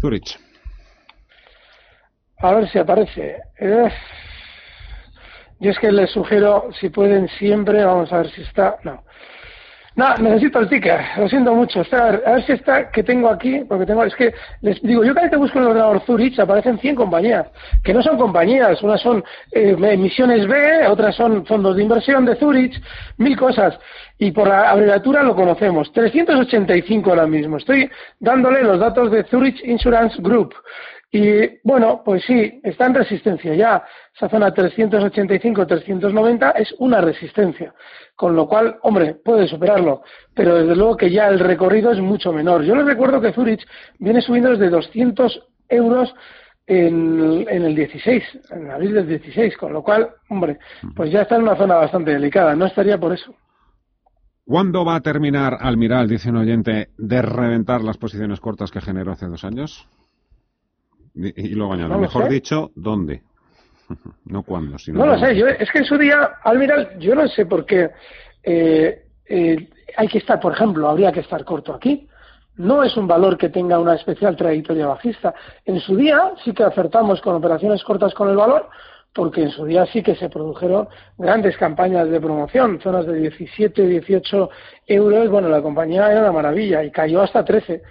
Zurich. 0.00 0.40
A 2.38 2.54
ver 2.54 2.70
si 2.70 2.78
aparece. 2.78 3.36
Eh, 3.58 3.92
yo 5.60 5.70
es 5.70 5.78
que 5.78 5.92
les 5.92 6.10
sugiero, 6.10 6.70
si 6.80 6.88
pueden 6.88 7.28
siempre, 7.28 7.84
vamos 7.84 8.10
a 8.14 8.16
ver 8.16 8.30
si 8.30 8.40
está. 8.40 8.78
No. 8.82 9.04
No, 9.96 10.12
necesito 10.16 10.58
el 10.58 10.68
ticket, 10.68 11.00
lo 11.16 11.28
siento 11.28 11.54
mucho. 11.54 11.82
a, 11.92 12.10
ver, 12.10 12.44
si 12.44 12.52
está, 12.52 12.90
que 12.90 13.04
tengo 13.04 13.28
aquí, 13.28 13.60
porque 13.68 13.86
tengo, 13.86 14.02
es 14.02 14.14
que 14.16 14.34
les 14.60 14.82
digo, 14.82 15.04
yo 15.04 15.14
cada 15.14 15.26
vez 15.26 15.30
que 15.30 15.36
busco 15.36 15.60
el 15.60 15.66
ordenador 15.66 16.02
Zurich 16.04 16.36
aparecen 16.40 16.78
100 16.80 16.96
compañías, 16.96 17.46
que 17.84 17.94
no 17.94 18.02
son 18.02 18.18
compañías, 18.18 18.82
unas 18.82 19.00
son 19.00 19.22
eh, 19.52 19.76
emisiones 19.80 20.48
B, 20.48 20.88
otras 20.88 21.14
son 21.14 21.46
fondos 21.46 21.76
de 21.76 21.82
inversión 21.84 22.24
de 22.24 22.34
Zurich, 22.34 22.74
mil 23.18 23.36
cosas. 23.36 23.78
Y 24.18 24.32
por 24.32 24.48
la 24.48 24.70
abreviatura 24.70 25.22
lo 25.22 25.36
conocemos, 25.36 25.92
385 25.92 27.10
ahora 27.10 27.26
mismo. 27.26 27.58
Estoy 27.58 27.88
dándole 28.18 28.62
los 28.62 28.80
datos 28.80 29.12
de 29.12 29.22
Zurich 29.24 29.62
Insurance 29.64 30.16
Group. 30.20 30.54
Y 31.14 31.60
bueno, 31.62 32.02
pues 32.04 32.24
sí, 32.24 32.60
está 32.64 32.86
en 32.86 32.94
resistencia 32.94 33.54
ya. 33.54 33.84
Esa 34.16 34.28
zona 34.28 34.52
385-390 34.52 36.54
es 36.56 36.74
una 36.80 37.00
resistencia. 37.00 37.72
Con 38.16 38.34
lo 38.34 38.48
cual, 38.48 38.78
hombre, 38.82 39.14
puede 39.24 39.46
superarlo. 39.46 40.02
Pero 40.34 40.56
desde 40.56 40.74
luego 40.74 40.96
que 40.96 41.12
ya 41.12 41.28
el 41.28 41.38
recorrido 41.38 41.92
es 41.92 42.00
mucho 42.00 42.32
menor. 42.32 42.64
Yo 42.64 42.74
les 42.74 42.84
recuerdo 42.84 43.20
que 43.20 43.32
Zurich 43.32 43.64
viene 44.00 44.22
subiendo 44.22 44.50
desde 44.50 44.70
200 44.70 45.40
euros 45.68 46.12
en, 46.66 47.46
en, 47.48 47.62
el 47.62 47.76
16, 47.76 48.24
en 48.50 48.72
abril 48.72 48.94
del 48.94 49.06
16. 49.06 49.56
Con 49.56 49.72
lo 49.72 49.84
cual, 49.84 50.10
hombre, 50.30 50.58
pues 50.96 51.12
ya 51.12 51.22
está 51.22 51.36
en 51.36 51.42
una 51.42 51.54
zona 51.54 51.76
bastante 51.76 52.10
delicada. 52.10 52.56
No 52.56 52.66
estaría 52.66 52.98
por 52.98 53.12
eso. 53.12 53.32
¿Cuándo 54.44 54.84
va 54.84 54.96
a 54.96 55.00
terminar 55.00 55.58
Almiral, 55.60 56.08
dice 56.08 56.30
un 56.30 56.38
oyente, 56.38 56.88
de 56.98 57.22
reventar 57.22 57.82
las 57.82 57.98
posiciones 57.98 58.40
cortas 58.40 58.72
que 58.72 58.80
generó 58.80 59.12
hace 59.12 59.26
dos 59.26 59.44
años? 59.44 59.88
Y, 61.14 61.54
luego 61.54 61.74
añado, 61.74 61.98
mejor 61.98 62.28
dicho, 62.28 62.72
¿dónde? 62.74 63.22
no 64.24 64.42
cuándo, 64.42 64.78
sino. 64.78 64.98
No 64.98 65.06
lo 65.06 65.18
sé, 65.18 65.36
yo, 65.36 65.46
es 65.46 65.70
que 65.70 65.78
en 65.78 65.84
su 65.84 65.96
día, 65.96 66.32
Almiral, 66.42 66.98
yo 66.98 67.14
no 67.14 67.28
sé 67.28 67.46
por 67.46 67.64
qué 67.64 67.90
eh, 68.42 69.04
eh, 69.26 69.68
hay 69.96 70.08
que 70.08 70.18
estar, 70.18 70.40
por 70.40 70.52
ejemplo, 70.52 70.88
habría 70.88 71.12
que 71.12 71.20
estar 71.20 71.44
corto 71.44 71.72
aquí. 71.74 72.08
No 72.56 72.84
es 72.84 72.96
un 72.96 73.08
valor 73.08 73.36
que 73.36 73.48
tenga 73.48 73.78
una 73.78 73.94
especial 73.94 74.36
trayectoria 74.36 74.86
bajista. 74.86 75.34
En 75.64 75.80
su 75.80 75.96
día 75.96 76.32
sí 76.44 76.52
que 76.52 76.62
acertamos 76.62 77.20
con 77.20 77.34
operaciones 77.34 77.82
cortas 77.82 78.14
con 78.14 78.28
el 78.28 78.36
valor, 78.36 78.68
porque 79.12 79.42
en 79.42 79.50
su 79.50 79.64
día 79.64 79.86
sí 79.86 80.02
que 80.02 80.14
se 80.14 80.28
produjeron 80.28 80.88
grandes 81.18 81.56
campañas 81.56 82.08
de 82.08 82.20
promoción, 82.20 82.80
zonas 82.80 83.06
de 83.06 83.14
17, 83.14 83.86
18 83.86 84.50
euros. 84.86 85.30
Bueno, 85.30 85.48
la 85.48 85.62
compañía 85.62 86.10
era 86.10 86.20
una 86.20 86.32
maravilla 86.32 86.82
y 86.84 86.90
cayó 86.90 87.22
hasta 87.22 87.44
13 87.44 87.82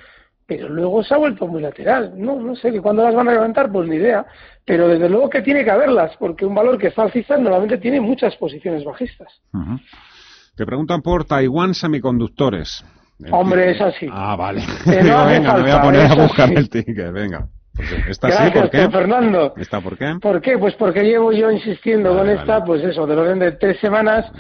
pero 0.45 0.69
luego 0.69 1.03
se 1.03 1.13
ha 1.13 1.17
vuelto 1.17 1.47
muy 1.47 1.61
lateral. 1.61 2.13
No, 2.15 2.39
no 2.39 2.55
sé, 2.55 2.71
que 2.71 2.81
cuándo 2.81 3.03
las 3.03 3.15
van 3.15 3.27
a 3.29 3.33
levantar, 3.33 3.71
pues 3.71 3.87
ni 3.87 3.95
idea, 3.95 4.25
pero 4.65 4.87
desde 4.87 5.09
luego 5.09 5.29
que 5.29 5.41
tiene 5.41 5.63
que 5.63 5.71
haberlas, 5.71 6.15
porque 6.17 6.45
un 6.45 6.55
valor 6.55 6.77
que 6.77 6.87
está 6.87 7.03
alcista 7.03 7.37
normalmente 7.37 7.77
tiene 7.77 7.99
muchas 8.01 8.35
posiciones 8.35 8.83
bajistas. 8.83 9.41
Te 10.55 10.65
preguntan 10.65 11.01
por 11.01 11.25
Taiwán 11.25 11.73
Semiconductores. 11.73 12.85
Hombre, 13.31 13.71
es 13.71 13.81
así. 13.81 14.07
Ah, 14.11 14.35
vale. 14.35 14.61
venga, 14.85 15.25
me 15.25 15.61
voy 15.61 15.71
a 15.71 15.81
poner 15.81 16.11
a 16.11 16.15
buscar 16.15 16.51
el 16.51 16.69
ticket, 16.69 17.11
venga. 17.11 17.47
¿Está 18.07 18.27
así? 18.27 18.51
¿Por 18.51 18.69
qué? 18.69 18.89
Fernando. 18.89 19.53
¿Está 19.57 19.81
por 19.81 19.97
qué? 19.97 20.15
¿Por 20.21 20.41
qué? 20.41 20.57
Pues 20.57 20.75
porque 20.75 21.03
llevo 21.03 21.31
yo 21.31 21.49
insistiendo 21.49 22.15
con 22.15 22.29
esta, 22.29 22.63
pues 22.63 22.83
eso, 22.83 23.07
de 23.07 23.15
orden 23.15 23.39
de 23.39 23.53
tres 23.53 23.79
semanas 23.79 24.31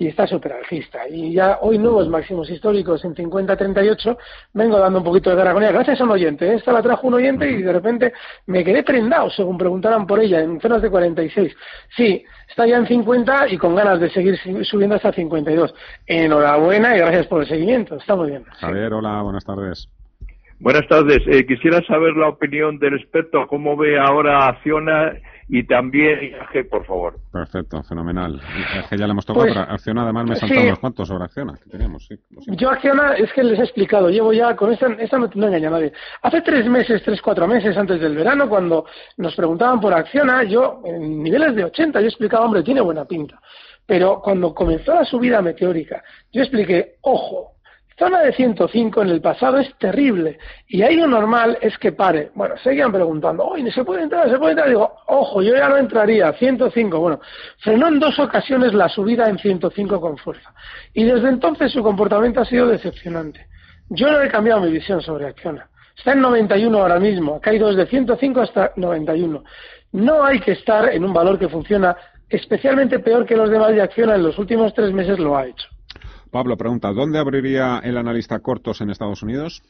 y 0.00 0.08
está 0.08 0.26
súper 0.26 0.54
alcista. 0.54 1.06
Y 1.06 1.34
ya 1.34 1.58
hoy 1.60 1.76
nuevos 1.76 2.08
máximos 2.08 2.48
históricos 2.48 3.04
en 3.04 3.14
50-38, 3.14 4.16
vengo 4.54 4.78
dando 4.78 5.00
un 5.00 5.04
poquito 5.04 5.28
de 5.28 5.36
dragonía. 5.36 5.70
Gracias 5.72 6.00
a 6.00 6.04
un 6.04 6.10
oyente, 6.10 6.48
¿eh? 6.48 6.54
esta 6.54 6.72
la 6.72 6.80
trajo 6.80 7.06
un 7.06 7.14
oyente 7.14 7.48
y 7.48 7.62
de 7.62 7.70
repente 7.70 8.14
me 8.46 8.64
quedé 8.64 8.82
prendado, 8.82 9.28
según 9.28 9.58
preguntaran 9.58 10.06
por 10.06 10.18
ella, 10.18 10.40
en 10.40 10.58
zonas 10.58 10.80
de 10.80 10.88
46. 10.88 11.54
Sí, 11.94 12.24
está 12.48 12.66
ya 12.66 12.78
en 12.78 12.86
50 12.86 13.48
y 13.48 13.58
con 13.58 13.74
ganas 13.74 14.00
de 14.00 14.08
seguir 14.08 14.38
subiendo 14.64 14.96
hasta 14.96 15.12
52. 15.12 15.74
Enhorabuena 16.06 16.96
y 16.96 17.00
gracias 17.00 17.26
por 17.26 17.42
el 17.42 17.48
seguimiento, 17.48 17.96
está 17.96 18.16
muy 18.16 18.30
bien. 18.30 18.44
Javier, 18.44 18.94
hola, 18.94 19.20
buenas 19.20 19.44
tardes. 19.44 19.99
Buenas 20.60 20.86
tardes. 20.88 21.22
Eh, 21.26 21.46
quisiera 21.46 21.82
saber 21.86 22.14
la 22.16 22.28
opinión 22.28 22.78
del 22.78 22.94
experto, 22.94 23.46
cómo 23.48 23.78
ve 23.78 23.98
ahora 23.98 24.46
Acciona 24.46 25.14
y 25.48 25.66
también 25.66 26.20
IAG, 26.22 26.68
por 26.68 26.84
favor. 26.84 27.16
Perfecto, 27.32 27.82
fenomenal. 27.82 28.38
IAG 28.74 28.90
ya 28.90 29.06
le 29.06 29.12
hemos 29.12 29.24
tocado, 29.24 29.46
pues, 29.46 29.54
pero 29.54 29.72
Acciona 29.72 30.02
además 30.02 30.26
me 30.26 30.34
he 30.34 30.36
saltado 30.36 30.60
unos 30.60 30.78
cuantos 30.78 31.08
sobre 31.08 31.24
Acciona 31.24 31.54
que 31.54 31.70
teníamos. 31.70 32.06
Sí, 32.06 32.14
Yo 32.58 32.68
Acciona 32.68 33.14
es 33.14 33.32
que 33.32 33.42
les 33.42 33.58
he 33.58 33.62
explicado, 33.62 34.10
llevo 34.10 34.34
ya 34.34 34.54
con 34.54 34.70
esta, 34.70 34.88
esta 34.98 35.18
no, 35.18 35.30
no 35.34 35.46
engaña 35.46 35.68
a 35.68 35.72
nadie. 35.72 35.92
Hace 36.20 36.42
tres 36.42 36.66
meses, 36.68 37.02
tres, 37.02 37.22
cuatro 37.22 37.48
meses 37.48 37.74
antes 37.78 37.98
del 37.98 38.14
verano, 38.14 38.46
cuando 38.46 38.84
nos 39.16 39.34
preguntaban 39.34 39.80
por 39.80 39.94
Acciona, 39.94 40.44
yo 40.44 40.82
en 40.84 41.22
niveles 41.22 41.54
de 41.54 41.64
80, 41.64 42.02
yo 42.02 42.08
explicaba, 42.08 42.44
hombre, 42.44 42.62
tiene 42.62 42.82
buena 42.82 43.06
pinta. 43.06 43.40
Pero 43.86 44.20
cuando 44.22 44.54
comenzó 44.54 44.94
la 44.94 45.06
subida 45.06 45.40
meteórica, 45.40 46.02
yo 46.30 46.42
expliqué, 46.42 46.96
ojo, 47.00 47.54
Zona 48.00 48.22
de 48.22 48.32
105 48.32 49.02
en 49.02 49.08
el 49.10 49.20
pasado 49.20 49.58
es 49.58 49.76
terrible 49.76 50.38
y 50.66 50.80
ahí 50.80 50.96
lo 50.96 51.06
normal 51.06 51.58
es 51.60 51.76
que 51.76 51.92
pare. 51.92 52.30
Bueno, 52.34 52.54
seguían 52.56 52.90
preguntando, 52.90 53.44
oye, 53.44 53.70
¿se 53.70 53.84
puede 53.84 54.04
entrar? 54.04 54.30
¿Se 54.30 54.38
puede 54.38 54.52
entrar? 54.52 54.70
Digo, 54.70 54.90
ojo, 55.06 55.42
yo 55.42 55.54
ya 55.54 55.68
no 55.68 55.76
entraría, 55.76 56.32
105. 56.32 56.98
Bueno, 56.98 57.20
frenó 57.58 57.88
en 57.88 58.00
dos 58.00 58.18
ocasiones 58.18 58.72
la 58.72 58.88
subida 58.88 59.28
en 59.28 59.36
105 59.36 60.00
con 60.00 60.16
fuerza 60.16 60.50
y 60.94 61.04
desde 61.04 61.28
entonces 61.28 61.72
su 61.72 61.82
comportamiento 61.82 62.40
ha 62.40 62.46
sido 62.46 62.68
decepcionante. 62.68 63.46
Yo 63.90 64.10
no 64.10 64.22
he 64.22 64.30
cambiado 64.30 64.62
mi 64.62 64.70
visión 64.70 65.02
sobre 65.02 65.26
Acciona. 65.26 65.68
Está 65.94 66.12
en 66.12 66.22
91 66.22 66.80
ahora 66.80 66.98
mismo, 66.98 67.34
ha 67.34 67.40
caído 67.42 67.68
desde 67.68 67.84
105 67.84 68.40
hasta 68.40 68.72
91. 68.76 69.44
No 69.92 70.24
hay 70.24 70.40
que 70.40 70.52
estar 70.52 70.88
en 70.88 71.04
un 71.04 71.12
valor 71.12 71.38
que 71.38 71.50
funciona 71.50 71.94
especialmente 72.30 73.00
peor 73.00 73.26
que 73.26 73.36
los 73.36 73.50
demás 73.50 73.74
de 73.74 73.82
Acciona 73.82 74.14
en 74.14 74.22
los 74.22 74.38
últimos 74.38 74.72
tres 74.72 74.90
meses 74.90 75.18
lo 75.18 75.36
ha 75.36 75.44
hecho. 75.44 75.68
Pablo 76.30 76.56
pregunta, 76.56 76.92
¿dónde 76.92 77.18
abriría 77.18 77.80
el 77.82 77.96
analista 77.96 78.38
cortos 78.40 78.80
en 78.80 78.90
Estados 78.90 79.22
Unidos? 79.22 79.62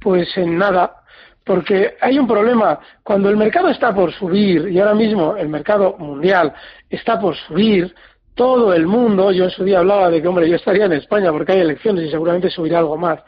Pues 0.00 0.36
en 0.36 0.58
nada, 0.58 1.02
porque 1.44 1.94
hay 2.00 2.18
un 2.18 2.26
problema. 2.26 2.80
Cuando 3.02 3.28
el 3.28 3.36
mercado 3.36 3.68
está 3.68 3.94
por 3.94 4.12
subir, 4.12 4.68
y 4.68 4.78
ahora 4.78 4.94
mismo 4.94 5.36
el 5.36 5.48
mercado 5.48 5.96
mundial 5.98 6.52
está 6.88 7.20
por 7.20 7.36
subir, 7.36 7.94
todo 8.34 8.72
el 8.72 8.86
mundo, 8.86 9.30
yo 9.30 9.44
en 9.44 9.50
su 9.50 9.62
día 9.64 9.80
hablaba 9.80 10.08
de 10.08 10.22
que, 10.22 10.28
hombre, 10.28 10.48
yo 10.48 10.56
estaría 10.56 10.86
en 10.86 10.94
España 10.94 11.30
porque 11.30 11.52
hay 11.52 11.60
elecciones 11.60 12.06
y 12.06 12.10
seguramente 12.10 12.50
subirá 12.50 12.78
algo 12.78 12.96
más, 12.96 13.20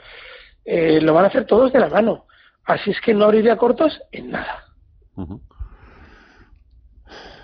eh, 0.65 1.01
lo 1.01 1.13
van 1.13 1.25
a 1.25 1.29
hacer 1.29 1.47
todos 1.47 1.73
de 1.73 1.81
la 1.81 1.89
mano. 1.89 2.27
Así 2.65 2.91
es 2.91 3.01
que 3.01 3.13
no 3.13 3.27
abriría 3.27 3.57
cortos 3.57 4.01
en 4.11 4.31
nada. 4.31 4.65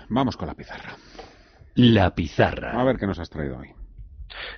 Vamos 0.09 0.35
con 0.35 0.47
la 0.47 0.55
pizarra. 0.55 0.95
La 1.75 2.13
pizarra. 2.15 2.71
A 2.79 2.83
ver 2.83 2.97
qué 2.97 3.05
nos 3.05 3.19
has 3.19 3.29
traído 3.29 3.59
hoy. 3.59 3.80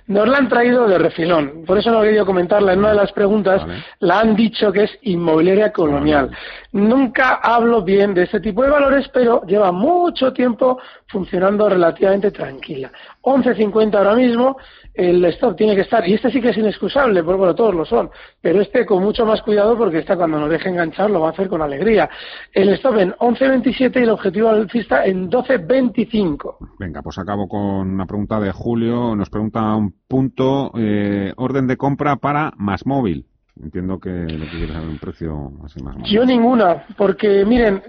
Nos 0.06 0.28
la 0.28 0.38
han 0.38 0.48
traído 0.48 0.86
de 0.86 0.98
refilón, 0.98 1.64
por 1.66 1.78
eso 1.78 1.90
no 1.90 2.02
he 2.02 2.06
querido 2.06 2.26
comentarla 2.26 2.72
en 2.72 2.80
una 2.80 2.90
de 2.90 2.96
las 2.96 3.12
preguntas. 3.12 3.62
La 4.00 4.20
han 4.20 4.36
dicho 4.36 4.70
que 4.72 4.84
es 4.84 4.98
inmobiliaria 5.02 5.72
colonial. 5.72 6.30
Nunca 6.72 7.40
hablo 7.42 7.82
bien 7.82 8.14
de 8.14 8.24
este 8.24 8.40
tipo 8.40 8.62
de 8.62 8.70
valores, 8.70 9.08
pero 9.08 9.42
lleva 9.46 9.72
mucho 9.72 10.32
tiempo 10.32 10.78
funcionando 11.06 11.68
relativamente 11.68 12.30
tranquila. 12.30 12.90
11.50 13.24 13.94
ahora 13.94 14.14
mismo, 14.14 14.56
el 14.92 15.24
stop 15.24 15.56
tiene 15.56 15.74
que 15.74 15.80
estar, 15.82 16.06
y 16.06 16.14
este 16.14 16.30
sí 16.30 16.40
que 16.40 16.50
es 16.50 16.56
inexcusable, 16.56 17.22
porque 17.22 17.38
bueno, 17.38 17.54
todos 17.54 17.74
lo 17.74 17.84
son, 17.84 18.10
pero 18.40 18.60
este 18.60 18.86
con 18.86 19.02
mucho 19.02 19.26
más 19.26 19.42
cuidado 19.42 19.76
porque 19.76 19.98
esta 19.98 20.16
cuando 20.16 20.38
nos 20.38 20.50
deje 20.50 20.68
enganchar 20.68 21.10
lo 21.10 21.20
va 21.20 21.28
a 21.28 21.30
hacer 21.32 21.48
con 21.48 21.62
alegría. 21.62 22.08
El 22.52 22.68
stop 22.70 22.98
en 22.98 23.12
11.27 23.12 23.96
y 23.96 24.02
el 24.04 24.10
objetivo 24.10 24.50
alcista 24.50 25.04
en 25.04 25.30
12.25. 25.30 26.56
Venga, 26.78 27.02
pues 27.02 27.18
acabo 27.18 27.48
con 27.48 27.60
una 27.60 28.06
pregunta 28.06 28.38
de 28.38 28.52
Julio, 28.52 29.16
nos 29.16 29.30
pregunta 29.30 29.74
un 29.74 29.94
punto, 30.06 30.70
eh, 30.76 31.32
orden 31.36 31.66
de 31.66 31.76
compra 31.76 32.16
para 32.16 32.52
más 32.56 32.86
móvil. 32.86 33.26
Entiendo 33.62 34.00
que 34.00 34.10
lo 34.10 34.46
que 34.46 34.50
quieres 34.50 34.72
saber 34.72 34.88
un 34.88 34.98
precio 34.98 35.52
así 35.64 35.80
más. 35.80 35.96
Yo 36.10 36.24
ninguna, 36.24 36.86
porque 36.96 37.44
miren, 37.44 37.82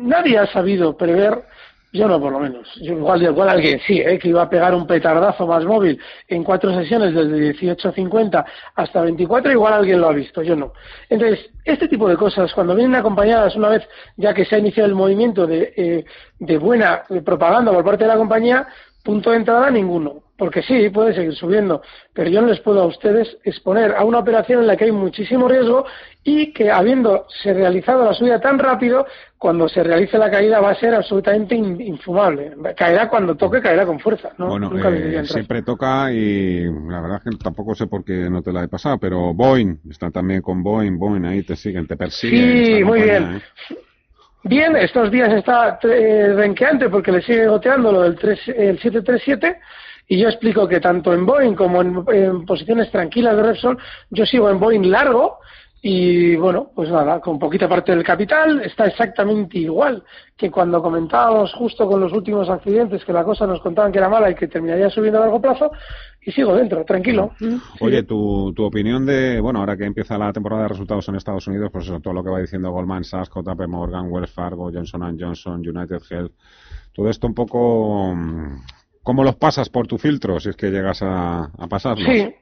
nadie 0.00 0.38
ha 0.38 0.46
sabido 0.46 0.96
prever 0.98 1.44
yo 1.92 2.06
no, 2.06 2.20
por 2.20 2.32
lo 2.32 2.40
menos. 2.40 2.68
Yo, 2.82 2.92
igual, 2.94 3.22
igual 3.22 3.48
alguien 3.48 3.80
sí, 3.86 3.98
¿eh? 4.00 4.18
que 4.18 4.28
iba 4.28 4.42
a 4.42 4.50
pegar 4.50 4.74
un 4.74 4.86
petardazo 4.86 5.46
más 5.46 5.64
móvil 5.64 5.98
en 6.28 6.44
cuatro 6.44 6.72
sesiones 6.74 7.14
desde 7.14 7.54
18.50 7.54 8.44
hasta 8.74 9.00
24, 9.00 9.52
igual 9.52 9.72
alguien 9.72 10.00
lo 10.00 10.08
ha 10.08 10.12
visto, 10.12 10.42
yo 10.42 10.54
no. 10.54 10.72
Entonces, 11.08 11.50
este 11.64 11.88
tipo 11.88 12.08
de 12.08 12.16
cosas, 12.16 12.52
cuando 12.52 12.74
vienen 12.74 12.96
acompañadas 12.96 13.56
una 13.56 13.70
vez 13.70 13.88
ya 14.16 14.34
que 14.34 14.44
se 14.44 14.56
ha 14.56 14.58
iniciado 14.58 14.88
el 14.88 14.94
movimiento 14.94 15.46
de, 15.46 15.72
eh, 15.76 16.04
de 16.38 16.58
buena 16.58 17.04
propaganda 17.24 17.72
por 17.72 17.84
parte 17.84 18.04
de 18.04 18.08
la 18.08 18.16
compañía, 18.16 18.66
punto 19.02 19.30
de 19.30 19.36
entrada 19.36 19.70
ninguno 19.70 20.27
porque 20.38 20.62
sí, 20.62 20.88
puede 20.90 21.14
seguir 21.14 21.34
subiendo, 21.34 21.82
pero 22.14 22.30
yo 22.30 22.40
no 22.40 22.46
les 22.46 22.60
puedo 22.60 22.80
a 22.80 22.86
ustedes 22.86 23.36
exponer 23.42 23.96
a 23.96 24.04
una 24.04 24.20
operación 24.20 24.60
en 24.60 24.68
la 24.68 24.76
que 24.76 24.84
hay 24.84 24.92
muchísimo 24.92 25.48
riesgo 25.48 25.84
y 26.22 26.52
que 26.52 26.70
habiendo 26.70 27.26
se 27.42 27.52
realizado 27.52 28.04
la 28.04 28.14
subida 28.14 28.40
tan 28.40 28.56
rápido, 28.56 29.04
cuando 29.36 29.68
se 29.68 29.82
realice 29.82 30.16
la 30.16 30.30
caída 30.30 30.60
va 30.60 30.70
a 30.70 30.74
ser 30.76 30.94
absolutamente 30.94 31.56
infumable. 31.56 32.52
Caerá 32.76 33.08
cuando 33.08 33.34
toque, 33.34 33.60
caerá 33.60 33.84
con 33.84 33.98
fuerza. 33.98 34.30
¿no? 34.38 34.46
Bueno, 34.46 34.70
eh, 34.88 35.24
siempre 35.24 35.62
toca 35.62 36.12
y 36.12 36.64
la 36.88 37.00
verdad 37.00 37.20
es 37.24 37.32
que 37.32 37.38
tampoco 37.42 37.74
sé 37.74 37.88
por 37.88 38.04
qué 38.04 38.30
no 38.30 38.40
te 38.40 38.52
la 38.52 38.62
he 38.62 38.68
pasado, 38.68 38.96
pero 38.98 39.34
Boeing, 39.34 39.78
está 39.90 40.12
también 40.12 40.40
con 40.40 40.62
Boeing, 40.62 40.98
Boeing 40.98 41.24
ahí 41.24 41.42
te 41.42 41.56
siguen, 41.56 41.88
te 41.88 41.96
persiguen. 41.96 42.64
Sí, 42.64 42.84
muy 42.84 43.02
bien. 43.02 43.42
¿eh? 43.70 43.76
Bien, 44.44 44.76
estos 44.76 45.10
días 45.10 45.32
está 45.32 45.80
eh, 45.82 46.32
renqueante 46.36 46.88
porque 46.88 47.10
le 47.10 47.22
sigue 47.22 47.48
goteando 47.48 47.90
lo 47.90 48.02
del 48.02 48.14
3, 48.14 48.38
el 48.56 48.78
737 48.78 49.58
y 50.08 50.18
yo 50.18 50.28
explico 50.28 50.66
que 50.66 50.80
tanto 50.80 51.12
en 51.12 51.26
Boeing 51.26 51.54
como 51.54 51.82
en, 51.82 52.46
posiciones 52.46 52.90
tranquilas 52.90 53.36
de 53.36 53.42
Repsol, 53.42 53.78
yo 54.10 54.24
sigo 54.24 54.48
en 54.48 54.58
Boeing 54.58 54.90
largo 54.90 55.38
y 55.80 56.34
bueno, 56.34 56.72
pues 56.74 56.90
nada, 56.90 57.20
con 57.20 57.38
poquita 57.38 57.68
parte 57.68 57.92
del 57.92 58.02
capital 58.02 58.62
está 58.62 58.86
exactamente 58.86 59.58
igual 59.58 60.02
que 60.36 60.50
cuando 60.50 60.82
comentábamos 60.82 61.52
justo 61.52 61.86
con 61.86 62.00
los 62.00 62.12
últimos 62.12 62.48
accidentes 62.48 63.04
que 63.04 63.12
la 63.12 63.22
cosa 63.22 63.46
nos 63.46 63.60
contaban 63.60 63.92
que 63.92 63.98
era 63.98 64.08
mala 64.08 64.30
y 64.30 64.34
que 64.34 64.48
terminaría 64.48 64.90
subiendo 64.90 65.18
a 65.18 65.22
largo 65.22 65.40
plazo 65.40 65.70
y 66.20 66.32
sigo 66.32 66.56
dentro, 66.56 66.84
tranquilo. 66.84 67.32
Oye, 67.80 68.02
tu, 68.02 68.52
tu 68.54 68.64
opinión 68.64 69.06
de, 69.06 69.40
bueno, 69.40 69.60
ahora 69.60 69.76
que 69.76 69.84
empieza 69.84 70.18
la 70.18 70.32
temporada 70.32 70.62
de 70.62 70.68
resultados 70.68 71.08
en 71.08 71.14
Estados 71.14 71.46
Unidos, 71.46 71.70
pues 71.72 71.84
eso, 71.84 72.00
todo 72.00 72.14
lo 72.14 72.24
que 72.24 72.30
va 72.30 72.40
diciendo 72.40 72.72
Goldman 72.72 73.04
Sachs, 73.04 73.30
JP 73.30 73.68
Morgan, 73.68 74.10
Wells 74.10 74.32
Fargo, 74.32 74.72
Johnson 74.72 75.16
Johnson, 75.18 75.60
United 75.60 76.00
Health, 76.10 76.32
todo 76.92 77.08
esto 77.08 77.28
un 77.28 77.34
poco 77.34 78.16
¿Cómo 79.08 79.24
los 79.24 79.36
pasas 79.36 79.70
por 79.70 79.86
tu 79.86 79.96
filtro 79.96 80.38
si 80.38 80.50
es 80.50 80.56
que 80.56 80.68
llegas 80.68 81.00
a, 81.00 81.44
a 81.44 81.66
pasarlos? 81.66 82.14
Sí, 82.14 82.34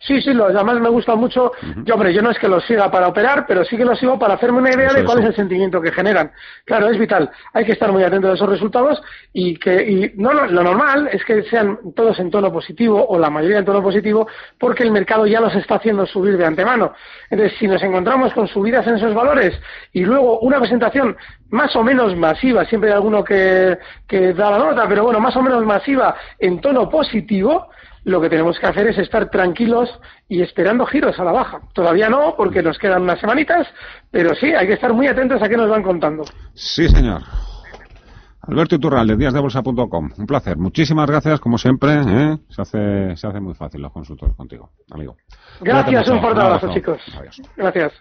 Sí, 0.00 0.20
sí, 0.20 0.32
lo, 0.32 0.46
además 0.46 0.80
me 0.80 0.88
gusta 0.88 1.14
mucho. 1.14 1.52
Yo, 1.84 1.94
hombre, 1.94 2.12
yo 2.12 2.22
no 2.22 2.30
es 2.30 2.38
que 2.38 2.48
los 2.48 2.64
siga 2.64 2.90
para 2.90 3.08
operar, 3.08 3.46
pero 3.46 3.64
sí 3.64 3.76
que 3.76 3.84
los 3.84 3.98
sigo 3.98 4.18
para 4.18 4.34
hacerme 4.34 4.58
una 4.58 4.70
idea 4.70 4.92
de 4.92 5.04
cuál 5.04 5.20
es 5.20 5.26
el 5.26 5.34
sentimiento 5.34 5.80
que 5.80 5.92
generan. 5.92 6.30
Claro, 6.64 6.88
es 6.88 6.98
vital. 6.98 7.30
Hay 7.52 7.64
que 7.64 7.72
estar 7.72 7.90
muy 7.92 8.02
atento 8.02 8.30
a 8.30 8.34
esos 8.34 8.48
resultados 8.48 9.02
y 9.32 9.56
que 9.56 9.82
y 9.82 10.12
no 10.16 10.32
lo 10.32 10.62
normal 10.62 11.08
es 11.12 11.24
que 11.24 11.42
sean 11.44 11.78
todos 11.94 12.18
en 12.18 12.30
tono 12.30 12.52
positivo 12.52 13.06
o 13.08 13.18
la 13.18 13.30
mayoría 13.30 13.58
en 13.58 13.64
tono 13.64 13.82
positivo 13.82 14.28
porque 14.58 14.82
el 14.82 14.90
mercado 14.90 15.26
ya 15.26 15.40
los 15.40 15.54
está 15.54 15.76
haciendo 15.76 16.06
subir 16.06 16.36
de 16.36 16.44
antemano. 16.44 16.92
Entonces, 17.30 17.56
si 17.58 17.66
nos 17.66 17.82
encontramos 17.82 18.32
con 18.32 18.46
subidas 18.48 18.86
en 18.86 18.96
esos 18.96 19.14
valores 19.14 19.58
y 19.92 20.04
luego 20.04 20.40
una 20.40 20.58
presentación 20.58 21.16
más 21.50 21.74
o 21.76 21.82
menos 21.82 22.16
masiva, 22.16 22.64
siempre 22.64 22.90
hay 22.90 22.96
alguno 22.96 23.22
que, 23.24 23.78
que 24.06 24.32
da 24.32 24.50
la 24.50 24.58
nota, 24.58 24.86
pero 24.88 25.04
bueno, 25.04 25.20
más 25.20 25.36
o 25.36 25.42
menos 25.42 25.64
masiva 25.64 26.16
en 26.38 26.60
tono 26.60 26.88
positivo, 26.88 27.68
lo 28.06 28.20
que 28.20 28.30
tenemos 28.30 28.56
que 28.58 28.66
hacer 28.66 28.86
es 28.86 28.98
estar 28.98 29.28
tranquilos 29.30 29.90
y 30.28 30.40
esperando 30.40 30.86
giros 30.86 31.18
a 31.18 31.24
la 31.24 31.32
baja. 31.32 31.60
Todavía 31.72 32.08
no, 32.08 32.34
porque 32.36 32.62
nos 32.62 32.78
quedan 32.78 33.02
unas 33.02 33.18
semanitas, 33.18 33.66
pero 34.12 34.32
sí, 34.36 34.46
hay 34.46 34.68
que 34.68 34.74
estar 34.74 34.92
muy 34.94 35.08
atentos 35.08 35.42
a 35.42 35.48
qué 35.48 35.56
nos 35.56 35.68
van 35.68 35.82
contando. 35.82 36.22
Sí, 36.54 36.88
señor. 36.88 37.22
Alberto 38.42 38.76
Iturralde, 38.76 39.16
díasdebolsa.com. 39.16 40.10
Un 40.16 40.26
placer. 40.26 40.56
Muchísimas 40.56 41.08
gracias, 41.08 41.40
como 41.40 41.58
siempre. 41.58 41.94
¿eh? 41.94 42.38
Se, 42.48 42.62
hace, 42.62 43.16
se 43.16 43.26
hace 43.26 43.40
muy 43.40 43.54
fácil 43.54 43.82
los 43.82 43.90
consultores 43.90 44.36
contigo, 44.36 44.70
amigo. 44.88 45.16
Gracias, 45.60 46.08
un 46.08 46.20
fuerte 46.20 46.40
abrazo, 46.40 46.72
chicos. 46.72 47.00
Gracias. 47.56 47.92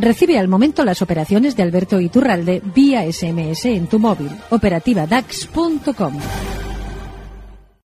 Recibe 0.00 0.36
al 0.40 0.48
momento 0.48 0.84
las 0.84 1.00
operaciones 1.00 1.56
de 1.56 1.62
Alberto 1.62 2.00
Iturralde 2.00 2.60
vía 2.74 3.02
SMS 3.04 3.66
en 3.66 3.86
tu 3.86 4.00
móvil. 4.00 4.32
Operativa 4.50 5.06
DAX.com. 5.06 6.14